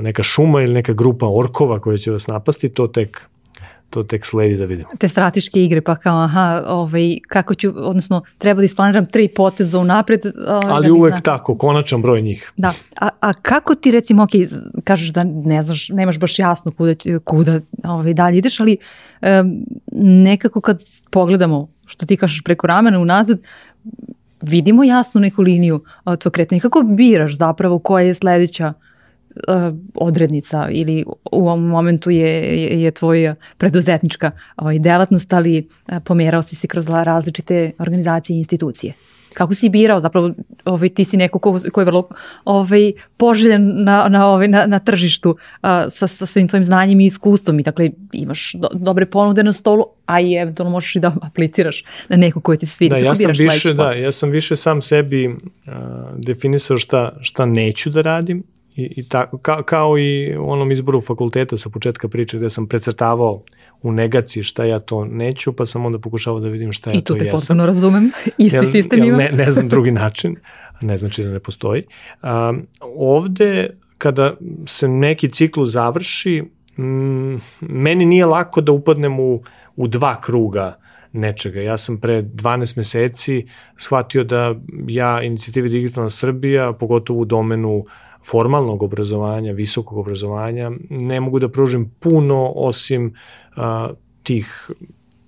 neka 0.00 0.22
šuma 0.22 0.62
ili 0.62 0.74
neka 0.74 0.92
grupa 0.92 1.26
orkova 1.28 1.80
koja 1.80 1.96
će 1.96 2.10
vas 2.10 2.26
napasti, 2.26 2.68
to 2.68 2.86
tek 2.86 3.28
to 3.90 4.02
tek 4.02 4.26
sledi 4.26 4.56
da 4.56 4.64
vidimo. 4.64 4.88
Te 4.98 5.08
strateške 5.08 5.64
igre, 5.64 5.80
pa 5.80 5.96
kao, 5.96 6.18
aha, 6.22 6.62
ovaj, 6.66 7.18
kako 7.28 7.54
ću, 7.54 7.72
odnosno, 7.76 8.22
treba 8.38 8.60
da 8.60 8.64
isplaniram 8.64 9.06
tri 9.06 9.28
poteza 9.28 9.78
unapred. 9.78 10.20
Ovaj, 10.48 10.70
Ali 10.70 10.86
da 10.86 10.92
uvek 10.92 11.12
zna. 11.12 11.20
tako, 11.20 11.58
konačan 11.58 12.02
broj 12.02 12.22
njih. 12.22 12.52
Da, 12.56 12.72
a, 13.00 13.08
a 13.20 13.32
kako 13.32 13.74
ti 13.74 13.90
recimo, 13.90 14.22
ok, 14.22 14.30
kažeš 14.84 15.08
da 15.08 15.24
ne 15.24 15.62
znaš, 15.62 15.88
nemaš 15.88 16.18
baš 16.18 16.38
jasno 16.38 16.72
kuda, 16.72 16.94
kuda 17.24 17.60
ovaj, 17.84 18.14
dalje 18.14 18.38
ideš, 18.38 18.60
ali 18.60 18.76
um, 19.22 19.64
nekako 20.02 20.60
kad 20.60 20.82
pogledamo, 21.10 21.68
što 21.86 22.06
ti 22.06 22.16
kažeš 22.16 22.42
preko 22.42 22.66
ramena 22.66 22.98
unazad, 22.98 23.40
vidimo 24.42 24.84
jasnu 24.84 25.20
neku 25.20 25.42
liniju 25.42 25.84
tvoj 26.18 26.32
kretanja. 26.32 26.60
Kako 26.60 26.82
biraš 26.82 27.36
zapravo 27.36 27.78
koja 27.78 28.04
je 28.04 28.14
sledeća 28.14 28.66
uh, 28.68 28.74
uh, 28.74 28.87
odrednica 29.94 30.68
ili 30.70 31.04
u 31.32 31.48
ovom 31.48 31.66
momentu 31.66 32.10
je, 32.10 32.62
je, 32.62 32.82
je 32.82 32.90
tvoja 32.90 33.34
preduzetnička 33.58 34.30
ovaj, 34.56 34.78
delatnost, 34.78 35.32
ali 35.32 35.68
uh, 35.88 35.98
pomerao 36.04 36.42
si 36.42 36.56
se 36.56 36.66
kroz 36.66 36.86
različite 36.88 37.72
organizacije 37.78 38.36
i 38.36 38.38
institucije. 38.38 38.94
Kako 39.34 39.54
si 39.54 39.68
birao, 39.68 40.00
zapravo 40.00 40.30
ovaj, 40.64 40.88
ti 40.88 41.04
si 41.04 41.16
neko 41.16 41.38
ko, 41.38 41.60
ko 41.72 41.80
je 41.80 41.84
vrlo 41.84 42.08
ovaj, 42.44 42.92
poželjen 43.16 43.84
na, 43.84 44.08
na, 44.08 44.26
ovaj, 44.26 44.48
na, 44.48 44.66
na 44.66 44.78
tržištu 44.78 45.30
uh, 45.30 45.68
sa, 45.88 46.06
sa 46.06 46.26
svim 46.26 46.48
tvojim 46.48 46.64
znanjem 46.64 47.00
i 47.00 47.06
iskustvom 47.06 47.60
i 47.60 47.62
dakle 47.62 47.90
imaš 48.12 48.52
do, 48.54 48.68
dobre 48.74 49.06
ponude 49.06 49.42
na 49.42 49.52
stolu, 49.52 49.84
a 50.06 50.20
i 50.20 50.34
eventualno 50.34 50.70
možeš 50.70 50.96
i 50.96 51.00
da 51.00 51.14
apliciraš 51.28 51.84
na 52.08 52.16
neko 52.16 52.40
koje 52.40 52.58
ti 52.58 52.66
se 52.66 52.76
svidi. 52.76 52.90
Da, 52.90 52.96
ja 52.96 53.14
sam 53.14 53.32
više, 53.38 53.74
da, 53.74 53.92
ja 53.92 54.12
sam 54.12 54.30
više 54.30 54.56
sam 54.56 54.82
sebi 54.82 55.28
uh, 55.28 55.34
definisao 56.16 56.78
šta, 56.78 57.16
šta 57.20 57.46
neću 57.46 57.90
da 57.90 58.02
radim 58.02 58.42
I, 58.78 58.92
i 58.96 59.08
ta, 59.08 59.30
ka, 59.42 59.62
kao 59.62 59.98
i 59.98 60.36
u 60.36 60.50
onom 60.50 60.72
izboru 60.72 61.00
fakulteta 61.00 61.56
sa 61.56 61.70
početka 61.70 62.08
priče 62.08 62.38
gde 62.38 62.50
sam 62.50 62.66
precrtavao 62.66 63.42
u 63.82 63.92
negaciji 63.92 64.42
šta 64.42 64.64
ja 64.64 64.78
to 64.78 65.04
neću, 65.04 65.52
pa 65.52 65.66
sam 65.66 65.86
onda 65.86 65.98
pokušavao 65.98 66.40
da 66.40 66.48
vidim 66.48 66.72
šta 66.72 66.90
ja 66.90 66.94
I 66.94 67.00
to 67.00 67.14
to 67.14 67.14
jesam. 67.14 67.26
I 67.26 67.30
tu 67.30 67.36
te 67.36 67.40
potpuno 67.40 67.66
razumem, 67.66 68.10
isti 68.38 68.56
jel, 68.56 68.64
sistem 68.64 69.04
ima. 69.04 69.16
Ne, 69.16 69.30
ne 69.34 69.50
znam 69.50 69.68
drugi 69.68 69.90
način, 69.90 70.36
ne 70.80 70.96
znači 70.96 71.24
da 71.24 71.30
ne 71.30 71.40
postoji. 71.40 71.82
Um, 72.22 72.66
ovde, 72.80 73.70
kada 73.98 74.34
se 74.66 74.88
neki 74.88 75.30
ciklu 75.30 75.64
završi, 75.64 76.42
mm, 76.78 77.36
meni 77.60 78.04
nije 78.06 78.26
lako 78.26 78.60
da 78.60 78.72
upadnem 78.72 79.20
u, 79.20 79.42
u 79.76 79.88
dva 79.88 80.20
kruga 80.20 80.78
nečega. 81.12 81.60
Ja 81.60 81.76
sam 81.76 82.00
pre 82.00 82.22
12 82.22 82.76
meseci 82.76 83.46
shvatio 83.76 84.24
da 84.24 84.54
ja 84.88 85.22
inicijativi 85.22 85.68
Digitalna 85.68 86.10
Srbija, 86.10 86.72
pogotovo 86.72 87.20
u 87.20 87.24
domenu 87.24 87.84
formalnog 88.26 88.82
obrazovanja, 88.82 89.52
visokog 89.52 89.98
obrazovanja, 89.98 90.70
ne 90.90 91.20
mogu 91.20 91.38
da 91.38 91.48
pružim 91.48 91.90
puno 92.00 92.52
osim 92.54 93.14
a, 93.56 93.90
tih 94.22 94.70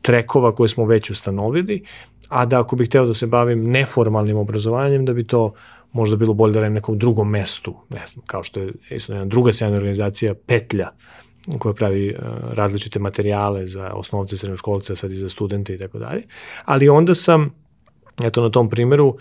trekova 0.03 0.55
koje 0.55 0.69
smo 0.69 0.85
već 0.85 1.11
ustanovili, 1.11 1.85
a 2.29 2.47
da 2.47 2.61
ako 2.61 2.77
bih 2.77 2.89
hteo 2.89 3.07
da 3.07 3.15
se 3.15 3.27
bavim 3.27 3.71
neformalnim 3.71 4.37
obrazovanjem, 4.37 5.05
da 5.05 5.13
bi 5.13 5.27
to 5.27 5.53
možda 5.93 6.17
bilo 6.17 6.35
bolje 6.35 6.53
da 6.53 6.61
radim 6.61 6.75
nekom 6.75 6.99
drugom 6.99 7.31
mestu, 7.31 7.75
ne 7.89 8.07
znam, 8.07 8.25
kao 8.27 8.43
što 8.43 8.61
je 8.61 8.73
isto 8.91 9.13
jedna 9.13 9.25
druga 9.25 9.53
sjajna 9.53 9.77
organizacija, 9.77 10.35
Petlja, 10.35 10.89
koja 11.59 11.75
pravi 11.75 12.17
različite 12.53 12.99
materijale 12.99 13.67
za 13.67 13.93
osnovce, 13.95 14.37
srednjoškolce, 14.37 14.97
sad 14.97 15.11
i 15.11 15.15
za 15.15 15.29
studente 15.29 15.75
i 15.75 15.79
tako 15.79 15.99
dalje. 15.99 16.23
Ali 16.65 16.89
onda 16.89 17.15
sam, 17.15 17.55
eto 18.23 18.43
na 18.43 18.51
tom 18.51 18.71
primeru, 18.71 19.17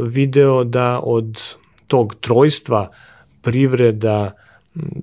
video 0.00 0.64
da 0.64 1.00
od 1.02 1.56
tog 1.88 2.14
trojstva 2.20 2.90
privreda, 3.42 4.32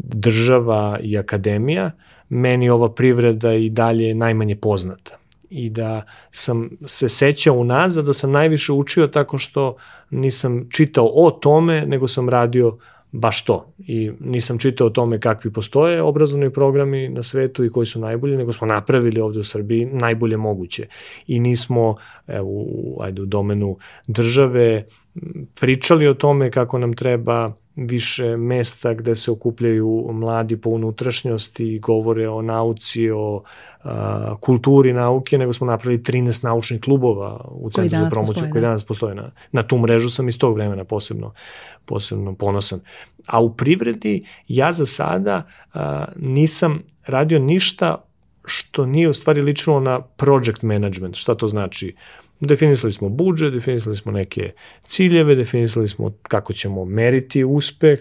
država 0.04 1.00
i 1.02 1.18
akademija, 1.18 1.92
meni 2.30 2.70
ova 2.70 2.90
privreda 2.94 3.54
i 3.54 3.70
dalje 3.70 4.16
najmanje 4.16 4.56
poznata 4.56 5.18
i 5.50 5.70
da 5.70 6.02
sam 6.32 6.70
se 6.86 7.10
sećao 7.10 7.56
unazad 7.56 8.06
da 8.06 8.14
sam 8.14 8.32
najviše 8.32 8.74
učio 8.74 9.08
tako 9.08 9.38
što 9.38 9.76
nisam 10.10 10.68
čitao 10.72 11.10
o 11.14 11.32
tome, 11.32 11.86
nego 11.86 12.08
sam 12.08 12.30
radio 12.30 12.78
baš 13.12 13.44
to. 13.46 13.74
I 13.78 14.12
nisam 14.20 14.60
čitao 14.60 14.88
o 14.88 14.90
tome 14.90 15.20
kakvi 15.20 15.54
postoje 15.54 16.02
obrazovni 16.02 16.54
programi 16.54 17.10
na 17.10 17.24
svetu 17.24 17.66
i 17.66 17.70
koji 17.70 17.86
su 17.86 18.00
najbolji, 18.00 18.38
nego 18.38 18.54
smo 18.54 18.68
napravili 18.68 19.22
ovde 19.22 19.40
u 19.40 19.44
Srbiji 19.44 19.86
najbolje 19.86 20.38
moguće. 20.38 20.88
I 21.28 21.40
nismo, 21.40 21.96
evo, 22.28 22.66
ajde, 23.02 23.22
u 23.22 23.26
domenu 23.26 23.78
države 24.08 24.86
pričali 25.60 26.08
o 26.08 26.14
tome 26.14 26.52
kako 26.52 26.80
nam 26.80 26.94
treba 26.94 27.54
više 27.76 28.38
mesta 28.38 28.94
gde 28.94 29.16
se 29.16 29.32
okupljaju 29.32 30.10
mladi 30.12 30.58
po 30.58 30.70
unutrašnjosti 30.70 31.74
i 31.74 31.80
govore 31.80 32.30
o 32.30 32.42
nauci, 32.42 33.10
o 33.10 33.44
a, 33.84 34.36
kulturi 34.42 34.94
nauke, 34.94 35.38
nego 35.38 35.54
smo 35.54 35.68
napravili 35.68 36.04
13 36.04 36.44
naučnih 36.44 36.82
klubova 36.82 37.46
u 37.52 37.70
Centru 37.70 38.00
za 38.00 38.10
promociju 38.10 38.34
postoje, 38.34 38.52
koji 38.52 38.62
da. 38.62 38.68
danas 38.68 38.84
postoje. 38.84 39.16
Na, 39.16 39.32
na 39.52 39.64
tu 39.64 39.78
mrežu 39.78 40.10
sam 40.10 40.30
iz 40.30 40.38
tog 40.38 40.56
vremena 40.56 40.84
posebno, 40.84 41.34
posebno 41.86 42.36
ponosan. 42.36 42.80
A 43.26 43.40
u 43.40 43.56
privredi 43.56 44.26
ja 44.48 44.72
za 44.72 44.86
sada 44.86 45.48
a, 45.74 46.06
nisam 46.16 46.84
radio 47.06 47.40
ništa 47.40 48.06
što 48.46 48.86
nije 48.86 49.10
u 49.10 49.14
stvari 49.14 49.42
ličilo 49.42 49.80
na 49.80 50.02
project 50.02 50.62
management. 50.62 51.16
Šta 51.16 51.36
to 51.36 51.48
znači? 51.48 51.96
Definisali 52.40 52.94
smo 52.94 53.10
budžet, 53.10 53.54
definisali 53.54 53.96
smo 53.96 54.12
neke 54.12 54.52
ciljeve, 54.88 55.36
definisali 55.36 55.88
smo 55.88 56.14
kako 56.22 56.54
ćemo 56.54 56.86
meriti 56.86 57.44
uspeh, 57.44 58.00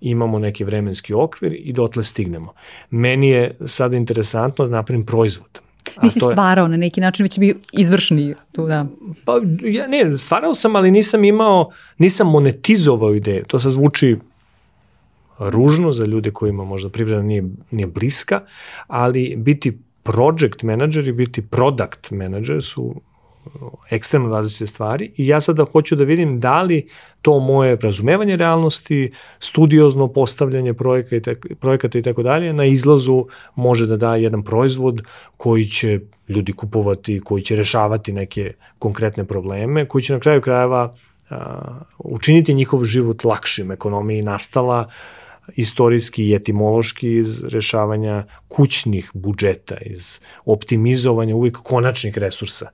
imamo 0.00 0.38
neki 0.38 0.64
vremenski 0.64 1.14
okvir 1.14 1.52
i 1.58 1.72
dotle 1.72 2.02
stignemo. 2.02 2.52
Meni 2.90 3.28
je 3.28 3.56
sada 3.66 3.96
interesantno 3.96 4.66
da 4.66 4.76
napravim 4.76 5.06
proizvod. 5.06 5.60
Nisi 6.02 6.20
stvarao 6.20 6.68
na 6.68 6.76
neki 6.76 7.00
način, 7.00 7.24
već 7.24 7.38
bi 7.38 7.56
izvršni 7.72 8.34
tu, 8.52 8.66
da. 8.66 8.86
Pa, 9.24 9.40
ja, 9.62 9.88
ne, 9.88 10.18
stvarao 10.18 10.54
sam, 10.54 10.76
ali 10.76 10.90
nisam 10.90 11.24
imao, 11.24 11.70
nisam 11.98 12.30
monetizovao 12.30 13.14
ideju. 13.14 13.44
To 13.46 13.60
se 13.60 13.70
zvuči 13.70 14.16
ružno 15.38 15.92
za 15.92 16.04
ljude 16.04 16.30
kojima 16.30 16.64
možda 16.64 16.88
privreda 16.88 17.22
nije, 17.22 17.44
nije 17.70 17.86
bliska, 17.86 18.40
ali 18.86 19.34
biti 19.36 19.78
project 20.02 20.62
manager 20.62 21.08
i 21.08 21.12
biti 21.12 21.42
product 21.42 22.10
manager 22.10 22.62
su 22.62 23.00
ekstremno 23.90 24.28
različite 24.28 24.66
stvari 24.66 25.10
i 25.16 25.26
ja 25.26 25.40
sada 25.40 25.64
hoću 25.64 25.96
da 25.96 26.04
vidim 26.04 26.40
da 26.40 26.62
li 26.62 26.88
to 27.22 27.38
moje 27.38 27.76
razumevanje 27.76 28.36
realnosti, 28.36 29.12
studiozno 29.38 30.08
postavljanje 30.08 30.74
projekata, 30.74 31.32
projekata 31.60 31.98
i 31.98 32.02
tako 32.02 32.22
dalje 32.22 32.52
na 32.52 32.64
izlazu 32.64 33.26
može 33.54 33.86
da 33.86 33.96
da 33.96 34.16
jedan 34.16 34.42
proizvod 34.42 35.02
koji 35.36 35.64
će 35.64 36.00
ljudi 36.28 36.52
kupovati, 36.52 37.20
koji 37.24 37.42
će 37.42 37.56
rešavati 37.56 38.12
neke 38.12 38.52
konkretne 38.78 39.24
probleme, 39.24 39.88
koji 39.88 40.02
će 40.02 40.12
na 40.12 40.20
kraju 40.20 40.40
krajeva 40.40 40.92
a, 41.30 41.80
učiniti 41.98 42.54
njihov 42.54 42.84
život 42.84 43.24
lakšim. 43.24 43.70
Ekonomiji 43.70 44.22
nastala 44.22 44.90
istorijski 45.56 46.24
i 46.24 46.34
etimološki 46.34 47.16
iz 47.16 47.44
rešavanja 47.44 48.26
kućnih 48.48 49.10
budžeta, 49.14 49.76
iz 49.80 50.20
optimizovanja 50.44 51.36
uvijek 51.36 51.56
konačnih 51.56 52.18
resursa. 52.18 52.70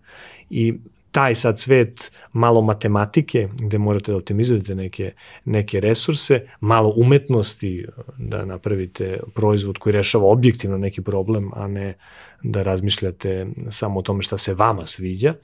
I 0.51 0.75
taj 1.11 1.35
sad 1.35 1.59
svet 1.59 2.13
malo 2.33 2.61
matematike 2.63 3.49
gde 3.59 3.79
morate 3.79 4.13
da 4.13 4.19
optimizujete 4.19 4.75
neke, 4.75 5.13
neke 5.45 5.81
resurse, 5.81 6.47
malo 6.61 6.95
umetnosti 6.97 7.87
da 8.19 8.45
napravite 8.45 9.21
proizvod 9.35 9.79
koji 9.79 9.93
rešava 9.93 10.27
objektivno 10.27 10.79
neki 10.79 11.03
problem, 11.03 11.51
a 11.55 11.69
ne 11.69 11.95
da 12.43 12.63
razmišljate 12.63 13.47
samo 13.71 14.01
o 14.01 14.03
tome 14.03 14.23
šta 14.23 14.39
se 14.39 14.55
vama 14.55 14.87
sviđa, 14.87 15.35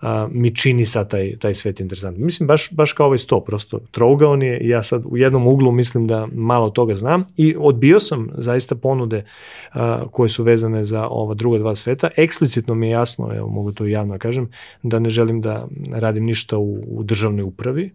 a, 0.00 0.28
mi 0.30 0.54
čini 0.54 0.86
sad 0.86 1.10
taj, 1.10 1.36
taj 1.38 1.54
svet 1.54 1.80
interesantno. 1.80 2.24
Mislim, 2.24 2.46
baš, 2.46 2.72
baš 2.72 2.92
kao 2.92 3.06
ovaj 3.06 3.18
sto, 3.18 3.40
prosto 3.40 3.78
trougaon 3.90 4.42
je 4.42 4.58
i 4.60 4.68
ja 4.68 4.82
sad 4.82 5.02
u 5.06 5.16
jednom 5.16 5.46
uglu 5.46 5.72
mislim 5.72 6.06
da 6.06 6.28
malo 6.32 6.70
toga 6.70 6.94
znam 6.94 7.24
i 7.36 7.54
odbio 7.58 8.00
sam 8.00 8.28
zaista 8.34 8.74
ponude 8.74 9.24
a, 9.72 10.04
koje 10.10 10.28
su 10.28 10.44
vezane 10.44 10.84
za 10.84 11.06
ova 11.06 11.34
druga 11.34 11.58
dva 11.58 11.74
sveta. 11.74 12.10
Eksplicitno 12.16 12.74
mi 12.74 12.86
je 12.86 12.90
jasno, 12.90 13.34
evo 13.34 13.48
mogu 13.48 13.72
to 13.72 13.86
javno 13.86 14.14
da 14.14 14.18
kažem, 14.18 14.50
da 14.82 14.98
ne 14.98 15.08
želim 15.08 15.40
da 15.40 15.66
radim 15.92 16.24
ništa 16.24 16.58
u, 16.58 16.98
u 16.98 17.02
državnoj 17.02 17.42
upravi, 17.42 17.90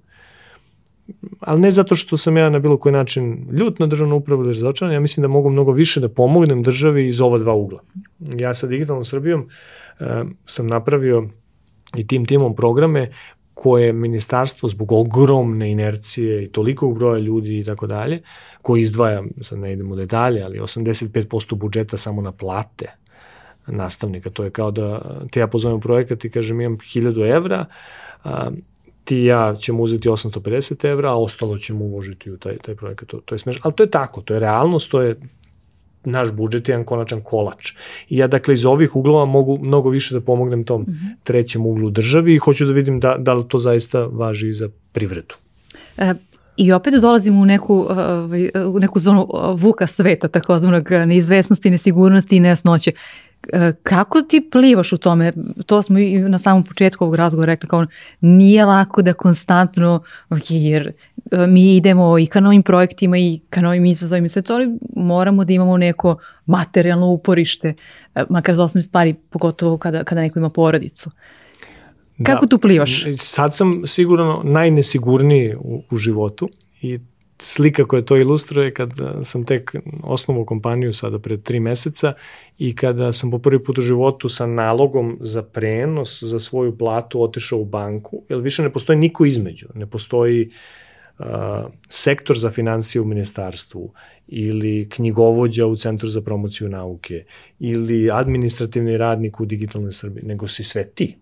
ali 1.40 1.62
ne 1.62 1.72
zato 1.72 1.96
što 1.96 2.18
sam 2.18 2.38
ja 2.38 2.50
na 2.50 2.60
bilo 2.60 2.78
koji 2.78 2.94
način 2.94 3.48
ljut 3.52 3.80
na 3.80 3.88
državnu 3.88 4.16
upravu 4.16 4.42
ili 4.42 4.54
razočaran, 4.54 4.94
ja 4.94 5.00
mislim 5.00 5.22
da 5.22 5.28
mogu 5.28 5.50
mnogo 5.50 5.72
više 5.72 6.00
da 6.00 6.10
pomognem 6.10 6.64
državi 6.64 7.08
iz 7.08 7.22
ova 7.22 7.38
dva 7.38 7.54
ugla. 7.54 7.80
Ja 8.20 8.54
sa 8.54 8.68
Digitalnom 8.68 9.06
Srbijom 9.06 9.50
e, 10.00 10.24
sam 10.46 10.68
napravio 10.68 11.28
i 11.96 12.08
tim 12.08 12.26
timom 12.26 12.56
programe 12.56 13.10
koje 13.54 13.94
ministarstvo 13.94 14.70
zbog 14.70 14.92
ogromne 14.92 15.72
inercije 15.72 16.44
i 16.44 16.52
tolikog 16.52 16.98
broja 16.98 17.20
ljudi 17.20 17.60
i 17.60 17.64
tako 17.64 17.88
dalje, 17.88 18.22
koji 18.62 18.82
izdvaja, 18.82 19.24
sad 19.42 19.60
ne 19.60 19.74
idemo 19.74 19.94
u 19.94 19.98
detalje, 19.98 20.44
ali 20.44 20.60
85% 20.60 21.56
budžeta 21.56 21.98
samo 21.98 22.22
na 22.22 22.32
plate 22.32 22.86
nastavnika. 23.68 24.30
To 24.30 24.44
je 24.44 24.50
kao 24.50 24.72
da 24.72 25.02
te 25.32 25.40
ja 25.40 25.48
pozovem 25.48 25.80
projekat 25.80 26.26
i 26.26 26.30
kažem 26.30 26.62
imam 26.62 26.78
1000 26.78 27.36
evra, 27.36 27.66
ti 29.12 29.18
i 29.18 29.26
ja 29.26 29.56
ćemo 29.60 29.84
uzeti 29.84 30.10
850 30.10 30.86
evra, 30.88 31.10
a 31.12 31.16
ostalo 31.16 31.58
ćemo 31.58 31.86
uložiti 31.86 32.32
u 32.32 32.38
taj, 32.38 32.58
taj 32.58 32.76
projekat. 32.76 33.08
To, 33.08 33.20
to 33.26 33.36
je 33.36 33.40
smešno, 33.40 33.62
ali 33.64 33.74
to 33.74 33.84
je 33.84 33.90
tako, 33.90 34.22
to 34.22 34.34
je 34.34 34.40
realnost, 34.40 34.92
to 34.92 35.02
je 35.02 35.16
naš 36.04 36.32
budžet 36.32 36.70
je 36.70 36.74
jedan 36.74 36.86
konačan 36.86 37.22
kolač. 37.22 37.74
I 38.10 38.18
ja 38.18 38.28
dakle 38.28 38.54
iz 38.54 38.66
ovih 38.66 38.96
uglova 38.96 39.26
mogu 39.26 39.58
mnogo 39.62 39.90
više 39.90 40.14
da 40.14 40.22
pomognem 40.22 40.64
tom 40.64 40.82
mm 40.82 40.86
-hmm. 40.86 41.16
trećem 41.24 41.66
uglu 41.66 41.90
državi 41.90 42.36
i 42.36 42.38
hoću 42.38 42.66
da 42.66 42.74
vidim 42.74 43.00
da, 43.00 43.16
da 43.20 43.34
li 43.34 43.48
to 43.48 43.60
zaista 43.60 44.06
važi 44.06 44.50
i 44.50 44.54
za 44.54 44.70
privredu. 44.92 45.36
E, 45.98 46.14
I 46.58 46.72
opet 46.72 46.94
dolazimo 47.02 47.42
u 47.42 47.46
neku, 47.46 47.86
ovaj, 47.90 48.50
u 48.68 48.80
neku 48.80 49.00
zonu 49.00 49.28
vuka 49.56 49.88
sveta, 49.88 50.28
takozvanog 50.28 50.92
neizvesnosti, 50.92 51.70
nesigurnosti 51.70 52.36
i 52.36 52.40
nejasnoće. 52.40 52.92
Kako 53.84 54.22
ti 54.22 54.50
plivaš 54.52 54.94
u 54.94 54.98
tome? 54.98 55.34
To 55.66 55.82
smo 55.82 56.00
i 56.00 56.20
na 56.20 56.38
samom 56.38 56.64
početku 56.64 57.04
ovog 57.04 57.16
razgovora 57.16 57.52
rekli 57.52 57.70
kao 57.70 57.86
nije 58.20 58.66
lako 58.66 59.02
da 59.02 59.14
konstantno, 59.14 60.04
jer 60.50 60.92
e, 61.32 61.48
mi 61.48 61.76
idemo 61.76 62.20
i 62.20 62.26
ka 62.26 62.40
novim 62.40 62.64
projektima 62.64 63.18
i 63.18 63.40
ka 63.50 63.62
novim 63.62 63.86
izazovima 63.86 64.26
i 64.26 64.30
sve 64.30 64.42
to, 64.42 64.54
ali 64.54 64.78
moramo 64.96 65.46
da 65.46 65.54
imamo 65.54 65.78
neko 65.78 66.18
materijalno 66.46 67.08
uporište, 67.08 67.74
e, 68.16 68.24
makar 68.30 68.56
za 68.56 68.64
osnovne 68.64 68.84
stvari, 68.84 69.14
pogotovo 69.14 69.78
kada, 69.78 70.04
kada 70.04 70.22
neko 70.22 70.40
ima 70.40 70.50
porodicu. 70.50 71.10
Kako 72.26 72.46
da, 72.46 72.50
tu 72.50 72.58
plivaš? 72.58 73.06
Sad 73.18 73.56
sam 73.56 73.82
sigurno 73.86 74.42
najnesigurniji 74.44 75.56
u, 75.56 75.84
u 75.92 75.98
životu 75.98 76.50
i 76.82 77.00
slika 77.44 77.86
koja 77.86 78.02
to 78.02 78.18
ilustruje 78.18 78.74
kada 78.74 79.24
sam 79.24 79.46
tek 79.46 79.76
osnovao 80.04 80.46
kompaniju 80.46 80.94
sada 80.94 81.20
pred 81.20 81.44
tri 81.44 81.60
meseca 81.60 82.14
i 82.58 82.76
kada 82.76 83.12
sam 83.12 83.32
po 83.32 83.40
prvi 83.40 83.64
put 83.64 83.78
u 83.78 83.82
životu 83.82 84.30
sa 84.30 84.46
nalogom 84.46 85.18
za 85.22 85.44
prenos 85.44 86.24
za 86.24 86.40
svoju 86.40 86.78
platu 86.78 87.24
otišao 87.24 87.60
u 87.60 87.66
banku, 87.66 88.24
jer 88.30 88.40
više 88.40 88.64
ne 88.64 88.70
postoji 88.70 89.00
niko 89.00 89.26
između, 89.26 89.68
ne 89.74 89.86
postoji 89.86 90.50
uh, 91.20 91.26
sektor 91.90 92.38
za 92.38 92.52
financije 92.52 93.02
u 93.02 93.06
ministarstvu 93.06 93.92
ili 94.28 94.90
knjigovođa 94.90 95.66
u 95.66 95.76
Centru 95.76 96.10
za 96.10 96.22
promociju 96.22 96.70
nauke 96.70 97.26
ili 97.60 98.12
administrativni 98.12 98.98
radnik 98.98 99.40
u 99.40 99.46
digitalnoj 99.46 99.94
Srbiji, 99.94 100.24
nego 100.26 100.48
si 100.48 100.64
sve 100.64 100.88
ti 100.88 101.21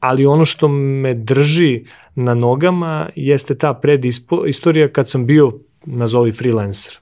ali 0.00 0.26
ono 0.26 0.44
što 0.44 0.68
me 0.68 1.14
drži 1.14 1.84
na 2.14 2.34
nogama 2.34 3.08
jeste 3.16 3.54
ta 3.54 3.74
predistorija 3.74 4.88
kad 4.88 5.10
sam 5.10 5.26
bio 5.26 5.52
nazovi 5.84 6.32
freelancer. 6.32 6.98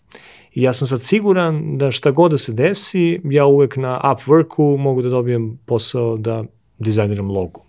I 0.53 0.63
ja 0.63 0.73
sam 0.73 0.89
sad 0.89 1.03
siguran 1.03 1.79
da 1.79 1.91
šta 1.91 2.11
god 2.11 2.31
da 2.31 2.39
se 2.39 2.53
desi, 2.53 3.21
ja 3.25 3.47
uvek 3.47 3.77
na 3.77 4.01
Upworku 4.05 4.77
mogu 4.79 5.03
da 5.03 5.09
dobijem 5.09 5.59
posao 5.67 6.17
da 6.17 6.45
dizajniram 6.79 7.31
logo. 7.31 7.61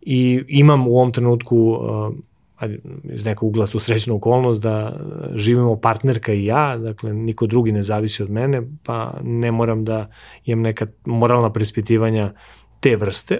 I 0.00 0.42
imam 0.48 0.88
u 0.88 0.96
ovom 0.96 1.12
trenutku 1.12 1.56
uh, 1.56 2.14
iz 3.04 3.24
nekog 3.24 3.48
ugla 3.48 3.66
tu 3.66 3.80
srećnu 3.80 4.14
okolnost 4.14 4.62
da 4.62 4.96
živimo 5.34 5.76
partnerka 5.76 6.32
i 6.32 6.44
ja, 6.44 6.76
dakle 6.76 7.12
niko 7.12 7.46
drugi 7.46 7.72
ne 7.72 7.82
zavisi 7.82 8.22
od 8.22 8.30
mene, 8.30 8.62
pa 8.82 9.14
ne 9.22 9.52
moram 9.52 9.84
da 9.84 10.10
imam 10.44 10.62
neka 10.62 10.86
moralna 11.04 11.52
prespitivanja 11.52 12.32
te 12.80 12.96
vrste, 12.96 13.38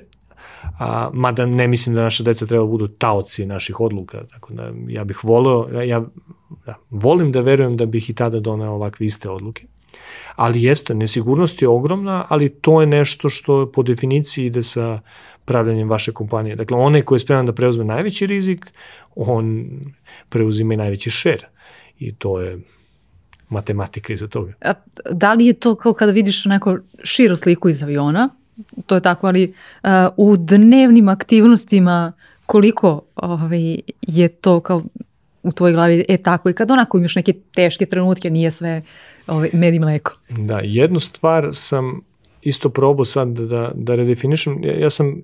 a, 0.79 1.11
mada 1.13 1.47
ne 1.47 1.69
mislim 1.69 1.95
da 1.95 2.03
naša 2.03 2.23
deca 2.23 2.47
treba 2.47 2.65
da 2.65 2.71
budu 2.71 2.89
taoci 2.89 3.47
naših 3.47 3.81
odluka, 3.81 4.25
tako 4.27 4.55
da 4.55 4.73
ja 4.89 5.05
bih 5.05 5.25
voleo, 5.25 5.69
ja, 5.73 5.83
ja 5.83 6.05
da, 6.67 6.75
volim 6.91 7.33
da 7.33 7.41
verujem 7.41 7.77
da 7.77 7.87
bih 7.87 8.11
i 8.11 8.15
tada 8.15 8.41
doneo 8.41 8.73
ovakve 8.73 9.07
iste 9.07 9.31
odluke. 9.31 9.67
Ali 10.37 10.63
jeste, 10.63 10.95
nesigurnost 10.95 11.63
je 11.63 11.69
ogromna, 11.69 12.25
ali 12.29 12.49
to 12.49 12.81
je 12.81 12.87
nešto 12.87 13.31
što 13.31 13.71
po 13.73 13.83
definiciji 13.83 14.47
ide 14.47 14.63
sa 14.63 15.01
pravljanjem 15.45 15.91
vaše 15.91 16.13
kompanije. 16.13 16.57
Dakle, 16.57 16.77
onaj 16.77 17.03
ko 17.03 17.15
je 17.15 17.19
spreman 17.19 17.47
da 17.47 17.53
preuzme 17.53 17.85
najveći 17.85 18.27
rizik, 18.27 18.73
on 19.15 19.67
preuzima 20.29 20.75
i 20.75 20.77
najveći 20.77 21.11
šer. 21.11 21.47
I 21.99 22.15
to 22.15 22.41
je 22.41 22.59
matematika 23.49 24.13
iza 24.13 24.29
toga. 24.29 24.53
A, 24.61 24.73
da 25.11 25.35
li 25.35 25.47
je 25.47 25.53
to 25.53 25.75
kao 25.75 25.93
kada 25.93 26.13
vidiš 26.13 26.45
neko 26.45 26.79
širu 27.03 27.37
sliku 27.37 27.69
iz 27.69 27.83
aviona, 27.83 28.31
to 28.87 28.95
je 28.95 29.01
tako, 29.01 29.27
ali 29.27 29.53
uh, 29.83 29.91
u 30.17 30.37
dnevnim 30.37 31.09
aktivnostima 31.09 32.13
koliko 32.47 33.01
ovaj, 33.17 33.79
je 34.03 34.29
to 34.29 34.61
kao 34.61 34.83
u 35.43 35.53
tvojoj 35.53 35.73
glavi, 35.73 36.05
e 36.09 36.17
tako, 36.17 36.51
i 36.51 36.53
kad 36.53 36.71
onako 36.71 36.99
imaš 36.99 37.17
neke 37.17 37.33
teške 37.55 37.87
trenutke, 37.87 38.31
nije 38.31 38.51
sve 38.51 38.83
ovaj, 39.27 39.51
med 39.53 39.75
i 39.75 39.79
mleko. 39.79 40.19
Da, 40.29 40.61
jednu 40.63 41.01
stvar 41.01 41.49
sam 41.53 42.01
isto 42.43 42.69
probao 42.69 43.05
sad 43.05 43.29
da, 43.29 43.71
da 43.75 43.95
redefinišem, 43.95 44.65
ja, 44.65 44.79
ja 44.79 44.91
sam 44.91 45.23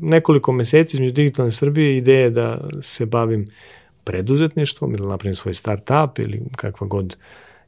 nekoliko 0.00 0.52
meseci 0.52 0.96
između 0.96 1.12
digitalne 1.12 1.52
Srbije 1.52 1.96
ideje 1.96 2.30
da 2.30 2.68
se 2.82 3.06
bavim 3.06 3.48
preduzetništvom 4.04 4.94
ili 4.94 5.08
napravim 5.08 5.34
svoj 5.34 5.54
start-up 5.54 6.22
ili 6.22 6.42
kakva 6.56 6.86
god 6.86 7.16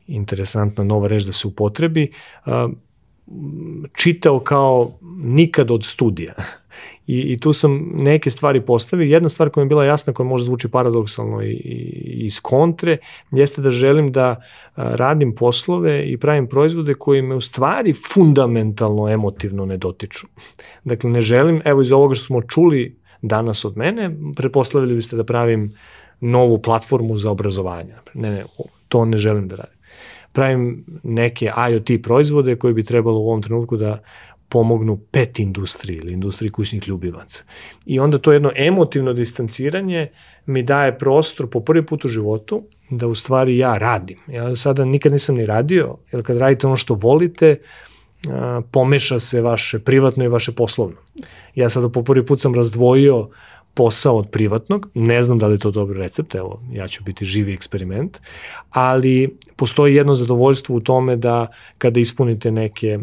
interesantna 0.06 0.84
nova 0.84 1.08
reč 1.08 1.22
da 1.22 1.32
se 1.32 1.48
upotrebi, 1.48 2.12
čitao 3.96 4.40
kao 4.40 4.92
nikad 5.22 5.70
od 5.70 5.84
studija. 5.84 6.34
I, 7.06 7.32
I 7.32 7.38
tu 7.40 7.52
sam 7.52 7.90
neke 7.94 8.30
stvari 8.30 8.60
postavio. 8.60 9.04
Jedna 9.04 9.28
stvar 9.28 9.50
koja 9.50 9.64
mi 9.64 9.66
je 9.66 9.68
bila 9.68 9.84
jasna, 9.84 10.12
koja 10.12 10.26
možda 10.26 10.44
zvuči 10.44 10.68
paradoksalno 10.68 11.42
i, 11.42 11.50
i 11.50 12.26
iz 12.26 12.40
kontre, 12.40 12.98
jeste 13.30 13.62
da 13.62 13.70
želim 13.70 14.12
da 14.12 14.42
radim 14.76 15.34
poslove 15.34 16.04
i 16.10 16.16
pravim 16.16 16.46
proizvode 16.46 16.94
koji 16.94 17.22
me 17.22 17.34
u 17.34 17.40
stvari 17.40 17.92
fundamentalno 17.92 19.08
emotivno 19.08 19.66
ne 19.66 19.76
dotiču. 19.76 20.26
Dakle, 20.84 21.10
ne 21.10 21.20
želim, 21.20 21.62
evo 21.64 21.82
iz 21.82 21.92
ovoga 21.92 22.14
što 22.14 22.24
smo 22.24 22.42
čuli 22.42 22.96
danas 23.22 23.64
od 23.64 23.76
mene, 23.76 24.10
preposlavili 24.36 24.94
biste 24.94 25.16
da 25.16 25.24
pravim 25.24 25.74
novu 26.20 26.62
platformu 26.62 27.16
za 27.16 27.30
obrazovanje. 27.30 27.94
Ne, 28.14 28.30
ne, 28.30 28.44
to 28.88 29.04
ne 29.04 29.18
želim 29.18 29.48
da 29.48 29.56
radim. 29.56 29.77
Pravim 30.38 30.84
neke 31.02 31.50
IoT 31.70 32.02
proizvode 32.02 32.56
koje 32.56 32.74
bi 32.74 32.82
trebalo 32.82 33.20
u 33.20 33.28
ovom 33.28 33.42
trenutku 33.42 33.76
da 33.76 33.98
pomognu 34.48 34.96
pet 35.10 35.38
industriji 35.38 35.96
ili 35.96 36.12
industriji 36.12 36.50
kućnih 36.50 36.88
ljubivaca. 36.88 37.44
I 37.86 37.98
onda 38.00 38.18
to 38.18 38.32
jedno 38.32 38.52
emotivno 38.56 39.12
distanciranje 39.12 40.08
mi 40.46 40.62
daje 40.62 40.98
prostor 40.98 41.50
po 41.50 41.60
prvi 41.60 41.86
put 41.86 42.04
u 42.04 42.08
životu 42.08 42.62
da 42.90 43.06
u 43.06 43.14
stvari 43.14 43.58
ja 43.58 43.78
radim. 43.78 44.18
Ja 44.28 44.56
sada 44.56 44.84
nikad 44.84 45.12
nisam 45.12 45.34
ni 45.34 45.46
radio, 45.46 45.96
jer 46.12 46.26
kad 46.26 46.36
radite 46.36 46.66
ono 46.66 46.76
što 46.76 46.94
volite, 46.94 47.56
pomeša 48.70 49.18
se 49.18 49.40
vaše 49.40 49.78
privatno 49.78 50.24
i 50.24 50.28
vaše 50.28 50.52
poslovno. 50.52 50.96
Ja 51.54 51.68
sada 51.68 51.88
po 51.88 52.02
prvi 52.02 52.26
put 52.26 52.40
sam 52.40 52.54
razdvojio 52.54 53.28
posao 53.78 54.16
od 54.18 54.30
privatnog, 54.30 54.88
ne 54.94 55.22
znam 55.22 55.38
da 55.38 55.46
li 55.46 55.54
je 55.54 55.58
to 55.58 55.70
dobar 55.70 55.96
recept, 55.96 56.34
evo, 56.34 56.62
ja 56.72 56.88
ću 56.88 57.04
biti 57.04 57.24
živi 57.24 57.52
eksperiment, 57.52 58.18
ali 58.70 59.38
postoji 59.56 59.94
jedno 59.94 60.14
zadovoljstvo 60.14 60.76
u 60.76 60.80
tome 60.80 61.16
da 61.16 61.46
kada 61.78 62.00
ispunite 62.00 62.50
neke 62.50 62.86
e, 62.88 62.98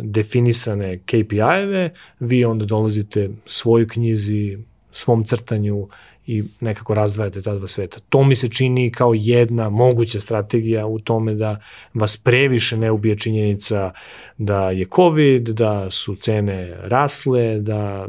definisane 0.00 0.98
KPI-eve, 0.98 1.90
vi 2.20 2.44
onda 2.44 2.64
dolazite 2.64 3.30
svojoj 3.46 3.88
knjizi, 3.88 4.58
svom 4.92 5.24
crtanju 5.24 5.88
i 6.26 6.44
nekako 6.60 6.94
razdvajate 6.94 7.42
ta 7.42 7.54
dva 7.54 7.66
sveta. 7.66 8.00
To 8.08 8.24
mi 8.24 8.34
se 8.34 8.48
čini 8.48 8.90
kao 8.92 9.12
jedna 9.14 9.68
moguća 9.70 10.20
strategija 10.20 10.86
u 10.86 10.98
tome 10.98 11.34
da 11.34 11.60
vas 11.94 12.16
previše 12.16 12.76
ne 12.76 12.90
ubije 12.90 13.18
činjenica 13.18 13.92
da 14.38 14.70
je 14.70 14.86
COVID, 14.96 15.48
da 15.48 15.90
su 15.90 16.16
cene 16.16 16.76
rasle, 16.82 17.60
da 17.60 18.08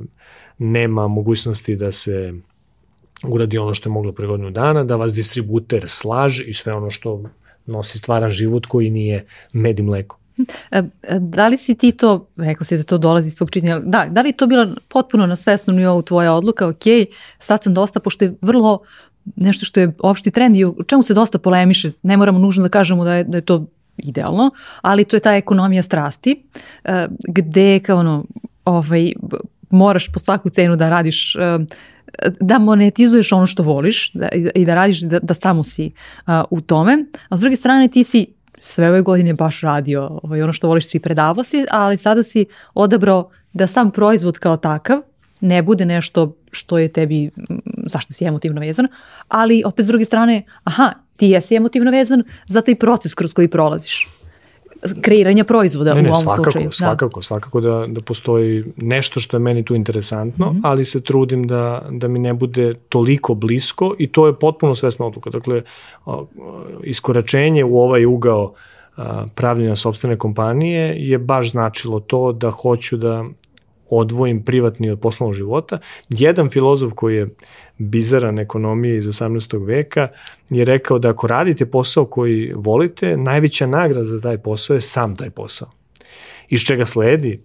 nema 0.58 1.08
mogućnosti 1.08 1.76
da 1.76 1.92
se 1.92 2.34
uradi 3.24 3.58
ono 3.58 3.74
što 3.74 3.90
je 3.90 3.94
moglo 3.94 4.12
pre 4.12 4.28
godinu 4.28 4.52
dana, 4.52 4.84
da 4.84 4.96
vas 4.96 5.14
distributer 5.14 5.84
slaže 5.88 6.44
i 6.44 6.54
sve 6.54 6.74
ono 6.74 6.92
što 6.92 7.24
nosi 7.66 7.98
stvaran 7.98 8.32
život 8.32 8.66
koji 8.66 8.90
nije 8.90 9.26
med 9.54 9.80
i 9.80 9.84
mleko. 9.84 10.18
E, 10.72 10.84
da 11.20 11.48
li 11.48 11.58
si 11.58 11.76
ti 11.76 11.92
to, 11.92 12.28
rekao 12.36 12.64
si 12.64 12.78
da 12.78 12.84
to 12.84 12.98
dolazi 12.98 13.28
iz 13.28 13.36
tvog 13.36 13.52
činjenja, 13.52 13.80
da, 13.80 14.06
da 14.10 14.22
li 14.22 14.34
to 14.34 14.48
bila 14.48 14.76
potpuno 14.88 15.26
na 15.28 15.36
svesnom 15.36 15.76
nivou 15.76 16.02
tvoja 16.02 16.34
odluka, 16.34 16.68
ok, 16.68 16.84
sad 17.40 17.64
sam 17.64 17.74
dosta, 17.74 18.00
pošto 18.00 18.26
je 18.26 18.36
vrlo 18.42 18.80
nešto 19.36 19.66
što 19.66 19.80
je 19.80 19.94
opšti 20.00 20.32
trend 20.32 20.56
i 20.56 20.66
o 20.66 20.76
čemu 20.88 21.04
se 21.04 21.14
dosta 21.14 21.40
polemiše, 21.40 21.90
ne 22.04 22.18
moramo 22.18 22.40
nužno 22.40 22.64
da 22.64 22.70
kažemo 22.70 23.04
da 23.04 23.14
je, 23.14 23.24
da 23.24 23.38
je 23.38 23.42
to 23.42 23.66
idealno, 23.98 24.52
ali 24.82 25.06
to 25.06 25.16
je 25.16 25.20
ta 25.20 25.36
ekonomija 25.36 25.84
strasti, 25.84 26.44
e, 26.84 27.08
gde 27.28 27.80
kao 27.80 28.00
ono, 28.00 28.26
ovaj, 28.66 29.14
moraš 29.70 30.12
po 30.12 30.20
svaku 30.20 30.50
cenu 30.50 30.76
da 30.76 30.90
radiš 30.90 31.36
da 32.40 32.60
monetizuješ 32.60 33.32
ono 33.32 33.48
što 33.48 33.64
voliš 33.64 34.12
da, 34.14 34.28
i 34.56 34.66
da 34.66 34.76
radiš 34.76 35.02
da, 35.02 35.20
da 35.20 35.34
samo 35.34 35.64
si 35.64 35.92
uh, 36.28 36.34
u 36.50 36.62
tome, 36.62 37.06
a 37.30 37.38
s 37.38 37.40
druge 37.40 37.56
strane 37.56 37.88
ti 37.88 38.04
si 38.04 38.28
sve 38.60 38.90
ove 38.90 39.02
godine 39.02 39.34
baš 39.34 39.62
radio 39.62 40.20
ovaj, 40.24 40.42
ono 40.42 40.54
što 40.54 40.68
voliš 40.68 40.88
svi 40.88 41.00
predavao 41.00 41.44
si, 41.44 41.66
ali 41.72 41.98
sada 41.98 42.24
si 42.24 42.46
odabrao 42.74 43.30
da 43.54 43.68
sam 43.68 43.92
proizvod 43.92 44.38
kao 44.38 44.58
takav 44.58 45.02
ne 45.42 45.62
bude 45.62 45.86
nešto 45.86 46.36
što 46.52 46.78
je 46.78 46.88
tebi, 46.88 47.30
zašto 47.86 48.14
si 48.14 48.26
emotivno 48.26 48.62
vezan, 48.62 48.88
ali 49.28 49.64
opet 49.66 49.86
s 49.86 49.88
druge 49.88 50.06
strane, 50.06 50.44
aha, 50.64 50.94
ti 51.18 51.28
jesi 51.28 51.56
emotivno 51.56 51.92
vezan 51.92 52.24
za 52.48 52.62
taj 52.62 52.76
proces 52.76 53.14
kroz 53.14 53.34
koji 53.34 53.48
prolaziš 53.48 54.08
kreiranja 55.02 55.44
proizvoda 55.44 55.94
ne, 55.94 56.02
ne, 56.02 56.10
u 56.10 56.12
ovom 56.12 56.24
svakako, 56.24 56.52
slučaju. 56.52 56.72
Svakako, 56.72 57.20
da. 57.20 57.24
svakako 57.24 57.62
da, 57.62 57.86
da 57.88 58.02
postoji 58.02 58.64
nešto 58.76 59.20
što 59.20 59.38
je 59.38 59.42
meni 59.42 59.66
tu 59.66 59.76
interesantno, 59.76 60.52
mm 60.52 60.56
-hmm. 60.56 60.62
ali 60.64 60.86
se 60.86 61.02
trudim 61.02 61.48
da, 61.48 61.82
da 61.90 62.08
mi 62.08 62.20
ne 62.20 62.34
bude 62.34 62.74
toliko 62.90 63.34
blisko 63.34 63.96
i 64.00 64.08
to 64.08 64.28
je 64.28 64.34
potpuno 64.34 64.76
svesna 64.76 65.06
odluka. 65.06 65.30
Dakle, 65.30 65.62
iskoračenje 66.84 67.64
u 67.64 67.80
ovaj 67.80 68.06
ugao 68.06 68.54
pravljenja 69.36 69.76
sobstvene 69.76 70.18
kompanije 70.18 70.96
je 70.98 71.18
baš 71.18 71.52
značilo 71.52 72.00
to 72.00 72.32
da 72.32 72.52
hoću 72.52 72.98
da 72.98 73.26
odvojim 73.90 74.44
privatni 74.44 74.90
od 74.90 75.00
poslovnog 75.00 75.36
života. 75.36 75.80
Jedan 76.10 76.50
filozof 76.50 76.94
koji 76.94 77.16
je 77.16 77.28
bizaran 77.78 78.40
ekonomije 78.40 78.98
iz 78.98 79.06
18. 79.06 79.66
veka 79.66 80.08
je 80.50 80.66
rekao 80.66 81.00
da 81.00 81.10
ako 81.10 81.28
radite 81.28 81.66
posao 81.66 82.06
koji 82.06 82.54
volite, 82.56 83.18
najveća 83.18 83.68
nagrada 83.68 84.06
za 84.06 84.22
taj 84.22 84.38
posao 84.38 84.76
je 84.76 84.82
sam 84.82 85.16
taj 85.16 85.30
posao. 85.30 85.72
Iz 86.50 86.62
čega 86.62 86.86
sledi, 86.86 87.40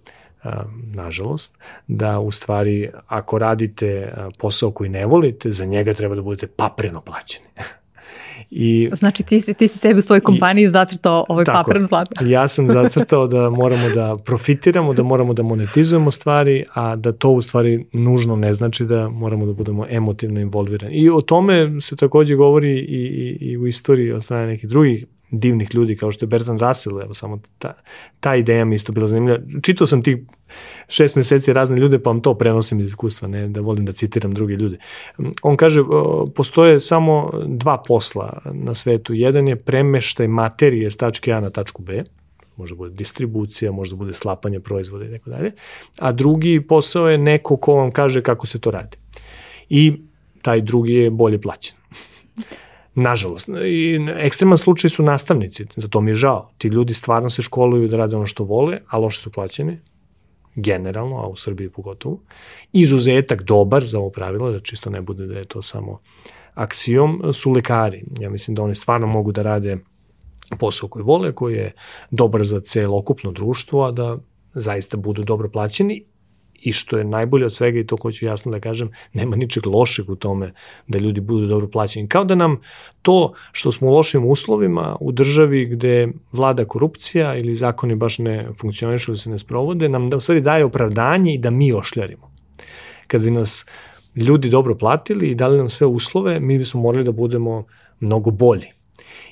nažalost, 0.93 1.57
da 1.87 2.19
u 2.19 2.31
stvari 2.31 2.89
ako 3.07 3.37
radite 3.37 4.13
posao 4.39 4.71
koji 4.71 4.89
ne 4.89 5.05
volite, 5.05 5.51
za 5.51 5.65
njega 5.65 5.93
treba 5.93 6.15
da 6.15 6.21
budete 6.21 6.47
papreno 6.47 7.01
plaćeni. 7.01 7.45
I, 8.55 8.89
znači 8.93 9.23
ti 9.23 9.41
si, 9.41 9.53
ti 9.53 9.67
si 9.67 9.77
sebi 9.77 9.99
u 9.99 10.01
svojoj 10.01 10.21
kompaniji 10.21 10.65
i, 10.65 10.69
zacrtao 10.69 11.25
ovaj 11.29 11.45
paprenu 11.45 11.87
platu. 11.87 12.11
ja 12.25 12.47
sam 12.47 12.71
zacrtao 12.71 13.27
da 13.27 13.49
moramo 13.49 13.89
da 13.89 14.17
profitiramo, 14.25 14.93
da 14.93 15.03
moramo 15.03 15.33
da 15.33 15.43
monetizujemo 15.43 16.11
stvari, 16.11 16.63
a 16.73 16.95
da 16.95 17.11
to 17.11 17.29
u 17.29 17.41
stvari 17.41 17.85
nužno 17.93 18.35
ne 18.35 18.53
znači 18.53 18.85
da 18.85 19.09
moramo 19.09 19.45
da 19.45 19.53
budemo 19.53 19.85
emotivno 19.89 20.39
involvirani. 20.39 20.93
I 20.93 21.09
o 21.09 21.21
tome 21.21 21.81
se 21.81 21.95
takođe 21.95 22.35
govori 22.35 22.71
i, 22.71 23.37
i, 23.41 23.51
i 23.51 23.57
u 23.57 23.67
istoriji 23.67 24.11
od 24.11 24.23
strane 24.23 24.47
nekih 24.47 24.69
drugih 24.69 25.05
divnih 25.33 25.75
ljudi 25.75 25.95
kao 25.97 26.11
što 26.11 26.25
je 26.25 26.27
Bertrand 26.27 26.61
Russell, 26.61 27.01
evo 27.01 27.13
samo 27.13 27.39
ta, 27.57 27.73
ta 28.19 28.35
ideja 28.35 28.65
mi 28.65 28.75
isto 28.75 28.91
bila 28.91 29.07
zanimljiva. 29.07 29.39
Čitao 29.61 29.87
sam 29.87 30.03
tih 30.03 30.17
šest 30.87 31.15
meseci 31.15 31.53
razne 31.53 31.77
ljude, 31.77 31.99
pa 31.99 32.09
vam 32.09 32.21
to 32.21 32.33
prenosim 32.37 32.79
iz 32.79 32.87
iskustva, 32.87 33.27
ne 33.27 33.47
da 33.47 33.61
volim 33.61 33.85
da 33.85 33.91
citiram 33.91 34.33
druge 34.33 34.53
ljude. 34.53 34.77
On 35.41 35.57
kaže, 35.57 35.81
postoje 36.35 36.79
samo 36.79 37.31
dva 37.47 37.77
posla 37.87 38.41
na 38.53 38.73
svetu. 38.73 39.13
Jedan 39.13 39.47
je 39.47 39.55
premeštaj 39.55 40.27
materije 40.27 40.91
s 40.91 40.97
tačke 40.97 41.31
A 41.31 41.39
na 41.39 41.49
tačku 41.49 41.81
B, 41.81 42.03
možda 42.55 42.75
bude 42.75 42.95
distribucija, 42.95 43.71
možda 43.71 43.95
bude 43.95 44.13
slapanje 44.13 44.59
proizvoda 44.59 45.05
i 45.05 45.11
tako 45.11 45.29
dalje, 45.29 45.51
a 45.99 46.11
drugi 46.11 46.61
posao 46.67 47.09
je 47.09 47.17
neko 47.17 47.57
ko 47.57 47.73
vam 47.73 47.91
kaže 47.91 48.21
kako 48.23 48.47
se 48.47 48.59
to 48.59 48.71
radi. 48.71 48.97
I 49.69 50.01
taj 50.41 50.61
drugi 50.61 50.93
je 50.93 51.09
bolje 51.09 51.41
plaćen. 51.41 51.75
Nažalost. 52.95 53.49
I 53.65 53.99
ekstreman 54.17 54.57
slučaj 54.57 54.89
su 54.89 55.03
nastavnici, 55.03 55.65
za 55.75 55.87
to 55.87 56.01
mi 56.01 56.11
je 56.11 56.15
žao. 56.15 56.49
Ti 56.57 56.67
ljudi 56.67 56.93
stvarno 56.93 57.29
se 57.29 57.41
školuju 57.41 57.87
da 57.87 57.97
rade 57.97 58.15
ono 58.15 58.27
što 58.27 58.43
vole, 58.43 58.79
a 58.87 58.97
loše 58.97 59.19
su 59.19 59.31
plaćeni, 59.31 59.79
generalno, 60.55 61.15
a 61.17 61.27
u 61.27 61.35
Srbiji 61.35 61.69
pogotovo. 61.69 62.19
Izuzetak 62.73 63.43
dobar 63.43 63.85
za 63.85 63.99
ovo 63.99 64.09
pravilo, 64.09 64.51
da 64.51 64.59
čisto 64.59 64.89
ne 64.89 65.01
bude 65.01 65.25
da 65.25 65.39
je 65.39 65.45
to 65.45 65.61
samo 65.61 65.99
aksijom, 66.53 67.21
su 67.33 67.51
lekari. 67.51 68.03
Ja 68.19 68.29
mislim 68.29 68.55
da 68.55 68.63
oni 68.63 68.75
stvarno 68.75 69.07
mogu 69.07 69.31
da 69.31 69.41
rade 69.41 69.77
posao 70.59 70.89
koji 70.89 71.03
vole, 71.03 71.31
koji 71.35 71.55
je 71.55 71.71
dobar 72.11 72.43
za 72.43 72.59
celokupno 72.61 73.31
društvo, 73.31 73.85
a 73.85 73.91
da 73.91 74.17
zaista 74.53 74.97
budu 74.97 75.23
dobro 75.23 75.49
plaćeni 75.49 76.05
i 76.63 76.71
što 76.71 76.97
je 76.97 77.03
najbolje 77.03 77.45
od 77.45 77.53
svega 77.53 77.79
i 77.79 77.85
to 77.87 77.97
hoću 78.01 78.25
jasno 78.25 78.51
da 78.51 78.59
kažem, 78.59 78.89
nema 79.13 79.35
ničeg 79.35 79.65
lošeg 79.67 80.09
u 80.09 80.15
tome 80.15 80.53
da 80.87 80.99
ljudi 80.99 81.21
budu 81.21 81.47
dobro 81.47 81.67
plaćeni. 81.67 82.07
Kao 82.07 82.23
da 82.23 82.35
nam 82.35 82.61
to 83.01 83.33
što 83.51 83.71
smo 83.71 83.87
u 83.87 83.93
lošim 83.93 84.25
uslovima 84.25 84.95
u 84.99 85.11
državi 85.11 85.65
gde 85.65 86.07
vlada 86.31 86.65
korupcija 86.65 87.35
ili 87.35 87.55
zakoni 87.55 87.95
baš 87.95 88.17
ne 88.17 88.49
funkcionišu 88.59 89.11
ili 89.11 89.17
se 89.17 89.29
ne 89.29 89.37
sprovode, 89.37 89.89
nam 89.89 90.09
da 90.09 90.17
u 90.17 90.21
stvari 90.21 90.41
daje 90.41 90.65
opravdanje 90.65 91.33
i 91.33 91.37
da 91.37 91.49
mi 91.49 91.73
ošljarimo. 91.73 92.31
Kad 93.07 93.21
bi 93.21 93.31
nas 93.31 93.65
ljudi 94.15 94.49
dobro 94.49 94.75
platili 94.75 95.27
i 95.27 95.35
dali 95.35 95.57
nam 95.57 95.69
sve 95.69 95.87
uslove, 95.87 96.39
mi 96.39 96.57
bismo 96.57 96.81
morali 96.81 97.03
da 97.03 97.11
budemo 97.11 97.63
mnogo 97.99 98.31
bolji. 98.31 98.82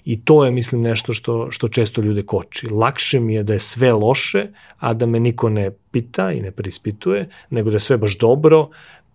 I 0.05 0.21
to 0.21 0.45
je, 0.45 0.51
mislim, 0.51 0.81
nešto 0.81 1.13
što, 1.13 1.51
što 1.51 1.67
često 1.67 2.01
ljude 2.01 2.23
koči. 2.23 2.67
Lakše 2.67 3.19
mi 3.19 3.33
je 3.33 3.43
da 3.43 3.53
je 3.53 3.59
sve 3.59 3.93
loše, 3.93 4.47
a 4.79 4.93
da 4.93 5.05
me 5.05 5.19
niko 5.19 5.49
ne 5.49 5.71
pita 5.91 6.31
i 6.31 6.41
ne 6.41 6.51
preispituje, 6.51 7.29
nego 7.49 7.69
da 7.69 7.75
je 7.75 7.79
sve 7.79 7.97
baš 7.97 8.17
dobro, 8.17 8.69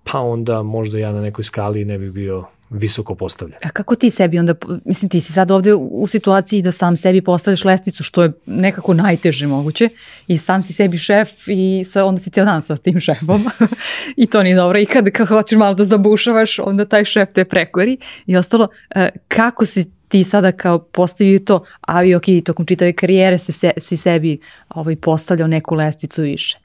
pa 0.04 0.20
onda 0.20 0.62
možda 0.62 0.98
ja 0.98 1.12
na 1.12 1.20
nekoj 1.20 1.44
skali 1.44 1.84
ne 1.84 1.98
bih 1.98 2.10
bio 2.10 2.44
visoko 2.70 3.14
postavljen. 3.14 3.58
A 3.64 3.68
kako 3.68 3.94
ti 3.94 4.10
sebi 4.10 4.38
onda, 4.38 4.54
mislim 4.84 5.08
ti 5.08 5.20
si 5.20 5.32
sad 5.32 5.50
ovde 5.50 5.74
u 5.74 6.06
situaciji 6.06 6.62
da 6.62 6.72
sam 6.72 6.96
sebi 6.96 7.22
postavljaš 7.22 7.64
lestvicu 7.64 8.02
što 8.04 8.22
je 8.22 8.32
nekako 8.46 8.94
najteže 8.94 9.46
moguće 9.46 9.88
i 10.26 10.38
sam 10.38 10.62
si 10.62 10.72
sebi 10.72 10.98
šef 10.98 11.30
i 11.48 11.84
sa, 11.90 12.04
onda 12.04 12.20
si 12.20 12.30
cijel 12.30 12.46
dan 12.46 12.62
sa 12.62 12.76
tim 12.76 13.00
šefom 13.00 13.44
i 14.16 14.26
to 14.26 14.42
nije 14.42 14.56
dobro 14.56 14.78
i 14.78 14.86
kad, 14.86 15.10
kad 15.10 15.28
hoćeš 15.28 15.58
malo 15.58 15.74
da 15.74 15.84
zabušavaš 15.84 16.58
onda 16.58 16.84
taj 16.84 17.04
šef 17.04 17.28
te 17.32 17.44
prekori 17.44 17.98
i 18.26 18.36
ostalo, 18.36 18.68
e, 18.90 19.08
kako 19.28 19.66
si 19.66 19.90
ti 20.16 20.24
sada 20.24 20.52
kao 20.52 20.78
postavio 20.78 21.38
to, 21.38 21.64
a 21.80 22.04
i 22.04 22.14
ok, 22.14 22.24
tokom 22.44 22.66
čitave 22.66 22.92
karijere 22.92 23.38
se, 23.38 23.52
se, 23.52 23.72
si 23.78 23.96
sebi 23.96 24.38
ovaj, 24.68 24.96
postavljao 24.96 25.48
neku 25.48 25.74
lestvicu 25.74 26.22
više? 26.22 26.58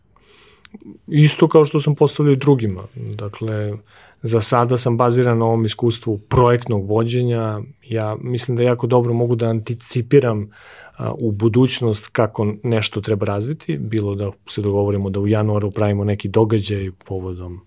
Isto 1.08 1.48
kao 1.48 1.66
što 1.66 1.80
sam 1.80 1.96
postavljao 1.96 2.36
drugima. 2.36 2.84
Dakle, 2.96 3.74
za 4.22 4.42
sada 4.42 4.78
sam 4.78 4.98
baziran 4.98 5.38
na 5.38 5.46
ovom 5.46 5.66
iskustvu 5.66 6.18
projektnog 6.18 6.86
vođenja. 6.86 7.60
Ja 7.90 8.16
mislim 8.22 8.58
da 8.58 8.64
jako 8.64 8.88
dobro 8.88 9.14
mogu 9.14 9.36
da 9.36 9.50
anticipiram 9.50 10.50
a, 10.98 11.12
u 11.12 11.32
budućnost 11.32 12.08
kako 12.08 12.54
nešto 12.64 13.02
treba 13.02 13.26
razviti, 13.26 13.78
bilo 13.78 14.16
da 14.16 14.32
se 14.48 14.62
dogovorimo 14.62 15.10
da 15.10 15.20
u 15.20 15.28
januaru 15.28 15.72
pravimo 15.72 16.04
neki 16.04 16.30
događaj 16.30 16.92
povodom 17.06 17.62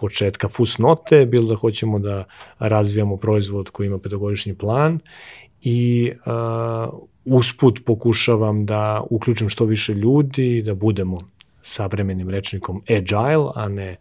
početka 0.00 0.48
fusnote, 0.48 1.26
bilo 1.26 1.48
da 1.48 1.56
hoćemo 1.56 1.98
da 1.98 2.24
razvijamo 2.58 3.16
proizvod 3.16 3.70
koji 3.70 3.86
ima 3.86 3.98
petogodišnji 3.98 4.54
plan 4.54 4.98
i 5.62 6.10
uh, 6.26 6.98
usput 7.24 7.80
pokušavam 7.86 8.66
da 8.66 9.02
uključim 9.10 9.48
što 9.48 9.64
više 9.64 9.94
ljudi, 9.94 10.62
da 10.62 10.74
budemo 10.74 11.18
savremenim 11.62 12.30
rečnikom 12.30 12.82
agile, 12.88 13.52
a 13.54 13.68
ne 13.68 13.96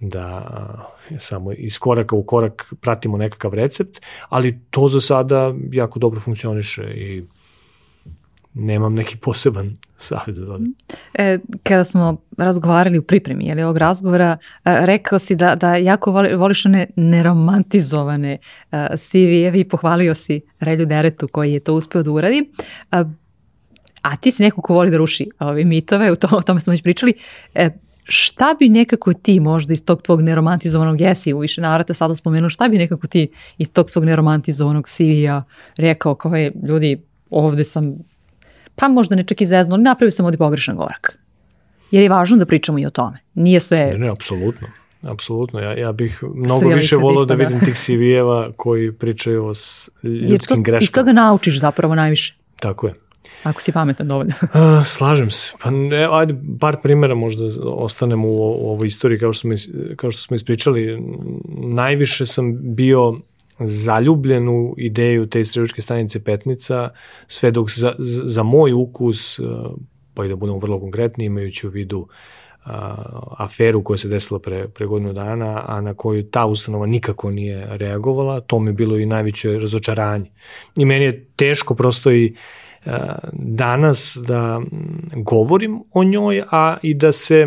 da 0.00 0.46
samo 1.18 1.52
iz 1.52 1.78
koraka 1.78 2.16
u 2.16 2.22
korak 2.22 2.72
pratimo 2.80 3.16
nekakav 3.16 3.54
recept, 3.54 4.00
ali 4.28 4.58
to 4.70 4.88
za 4.88 5.00
sada 5.00 5.54
jako 5.72 5.98
dobro 5.98 6.20
funkcioniše 6.20 6.82
i 6.82 7.24
nemam 8.54 8.94
neki 8.94 9.16
poseban 9.16 9.76
savjet 9.96 10.36
za 10.36 10.46
to. 10.46 10.58
E, 11.14 11.38
kada 11.62 11.84
smo 11.84 12.16
razgovarali 12.38 12.98
u 12.98 13.02
pripremi 13.02 13.46
jeli, 13.46 13.62
ovog 13.62 13.76
razgovora, 13.76 14.36
e, 14.64 14.86
rekao 14.86 15.18
si 15.18 15.36
da, 15.36 15.54
da 15.54 15.76
jako 15.76 16.12
voli, 16.12 16.34
voliš 16.34 16.66
one 16.66 16.86
neromantizovane 16.96 18.38
uh, 18.72 18.78
CV-evi 18.78 19.60
i 19.60 19.68
pohvalio 19.68 20.14
si 20.14 20.40
Relju 20.60 20.86
Deretu 20.86 21.28
koji 21.28 21.52
je 21.52 21.60
to 21.60 21.74
uspeo 21.74 22.02
da 22.02 22.10
uradi. 22.10 22.50
Uh, 22.92 23.10
a 24.02 24.16
ti 24.16 24.30
si 24.30 24.42
neko 24.42 24.62
ko 24.62 24.74
voli 24.74 24.90
da 24.90 24.96
ruši 24.96 25.30
ove 25.38 25.64
mitove, 25.64 26.12
u 26.12 26.16
to, 26.16 26.28
o 26.32 26.42
tome 26.42 26.60
smo 26.60 26.70
već 26.70 26.82
pričali. 26.82 27.12
E, 27.54 27.70
šta 28.04 28.56
bi 28.58 28.68
nekako 28.68 29.12
ti 29.12 29.40
možda 29.40 29.72
iz 29.72 29.84
tog 29.84 30.02
tvog 30.02 30.22
neromantizovanog 30.22 31.00
jesi 31.00 31.32
u 31.32 31.38
više 31.38 31.60
navrata 31.60 31.94
sada 31.94 32.16
spomenuo, 32.16 32.50
šta 32.50 32.68
bi 32.68 32.78
nekako 32.78 33.06
ti 33.06 33.28
iz 33.58 33.72
tog 33.72 33.90
svog 33.90 34.04
neromantizovanog 34.04 34.88
CV-a 34.88 35.42
rekao 35.76 36.14
kao 36.14 36.36
je 36.36 36.52
ljudi 36.68 37.02
ovde 37.30 37.64
sam 37.64 37.98
pa 38.80 38.88
možda 38.88 39.16
ne 39.16 39.22
čak 39.22 39.40
i 39.40 39.46
zezno, 39.46 39.74
ali 39.74 39.82
napravio 39.82 40.10
sam 40.10 40.26
ovde 40.26 40.38
pogrešan 40.38 40.76
gorak. 40.76 41.18
Jer 41.90 42.02
je 42.02 42.08
važno 42.08 42.36
da 42.36 42.46
pričamo 42.46 42.78
i 42.78 42.86
o 42.86 42.90
tome. 42.90 43.18
Nije 43.34 43.60
sve... 43.60 43.78
Ne, 43.78 43.98
ne, 43.98 44.08
apsolutno. 44.08 44.68
Apsolutno, 45.02 45.60
ja, 45.60 45.72
ja 45.78 45.92
bih 45.92 46.22
mnogo 46.34 46.60
Sve 46.60 46.74
više 46.74 46.96
volao 46.96 47.24
da, 47.24 47.36
da 47.36 47.44
vidim 47.44 47.60
tih 47.60 47.74
CV-eva 47.74 48.52
koji 48.56 48.92
pričaju 48.92 49.44
o 49.44 49.52
ljudskim 50.04 50.56
to, 50.56 50.62
greškama. 50.62 50.84
Iz 50.84 50.92
toga 50.92 51.12
naučiš 51.12 51.60
zapravo 51.60 51.94
najviše. 51.94 52.34
Tako 52.60 52.86
je. 52.86 52.94
Ako 53.42 53.60
si 53.60 53.72
pametan 53.72 54.08
dovoljno. 54.08 54.34
A, 54.52 54.84
slažem 54.84 55.30
se. 55.30 55.52
Pa 55.62 55.70
ne, 55.70 56.08
ajde, 56.10 56.34
par 56.60 56.76
primjera 56.82 57.14
možda 57.14 57.44
ostanemo 57.64 58.28
u, 58.28 58.36
u 58.36 58.70
ovoj 58.70 58.86
istoriji 58.86 59.18
kao 59.18 59.32
što, 59.32 59.40
smo, 59.40 59.54
kao 59.96 60.10
što 60.10 60.22
smo 60.22 60.34
ispričali. 60.34 61.02
Najviše 61.58 62.26
sam 62.26 62.74
bio 62.74 63.20
zaljubljen 63.60 64.48
u 64.48 64.74
ideju 64.78 65.26
te 65.26 65.40
istraživačke 65.40 65.82
stanice 65.82 66.24
Petnica, 66.24 66.88
sve 67.26 67.50
dok 67.50 67.70
za, 67.70 67.94
za 68.24 68.42
moj 68.42 68.72
ukus, 68.72 69.38
e, 69.38 69.42
pa 70.14 70.24
i 70.24 70.28
da 70.28 70.36
budemo 70.36 70.58
vrlo 70.58 70.80
konkretni, 70.80 71.24
imajući 71.24 71.66
u 71.66 71.70
vidu 71.70 72.06
a, 72.64 72.94
aferu 73.38 73.82
koja 73.82 73.98
se 73.98 74.08
desila 74.08 74.40
pre, 74.40 74.68
pre 74.68 74.86
godinu 74.86 75.12
dana, 75.12 75.64
a 75.66 75.80
na 75.80 75.94
koju 75.94 76.22
ta 76.22 76.46
ustanova 76.46 76.86
nikako 76.86 77.30
nije 77.30 77.66
reagovala, 77.70 78.40
to 78.40 78.58
mi 78.58 78.70
je 78.70 78.74
bilo 78.74 78.98
i 78.98 79.06
najveće 79.06 79.58
razočaranje. 79.58 80.30
I 80.76 80.84
meni 80.84 81.04
je 81.04 81.24
teško 81.36 81.74
prosto 81.74 82.12
i 82.12 82.34
a, 82.86 83.14
danas 83.32 84.18
da 84.26 84.60
govorim 85.16 85.82
o 85.92 86.04
njoj, 86.04 86.42
a 86.50 86.76
i 86.82 86.94
da 86.94 87.12
se 87.12 87.46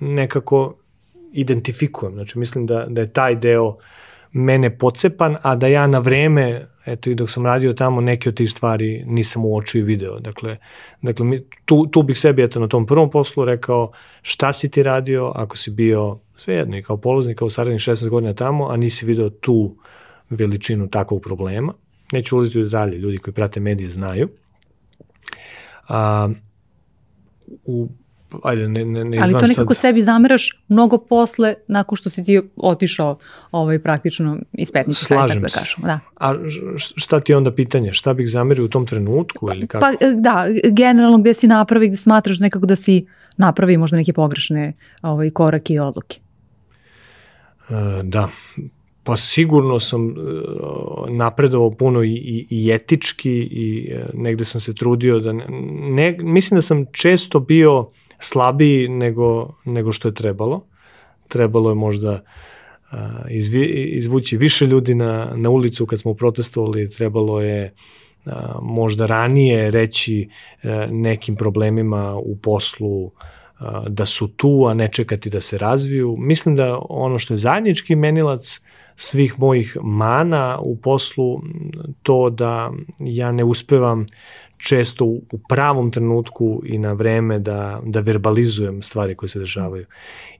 nekako 0.00 0.74
identifikujem. 1.32 2.14
Znači, 2.14 2.38
mislim 2.38 2.66
da, 2.66 2.86
da 2.88 3.00
je 3.00 3.08
taj 3.08 3.36
deo 3.36 3.66
uh, 3.66 3.76
mene 4.36 4.70
pocepan, 4.78 5.36
a 5.42 5.54
da 5.56 5.66
ja 5.66 5.86
na 5.86 5.98
vreme, 5.98 6.66
eto 6.86 7.10
i 7.10 7.14
dok 7.14 7.30
sam 7.30 7.46
radio 7.46 7.72
tamo, 7.72 8.00
neke 8.00 8.28
od 8.28 8.34
tih 8.34 8.50
stvari 8.50 9.04
nisam 9.06 9.44
uočio 9.44 9.78
i 9.78 9.82
video. 9.82 10.18
Dakle, 10.20 10.56
dakle 11.02 11.26
mi, 11.26 11.40
tu, 11.64 11.86
tu 11.86 12.02
bih 12.02 12.18
sebi 12.18 12.42
eto 12.42 12.60
na 12.60 12.68
tom 12.68 12.86
prvom 12.86 13.10
poslu 13.10 13.44
rekao 13.44 13.92
šta 14.22 14.52
si 14.52 14.70
ti 14.70 14.82
radio 14.82 15.32
ako 15.34 15.56
si 15.56 15.70
bio 15.70 16.18
svejedno 16.36 16.76
i 16.76 16.82
kao 16.82 16.96
polaznik, 16.96 17.38
kao 17.38 17.50
saradnik 17.50 17.80
16 17.80 18.08
godina 18.08 18.34
tamo, 18.34 18.68
a 18.68 18.76
nisi 18.76 19.06
video 19.06 19.30
tu 19.30 19.76
veličinu 20.30 20.88
takvog 20.88 21.22
problema. 21.22 21.72
Neću 22.12 22.36
ulaziti 22.36 22.60
u 22.60 22.64
detalje, 22.64 22.98
ljudi 22.98 23.18
koji 23.18 23.34
prate 23.34 23.60
medije 23.60 23.88
znaju. 23.88 24.28
A, 25.88 26.28
u 27.64 27.88
ajde, 28.42 28.68
ne, 28.68 28.84
ne, 28.84 29.04
ne 29.04 29.18
Ali 29.18 29.32
to 29.32 29.46
nekako 29.46 29.74
sad. 29.74 29.80
sebi 29.80 30.02
zameraš 30.02 30.62
mnogo 30.68 30.98
posle 30.98 31.54
nakon 31.68 31.96
što 31.96 32.10
si 32.10 32.24
ti 32.24 32.40
otišao 32.56 33.18
ovaj, 33.52 33.78
praktično 33.78 34.38
iz 34.52 34.72
petnice. 34.72 35.04
Slažem 35.04 35.42
da 35.42 35.48
se. 35.48 35.60
Da. 35.78 36.00
A 36.16 36.34
šta 36.74 37.20
ti 37.20 37.32
je 37.32 37.36
onda 37.36 37.54
pitanje? 37.54 37.92
Šta 37.92 38.14
bih 38.14 38.28
zamerio 38.28 38.64
u 38.64 38.68
tom 38.68 38.86
trenutku 38.86 39.48
ili 39.52 39.66
kako? 39.66 39.80
Pa 39.80 40.06
da, 40.14 40.46
generalno 40.70 41.18
gde 41.18 41.34
si 41.34 41.46
napravi, 41.46 41.88
gde 41.88 41.96
smatraš 41.96 42.38
nekako 42.38 42.66
da 42.66 42.76
si 42.76 43.06
napravi 43.36 43.76
možda 43.76 43.96
neke 43.96 44.12
pogrešne 44.12 44.72
ovaj, 45.02 45.30
korake 45.30 45.74
i 45.74 45.78
odluke. 45.78 46.20
E, 47.70 48.02
da, 48.02 48.28
Pa 49.06 49.16
sigurno 49.16 49.80
sam 49.80 50.08
e, 50.08 50.12
napredovao 51.10 51.70
puno 51.70 52.02
i, 52.02 52.10
i, 52.10 52.46
i 52.50 52.70
etički 52.70 53.32
i 53.50 53.92
negde 54.14 54.44
sam 54.44 54.60
se 54.60 54.74
trudio 54.74 55.20
da 55.20 55.32
ne, 55.32 55.46
ne, 55.90 56.16
mislim 56.20 56.58
da 56.58 56.62
sam 56.62 56.84
često 56.92 57.40
bio 57.40 57.90
slabiji 58.18 58.88
nego, 58.88 59.54
nego 59.64 59.92
što 59.92 60.08
je 60.08 60.14
trebalo. 60.14 60.64
Trebalo 61.28 61.70
je 61.70 61.74
možda 61.74 62.22
izvući 63.90 64.36
više 64.36 64.66
ljudi 64.66 64.94
na, 64.94 65.32
na 65.36 65.50
ulicu 65.50 65.86
kad 65.86 66.00
smo 66.00 66.14
protestovali, 66.14 66.90
trebalo 66.90 67.40
je 67.40 67.74
možda 68.62 69.06
ranije 69.06 69.70
reći 69.70 70.28
e, 70.62 70.86
nekim 70.90 71.36
problemima 71.36 72.16
u 72.16 72.36
poslu 72.36 73.10
da 73.88 74.06
su 74.06 74.28
tu, 74.28 74.66
a 74.68 74.74
ne 74.74 74.88
čekati 74.92 75.30
da 75.30 75.40
se 75.40 75.58
razviju. 75.58 76.16
Mislim 76.18 76.56
da 76.56 76.78
ono 76.88 77.18
što 77.18 77.34
je 77.34 77.38
zajednički 77.38 77.96
menilac 77.96 78.60
svih 78.96 79.38
mojih 79.38 79.76
mana 79.82 80.58
u 80.60 80.76
poslu, 80.76 81.40
to 82.02 82.30
da 82.30 82.72
ja 82.98 83.32
ne 83.32 83.44
uspevam 83.44 84.06
često 84.56 85.04
u, 85.04 85.38
pravom 85.48 85.90
trenutku 85.90 86.62
i 86.64 86.78
na 86.78 86.92
vreme 86.92 87.38
da, 87.38 87.80
da 87.84 88.00
verbalizujem 88.00 88.82
stvari 88.82 89.14
koje 89.14 89.28
se 89.28 89.38
dešavaju. 89.38 89.86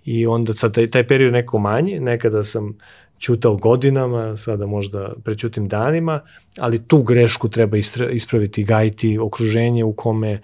I 0.04 0.26
onda 0.26 0.52
sad 0.52 0.74
taj, 0.74 0.90
taj 0.90 1.06
period 1.06 1.32
neko 1.32 1.58
manji, 1.58 2.00
nekada 2.00 2.44
sam 2.44 2.76
ćutao 3.18 3.56
godinama, 3.56 4.36
sada 4.36 4.66
možda 4.66 5.12
prećutim 5.24 5.68
danima, 5.68 6.20
ali 6.58 6.88
tu 6.88 7.02
grešku 7.02 7.48
treba 7.48 7.76
ispraviti, 8.12 8.64
gajiti 8.64 9.18
okruženje 9.18 9.84
u 9.84 9.92
kome 9.92 10.40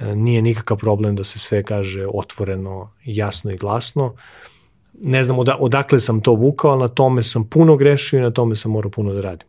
e, 0.00 0.14
nije 0.14 0.42
nikakav 0.42 0.76
problem 0.76 1.16
da 1.16 1.24
se 1.24 1.38
sve 1.38 1.62
kaže 1.62 2.06
otvoreno, 2.14 2.92
jasno 3.04 3.52
i 3.52 3.56
glasno. 3.56 4.14
Ne 5.02 5.22
znam 5.22 5.36
odakle 5.58 5.98
sam 5.98 6.20
to 6.20 6.32
vukao, 6.32 6.70
ali 6.70 6.80
na 6.80 6.88
tome 6.88 7.22
sam 7.22 7.48
puno 7.50 7.76
grešio 7.76 8.18
i 8.18 8.22
na 8.22 8.30
tome 8.30 8.56
sam 8.56 8.72
morao 8.72 8.90
puno 8.90 9.12
da 9.12 9.20
radim. 9.20 9.48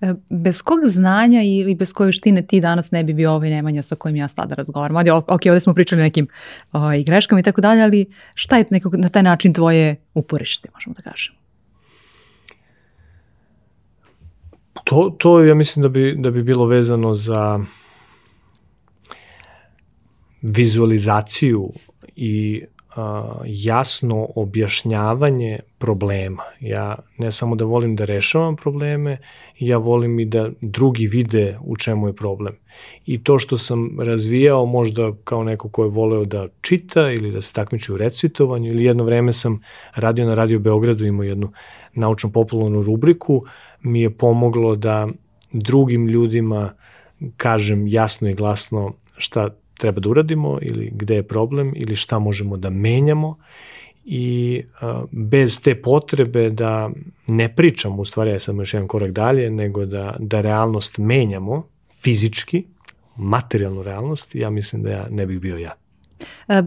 E, 0.00 0.14
bez 0.28 0.62
kog 0.62 0.80
znanja 0.84 1.42
ili 1.42 1.74
bez 1.74 1.92
koje 1.92 2.06
veštine 2.06 2.42
ti 2.42 2.60
danas 2.60 2.90
ne 2.90 3.04
bi 3.04 3.14
bio 3.14 3.32
ovaj 3.32 3.50
Nemanja 3.50 3.82
sa 3.82 3.96
kojim 3.96 4.16
ja 4.16 4.28
sada 4.28 4.54
razgovaram? 4.54 4.96
Ajde, 4.96 5.12
ok, 5.12 5.40
ovde 5.48 5.60
smo 5.60 5.74
pričali 5.74 6.02
nekim 6.02 6.26
o, 6.72 6.78
ovaj, 6.78 7.00
i 7.00 7.04
greškama 7.04 7.40
i 7.40 7.42
tako 7.42 7.60
dalje, 7.60 7.82
ali 7.82 8.06
šta 8.34 8.56
je 8.56 8.64
nekog, 8.70 8.94
na 8.94 9.08
taj 9.08 9.22
način 9.22 9.52
tvoje 9.52 9.96
uporište, 10.14 10.68
možemo 10.74 10.94
da 10.94 11.02
kažemo? 11.02 11.38
To, 14.84 15.16
to 15.18 15.44
ja 15.44 15.54
mislim 15.54 15.82
da 15.82 15.88
bi, 15.88 16.14
da 16.18 16.30
bi 16.30 16.42
bilo 16.42 16.66
vezano 16.66 17.14
za 17.14 17.60
vizualizaciju 20.42 21.72
i 22.16 22.62
jasno 23.46 24.28
objašnjavanje 24.36 25.58
problema. 25.78 26.42
Ja 26.60 26.96
ne 27.18 27.32
samo 27.32 27.56
da 27.56 27.64
volim 27.64 27.96
da 27.96 28.04
rešavam 28.04 28.56
probleme, 28.56 29.18
ja 29.58 29.78
volim 29.78 30.20
i 30.20 30.24
da 30.24 30.50
drugi 30.60 31.06
vide 31.06 31.58
u 31.64 31.76
čemu 31.76 32.06
je 32.06 32.16
problem. 32.16 32.56
I 33.06 33.24
to 33.24 33.38
što 33.38 33.58
sam 33.58 34.00
razvijao 34.00 34.66
možda 34.66 35.12
kao 35.24 35.44
neko 35.44 35.68
ko 35.68 35.84
je 35.84 35.90
voleo 35.90 36.24
da 36.24 36.48
čita 36.60 37.10
ili 37.10 37.30
da 37.30 37.40
se 37.40 37.52
takmiči 37.52 37.92
u 37.92 37.96
recitovanju 37.96 38.70
ili 38.70 38.84
jedno 38.84 39.04
vreme 39.04 39.32
sam 39.32 39.60
radio 39.94 40.26
na 40.26 40.34
Radio 40.34 40.58
Beogradu, 40.58 41.04
imao 41.06 41.24
jednu 41.24 41.52
naučno 41.94 42.32
popularnu 42.32 42.82
rubriku, 42.82 43.44
mi 43.82 44.00
je 44.00 44.10
pomoglo 44.10 44.76
da 44.76 45.08
drugim 45.52 46.08
ljudima 46.08 46.72
kažem 47.36 47.86
jasno 47.86 48.28
i 48.30 48.34
glasno 48.34 48.92
šta 49.16 49.50
treba 49.78 50.00
da 50.00 50.10
uradimo 50.10 50.58
ili 50.62 50.90
gde 50.94 51.14
je 51.14 51.22
problem 51.22 51.72
ili 51.76 51.96
šta 51.96 52.18
možemo 52.18 52.56
da 52.56 52.70
menjamo 52.70 53.36
i 54.04 54.62
a, 54.80 55.04
bez 55.12 55.62
te 55.62 55.82
potrebe 55.82 56.50
da 56.50 56.90
ne 57.26 57.54
pričamo, 57.54 58.02
u 58.02 58.04
stvari 58.04 58.30
ja 58.30 58.38
sam 58.38 58.58
još 58.58 58.74
jedan 58.74 58.88
korak 58.88 59.10
dalje, 59.10 59.50
nego 59.50 59.86
da, 59.86 60.16
da 60.18 60.40
realnost 60.40 60.98
menjamo 60.98 61.66
fizički, 62.02 62.64
materijalnu 63.16 63.82
realnost, 63.82 64.34
ja 64.34 64.50
mislim 64.50 64.82
da 64.82 64.90
ja 64.90 65.06
ne 65.10 65.26
bih 65.26 65.40
bio 65.40 65.56
ja. 65.56 65.72
E, 66.48 66.62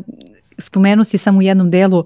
spomenu 0.57 1.03
si 1.03 1.17
samo 1.17 1.39
u 1.39 1.41
jednom 1.41 1.71
delu 1.71 2.05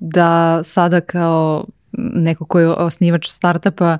da 0.00 0.60
sada 0.64 1.00
kao 1.00 1.66
neko 2.14 2.44
ko 2.44 2.60
je 2.60 2.68
osnivač 2.68 3.28
startupa 3.28 3.98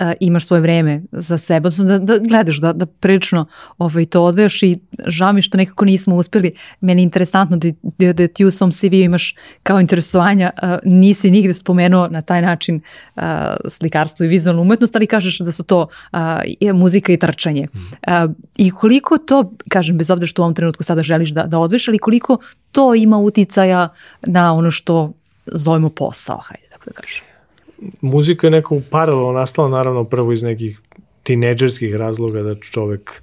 a, 0.00 0.12
imaš 0.20 0.46
svoje 0.46 0.60
vreme 0.60 1.02
za 1.12 1.38
sebe, 1.38 1.66
odnosno 1.66 1.84
da, 1.84 1.98
da 1.98 2.18
gledaš, 2.18 2.56
da, 2.56 2.72
da 2.72 2.86
prilično 2.86 3.46
ovaj, 3.78 4.06
to 4.06 4.22
odvejaš 4.24 4.62
i 4.62 4.78
žao 5.06 5.32
mi 5.32 5.42
što 5.42 5.56
nekako 5.56 5.84
nismo 5.84 6.16
uspeli. 6.16 6.54
Meni 6.80 7.02
je 7.02 7.04
interesantno 7.04 7.56
da, 7.56 7.68
da, 7.98 8.12
da 8.12 8.28
ti 8.28 8.44
u 8.44 8.50
svom 8.50 8.72
CV 8.72 8.94
imaš 8.94 9.34
kao 9.62 9.80
interesovanja, 9.80 10.50
a, 10.62 10.78
nisi 10.84 11.30
nigde 11.30 11.54
spomenuo 11.54 12.08
na 12.08 12.22
taj 12.22 12.42
način 12.42 12.80
a, 13.16 13.56
slikarstvo 13.68 14.24
i 14.24 14.28
vizualnu 14.28 14.62
umetnost, 14.62 14.96
ali 14.96 15.06
kažeš 15.06 15.38
da 15.38 15.52
su 15.52 15.62
to 15.62 15.86
a, 16.12 16.40
muzika 16.74 17.12
i 17.12 17.16
trčanje. 17.16 17.68
A, 18.06 18.28
I 18.56 18.70
koliko 18.70 19.18
to, 19.18 19.52
kažem, 19.68 19.98
bez 19.98 20.10
obzira 20.10 20.26
što 20.26 20.42
u 20.42 20.44
ovom 20.44 20.54
trenutku 20.54 20.82
sada 20.82 21.02
želiš 21.02 21.30
da, 21.30 21.46
da 21.46 21.58
odveš, 21.58 21.88
ali 21.88 21.98
koliko 21.98 22.38
to 22.72 22.94
ima 22.94 23.16
uticaja 23.16 23.88
na 24.26 24.52
ono 24.52 24.70
što 24.70 25.12
zovemo 25.46 25.88
posao, 25.88 26.38
hajde 26.38 26.66
tako 26.70 26.84
da 26.84 26.92
kažem 27.00 27.31
muzika 28.00 28.46
je 28.46 28.50
neko 28.50 28.80
paralelno 28.90 29.32
nastala, 29.32 29.68
naravno 29.68 30.04
prvo 30.04 30.32
iz 30.32 30.42
nekih 30.42 30.80
tineđerskih 31.22 31.94
razloga 31.94 32.42
da 32.42 32.54
čovek 32.54 33.22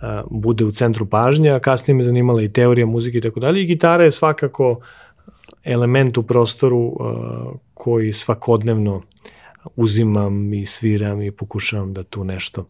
a, 0.00 0.22
bude 0.30 0.64
u 0.64 0.72
centru 0.72 1.06
pažnje, 1.06 1.50
a 1.50 1.60
kasnije 1.60 1.96
me 1.96 2.04
zanimala 2.04 2.42
i 2.42 2.52
teorija 2.52 2.86
muzike 2.86 3.18
i 3.18 3.20
tako 3.20 3.40
dalje. 3.40 3.62
I 3.62 3.66
gitara 3.66 4.04
je 4.04 4.12
svakako 4.12 4.80
element 5.64 6.18
u 6.18 6.22
prostoru 6.22 6.96
a, 7.00 7.52
koji 7.74 8.12
svakodnevno 8.12 9.02
uzimam 9.76 10.52
i 10.52 10.66
sviram 10.66 11.22
i 11.22 11.30
pokušavam 11.30 11.92
da 11.92 12.02
tu 12.02 12.24
nešto 12.24 12.64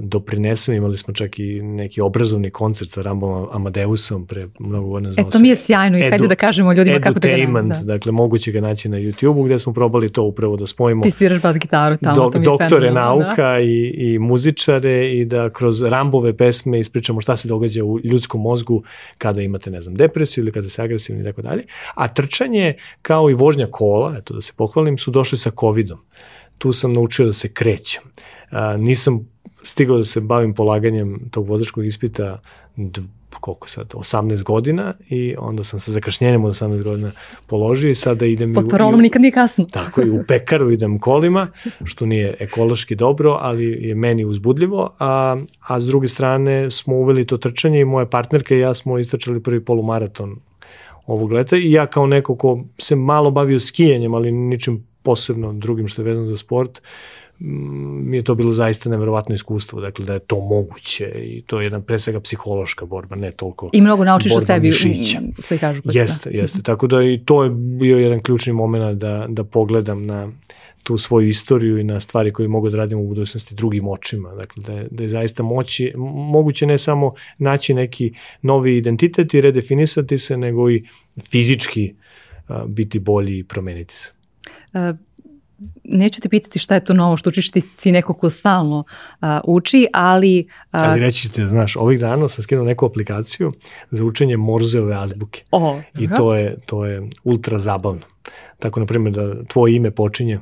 doprinesem. 0.00 0.74
Imali 0.74 0.96
smo 0.96 1.14
čak 1.14 1.38
i 1.38 1.62
neki 1.62 2.00
obrazovni 2.00 2.50
koncert 2.50 2.90
sa 2.90 3.02
Rambom 3.02 3.48
Amadeusom 3.52 4.26
pre 4.26 4.48
mnogo 4.58 4.88
godina. 4.88 5.12
E, 5.16 5.30
to 5.30 5.38
mi 5.38 5.48
je 5.48 5.56
sjajno 5.56 5.98
i 5.98 6.00
hajde 6.00 6.26
da 6.26 6.34
kažemo 6.34 6.72
ljudima 6.72 7.00
kako 7.00 7.20
da 7.20 7.28
ga 7.28 7.62
da. 7.62 7.84
Dakle, 7.84 8.12
moguće 8.12 8.52
ga 8.52 8.60
naći 8.60 8.88
na 8.88 8.96
YouTube-u 8.96 9.42
gde 9.42 9.58
smo 9.58 9.72
probali 9.72 10.12
to 10.12 10.22
upravo 10.22 10.56
da 10.56 10.66
spojimo. 10.66 11.02
Ti 11.02 11.10
sviraš 11.10 11.42
bas 11.42 11.56
gitaru 11.58 11.96
tamo. 11.96 12.14
Do, 12.14 12.30
to 12.30 12.38
mi 12.38 12.44
doktore 12.44 12.88
fenomenal, 12.88 13.18
nauka 13.18 13.52
da. 13.52 13.60
i, 13.60 13.94
i 13.96 14.18
muzičare 14.18 15.12
i 15.12 15.24
da 15.24 15.50
kroz 15.50 15.82
Rambove 15.82 16.36
pesme 16.36 16.80
ispričamo 16.80 17.20
šta 17.20 17.36
se 17.36 17.48
događa 17.48 17.84
u 17.84 17.98
ljudskom 18.04 18.40
mozgu 18.40 18.82
kada 19.18 19.42
imate, 19.42 19.70
ne 19.70 19.80
znam, 19.80 19.94
depresiju 19.94 20.44
ili 20.44 20.52
kada 20.52 20.68
ste 20.68 20.82
agresivni 20.82 21.22
i 21.22 21.24
tako 21.24 21.42
dalje. 21.42 21.64
A 21.94 22.08
trčanje, 22.08 22.74
kao 23.02 23.30
i 23.30 23.34
vožnja 23.34 23.66
kola, 23.70 24.16
eto 24.18 24.34
da 24.34 24.40
se 24.40 24.52
pohvalim, 24.56 24.98
su 24.98 25.10
došli 25.10 25.38
sa 25.38 25.50
COVID-om. 25.60 25.98
Tu 26.58 26.72
sam 26.72 26.92
naučio 26.92 27.26
da 27.26 27.32
se 27.32 27.52
krećem. 27.52 28.02
A, 28.50 28.76
nisam 28.76 29.28
stigao 29.68 29.98
da 29.98 30.04
se 30.04 30.20
bavim 30.20 30.54
polaganjem 30.54 31.20
tog 31.30 31.48
vozačkog 31.48 31.86
ispita 31.86 32.40
koliko 33.40 33.68
sad, 33.68 33.88
18 33.94 34.42
godina 34.42 34.94
i 35.08 35.34
onda 35.38 35.64
sam 35.64 35.80
sa 35.80 35.92
zakašnjenjem 35.92 36.44
od 36.44 36.52
18 36.52 36.82
godina 36.82 37.12
položio 37.46 37.90
i 37.90 37.94
sada 37.94 38.26
idem 38.26 38.54
Pod 38.54 38.68
parolom 38.70 39.00
nikad 39.00 39.22
nije 39.22 39.32
kasno. 39.32 39.64
Tako 39.72 40.02
i 40.02 40.10
u 40.10 40.24
pekaru 40.28 40.70
idem 40.70 40.98
kolima, 40.98 41.48
što 41.84 42.06
nije 42.06 42.36
ekološki 42.40 42.94
dobro, 42.94 43.38
ali 43.40 43.64
je 43.64 43.94
meni 43.94 44.24
uzbudljivo, 44.24 44.94
a, 44.98 45.36
a 45.60 45.80
s 45.80 45.86
druge 45.86 46.06
strane 46.06 46.70
smo 46.70 46.94
uveli 46.94 47.26
to 47.26 47.36
trčanje 47.36 47.80
i 47.80 47.84
moja 47.84 48.06
partnerka 48.06 48.54
i 48.54 48.58
ja 48.58 48.74
smo 48.74 48.98
istračali 48.98 49.42
prvi 49.42 49.64
polumaraton 49.64 50.36
ovog 51.06 51.32
leta 51.32 51.56
i 51.56 51.72
ja 51.72 51.86
kao 51.86 52.06
neko 52.06 52.36
ko 52.36 52.64
se 52.78 52.96
malo 52.96 53.30
bavio 53.30 53.60
skijanjem, 53.60 54.14
ali 54.14 54.32
ničim 54.32 54.86
posebno 55.02 55.52
drugim 55.52 55.88
što 55.88 56.02
je 56.02 56.06
vezano 56.06 56.26
za 56.26 56.36
sport, 56.36 56.78
uh, 56.78 56.84
mi 57.40 58.16
je 58.16 58.22
to 58.22 58.34
bilo 58.34 58.52
zaista 58.52 58.90
neverovatno 58.90 59.34
iskustvo, 59.34 59.80
dakle 59.80 60.04
da 60.04 60.12
je 60.12 60.18
to 60.18 60.40
moguće 60.40 61.04
i 61.04 61.42
to 61.46 61.60
je 61.60 61.64
jedna 61.64 61.80
pre 61.80 61.98
svega 61.98 62.20
psihološka 62.20 62.86
borba, 62.86 63.16
ne 63.16 63.30
toliko 63.30 63.70
I 63.72 63.80
mnogo 63.80 64.04
naučiš 64.04 64.32
o 64.36 64.40
sebi, 64.40 64.72
sve 65.38 65.58
kažu. 65.58 65.82
Jeste, 65.84 66.30
jeste, 66.30 66.62
tako 66.62 66.86
da 66.86 67.02
i 67.02 67.20
to 67.24 67.44
je 67.44 67.50
bio 67.50 67.98
jedan 67.98 68.20
ključni 68.20 68.52
moment 68.52 68.98
da, 68.98 69.26
da 69.28 69.44
pogledam 69.44 70.06
na 70.06 70.32
tu 70.82 70.98
svoju 70.98 71.28
istoriju 71.28 71.78
i 71.78 71.84
na 71.84 72.00
stvari 72.00 72.32
koje 72.32 72.48
mogu 72.48 72.70
da 72.70 72.76
radim 72.76 72.98
u 72.98 73.08
budućnosti 73.08 73.54
drugim 73.54 73.88
očima. 73.88 74.34
Dakle, 74.34 74.62
da 74.66 74.72
je, 74.72 74.88
da 74.90 75.02
je 75.02 75.08
zaista 75.08 75.42
moći, 75.42 75.92
moguće 76.32 76.66
ne 76.66 76.78
samo 76.78 77.14
naći 77.38 77.74
neki 77.74 78.12
novi 78.42 78.76
identitet 78.76 79.34
i 79.34 79.40
redefinisati 79.40 80.18
se, 80.18 80.36
nego 80.36 80.70
i 80.70 80.84
fizički 81.30 81.94
a, 82.48 82.64
biti 82.66 82.98
bolji 82.98 83.38
i 83.38 83.44
promeniti 83.44 83.94
se. 83.94 84.12
Uh, 84.72 85.07
neću 85.84 86.20
te 86.20 86.28
pitati 86.28 86.58
šta 86.58 86.74
je 86.74 86.84
to 86.84 86.94
novo 86.94 87.16
što 87.16 87.28
učiš, 87.28 87.50
ti 87.50 87.62
si 87.78 87.92
neko 87.92 88.14
ko 88.14 88.30
stalno 88.30 88.78
uh, 88.78 89.28
uči, 89.44 89.86
ali... 89.92 90.46
Uh, 90.48 90.80
ali 90.82 91.00
reći 91.00 91.32
te, 91.32 91.46
znaš, 91.46 91.76
ovih 91.76 92.00
dana 92.00 92.28
sam 92.28 92.42
skinuo 92.42 92.64
neku 92.64 92.86
aplikaciju 92.86 93.52
za 93.90 94.04
učenje 94.04 94.36
Morzeove 94.36 94.96
azbuke. 94.96 95.44
Oh, 95.50 95.78
I 95.98 96.08
to 96.16 96.34
je, 96.34 96.56
to 96.66 96.84
je 96.84 97.02
ultra 97.24 97.58
zabavno. 97.58 98.02
Tako, 98.58 98.80
na 98.80 98.86
primjer, 98.86 99.14
da 99.14 99.44
tvoje 99.44 99.74
ime 99.74 99.90
počinje 99.90 100.40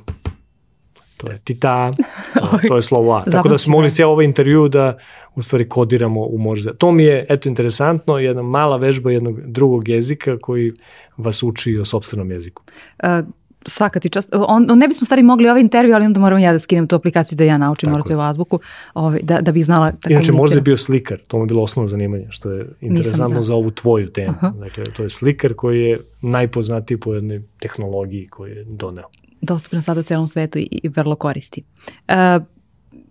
to 1.16 1.30
je 1.30 1.38
tita, 1.44 1.92
to, 2.34 2.58
to 2.68 2.76
je 2.76 2.82
slovo 2.82 3.12
A. 3.12 3.24
Tako 3.24 3.48
da 3.48 3.58
smo 3.58 3.72
mogli 3.72 3.90
cijel 3.90 4.10
ovaj 4.10 4.24
intervju 4.24 4.68
da 4.68 4.98
u 5.34 5.42
stvari 5.42 5.68
kodiramo 5.68 6.20
u 6.20 6.38
morze. 6.38 6.74
To 6.78 6.92
mi 6.92 7.04
je, 7.04 7.26
eto, 7.28 7.48
interesantno, 7.48 8.18
jedna 8.18 8.42
mala 8.42 8.76
vežba 8.76 9.10
jednog 9.10 9.40
drugog 9.40 9.88
jezika 9.88 10.38
koji 10.38 10.72
vas 11.16 11.42
uči 11.42 11.78
o 11.78 11.84
sobstvenom 11.84 12.30
jeziku. 12.30 12.62
Uh, 13.02 13.26
svaka 13.66 14.00
ti 14.00 14.08
čast. 14.08 14.28
On, 14.32 14.70
on 14.70 14.78
ne 14.78 14.88
bismo 14.88 15.04
stari 15.04 15.22
mogli 15.22 15.48
ovaj 15.48 15.60
intervju, 15.60 15.94
ali 15.94 16.06
onda 16.06 16.20
moram 16.20 16.38
ja 16.38 16.52
da 16.52 16.58
skinem 16.58 16.86
tu 16.86 16.96
aplikaciju 16.96 17.36
da 17.36 17.44
ja 17.44 17.58
naučim 17.58 17.90
Morzevu 17.90 18.20
azbuku, 18.20 18.60
ovaj, 18.94 19.20
da, 19.22 19.40
da 19.40 19.52
bih 19.52 19.64
znala 19.64 19.90
da 19.90 20.10
Inače, 20.10 20.32
Morze 20.32 20.58
je 20.58 20.62
bio 20.62 20.76
slikar, 20.76 21.18
to 21.28 21.36
mu 21.36 21.42
je 21.42 21.46
bilo 21.46 21.62
osnovno 21.62 21.88
zanimanje, 21.88 22.26
što 22.30 22.50
je 22.50 22.66
interesantno 22.80 23.42
za 23.42 23.54
ovu 23.54 23.70
tvoju 23.70 24.10
temu. 24.10 24.34
Aha. 24.36 24.52
Dakle, 24.58 24.84
to 24.84 25.02
je 25.02 25.10
slikar 25.10 25.54
koji 25.54 25.80
je 25.80 25.98
najpoznatiji 26.22 27.00
po 27.00 27.14
jednoj 27.14 27.42
tehnologiji 27.60 28.28
koju 28.28 28.56
je 28.56 28.64
doneo. 28.64 29.04
Dostupan 29.40 29.82
sada 29.82 30.02
celom 30.02 30.28
svetu 30.28 30.58
i, 30.58 30.68
i 30.82 30.88
vrlo 30.88 31.16
koristi. 31.16 31.62
Uh, 32.08 32.46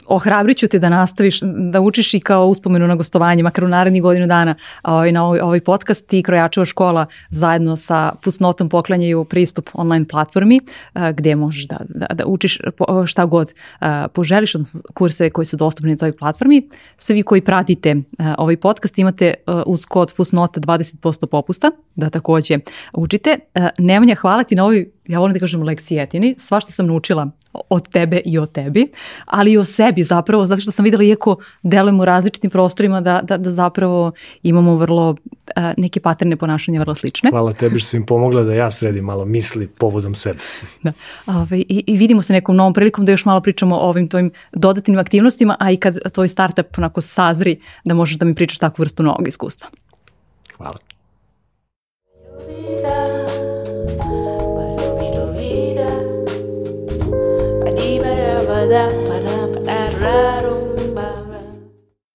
ohrabrit 0.08 0.58
ću 0.58 0.68
te 0.68 0.80
da 0.80 0.89
nastaviš, 0.89 1.39
da 1.72 1.82
učiš 1.82 2.14
i 2.14 2.20
kao 2.20 2.47
uspomenu 2.47 2.88
na 2.88 2.95
gostovanje, 2.95 3.43
makar 3.43 3.64
u 3.64 3.68
narednih 3.68 4.01
godinu 4.01 4.28
dana 4.28 4.56
ovaj, 4.84 5.12
na 5.12 5.26
ovaj, 5.26 5.39
ovaj 5.39 5.60
podcast 5.60 6.14
i 6.14 6.24
Krojačeva 6.24 6.66
škola 6.66 7.06
zajedno 7.30 7.76
sa 7.76 8.12
Fusnotom 8.24 8.70
poklanjaju 8.70 9.26
pristup 9.26 9.70
online 9.74 10.06
platformi 10.06 10.60
a, 10.93 11.12
gde 11.12 11.36
možeš 11.36 11.68
da, 11.68 11.78
da, 11.89 12.08
da 12.14 12.26
učiš 12.26 12.60
šta 13.06 13.26
god 13.26 13.53
a, 13.80 14.08
poželiš, 14.08 14.56
odnosno 14.56 14.82
kurseve 14.93 15.30
koji 15.30 15.45
su 15.45 15.58
dostupni 15.58 15.91
na 15.91 15.97
toj 15.97 16.18
platformi. 16.18 16.68
Svi 16.97 17.24
koji 17.24 17.41
pratite 17.41 17.95
a, 18.20 18.36
ovaj 18.38 18.58
podcast 18.58 18.99
imate 18.99 19.34
uz 19.66 19.86
kod 19.86 20.16
Fusnota 20.16 20.60
20% 20.60 21.26
popusta 21.26 21.72
da 21.95 22.10
takođe 22.10 22.60
učite. 22.93 23.39
Nemanja, 23.80 24.16
hvala 24.16 24.43
ti 24.43 24.56
na 24.56 24.64
ovoj 24.64 24.95
ja 25.08 25.20
volim 25.20 25.34
da 25.34 25.39
kažem 25.39 25.64
lekcije 25.64 26.03
etini, 26.03 26.36
sva 26.38 26.60
što 26.60 26.72
sam 26.72 26.88
naučila 26.88 27.30
od 27.70 27.89
tebe 27.89 28.22
i 28.26 28.38
o 28.39 28.45
tebi, 28.45 28.88
ali 29.26 29.51
i 29.51 29.58
o 29.58 29.64
sebi 29.64 30.03
zapravo, 30.03 30.45
zato 30.45 30.62
što 30.62 30.72
sam 30.72 30.86
videla 30.86 31.03
iako 31.03 31.36
delujemo 31.64 32.01
u 32.01 32.06
različitim 32.06 32.49
prostorima 32.49 33.01
da, 33.01 33.22
da, 33.24 33.38
da 33.38 33.51
zapravo 33.51 34.12
imamo 34.43 34.76
vrlo 34.76 35.10
uh, 35.10 35.18
neke 35.78 35.99
paterne 35.99 36.38
ponašanja 36.38 36.80
vrlo 36.80 36.95
slične. 36.95 37.30
Hvala 37.30 37.51
tebi 37.51 37.80
što 37.80 37.89
si 37.89 37.97
im 37.97 38.06
pomogla 38.06 38.43
da 38.43 38.53
ja 38.53 38.72
sredim 38.72 39.06
malo 39.06 39.26
misli 39.26 39.68
povodom 39.68 40.16
sebe. 40.16 40.39
Da. 40.84 40.93
Ove, 41.26 41.60
i, 41.60 41.84
I 41.88 41.97
vidimo 41.97 42.22
se 42.22 42.34
nekom 42.34 42.56
novom 42.56 42.74
prilikom 42.74 43.06
da 43.06 43.12
još 43.12 43.26
malo 43.26 43.41
pričamo 43.41 43.76
o 43.76 43.89
ovim 43.89 44.08
tvojim 44.08 44.32
dodatnim 44.51 44.99
aktivnostima, 44.99 45.56
a 45.60 45.72
i 45.72 45.78
kad 45.78 46.12
tvoj 46.12 46.28
startup 46.28 46.78
onako 46.78 47.01
sazri 47.01 47.60
da 47.86 47.93
možeš 47.93 48.18
da 48.18 48.26
mi 48.26 48.36
pričaš 48.36 48.58
takvu 48.58 48.84
vrstu 48.84 49.03
novog 49.03 49.28
iskustva. 49.28 49.68
Hvala. 50.58 50.78
that 58.70 58.91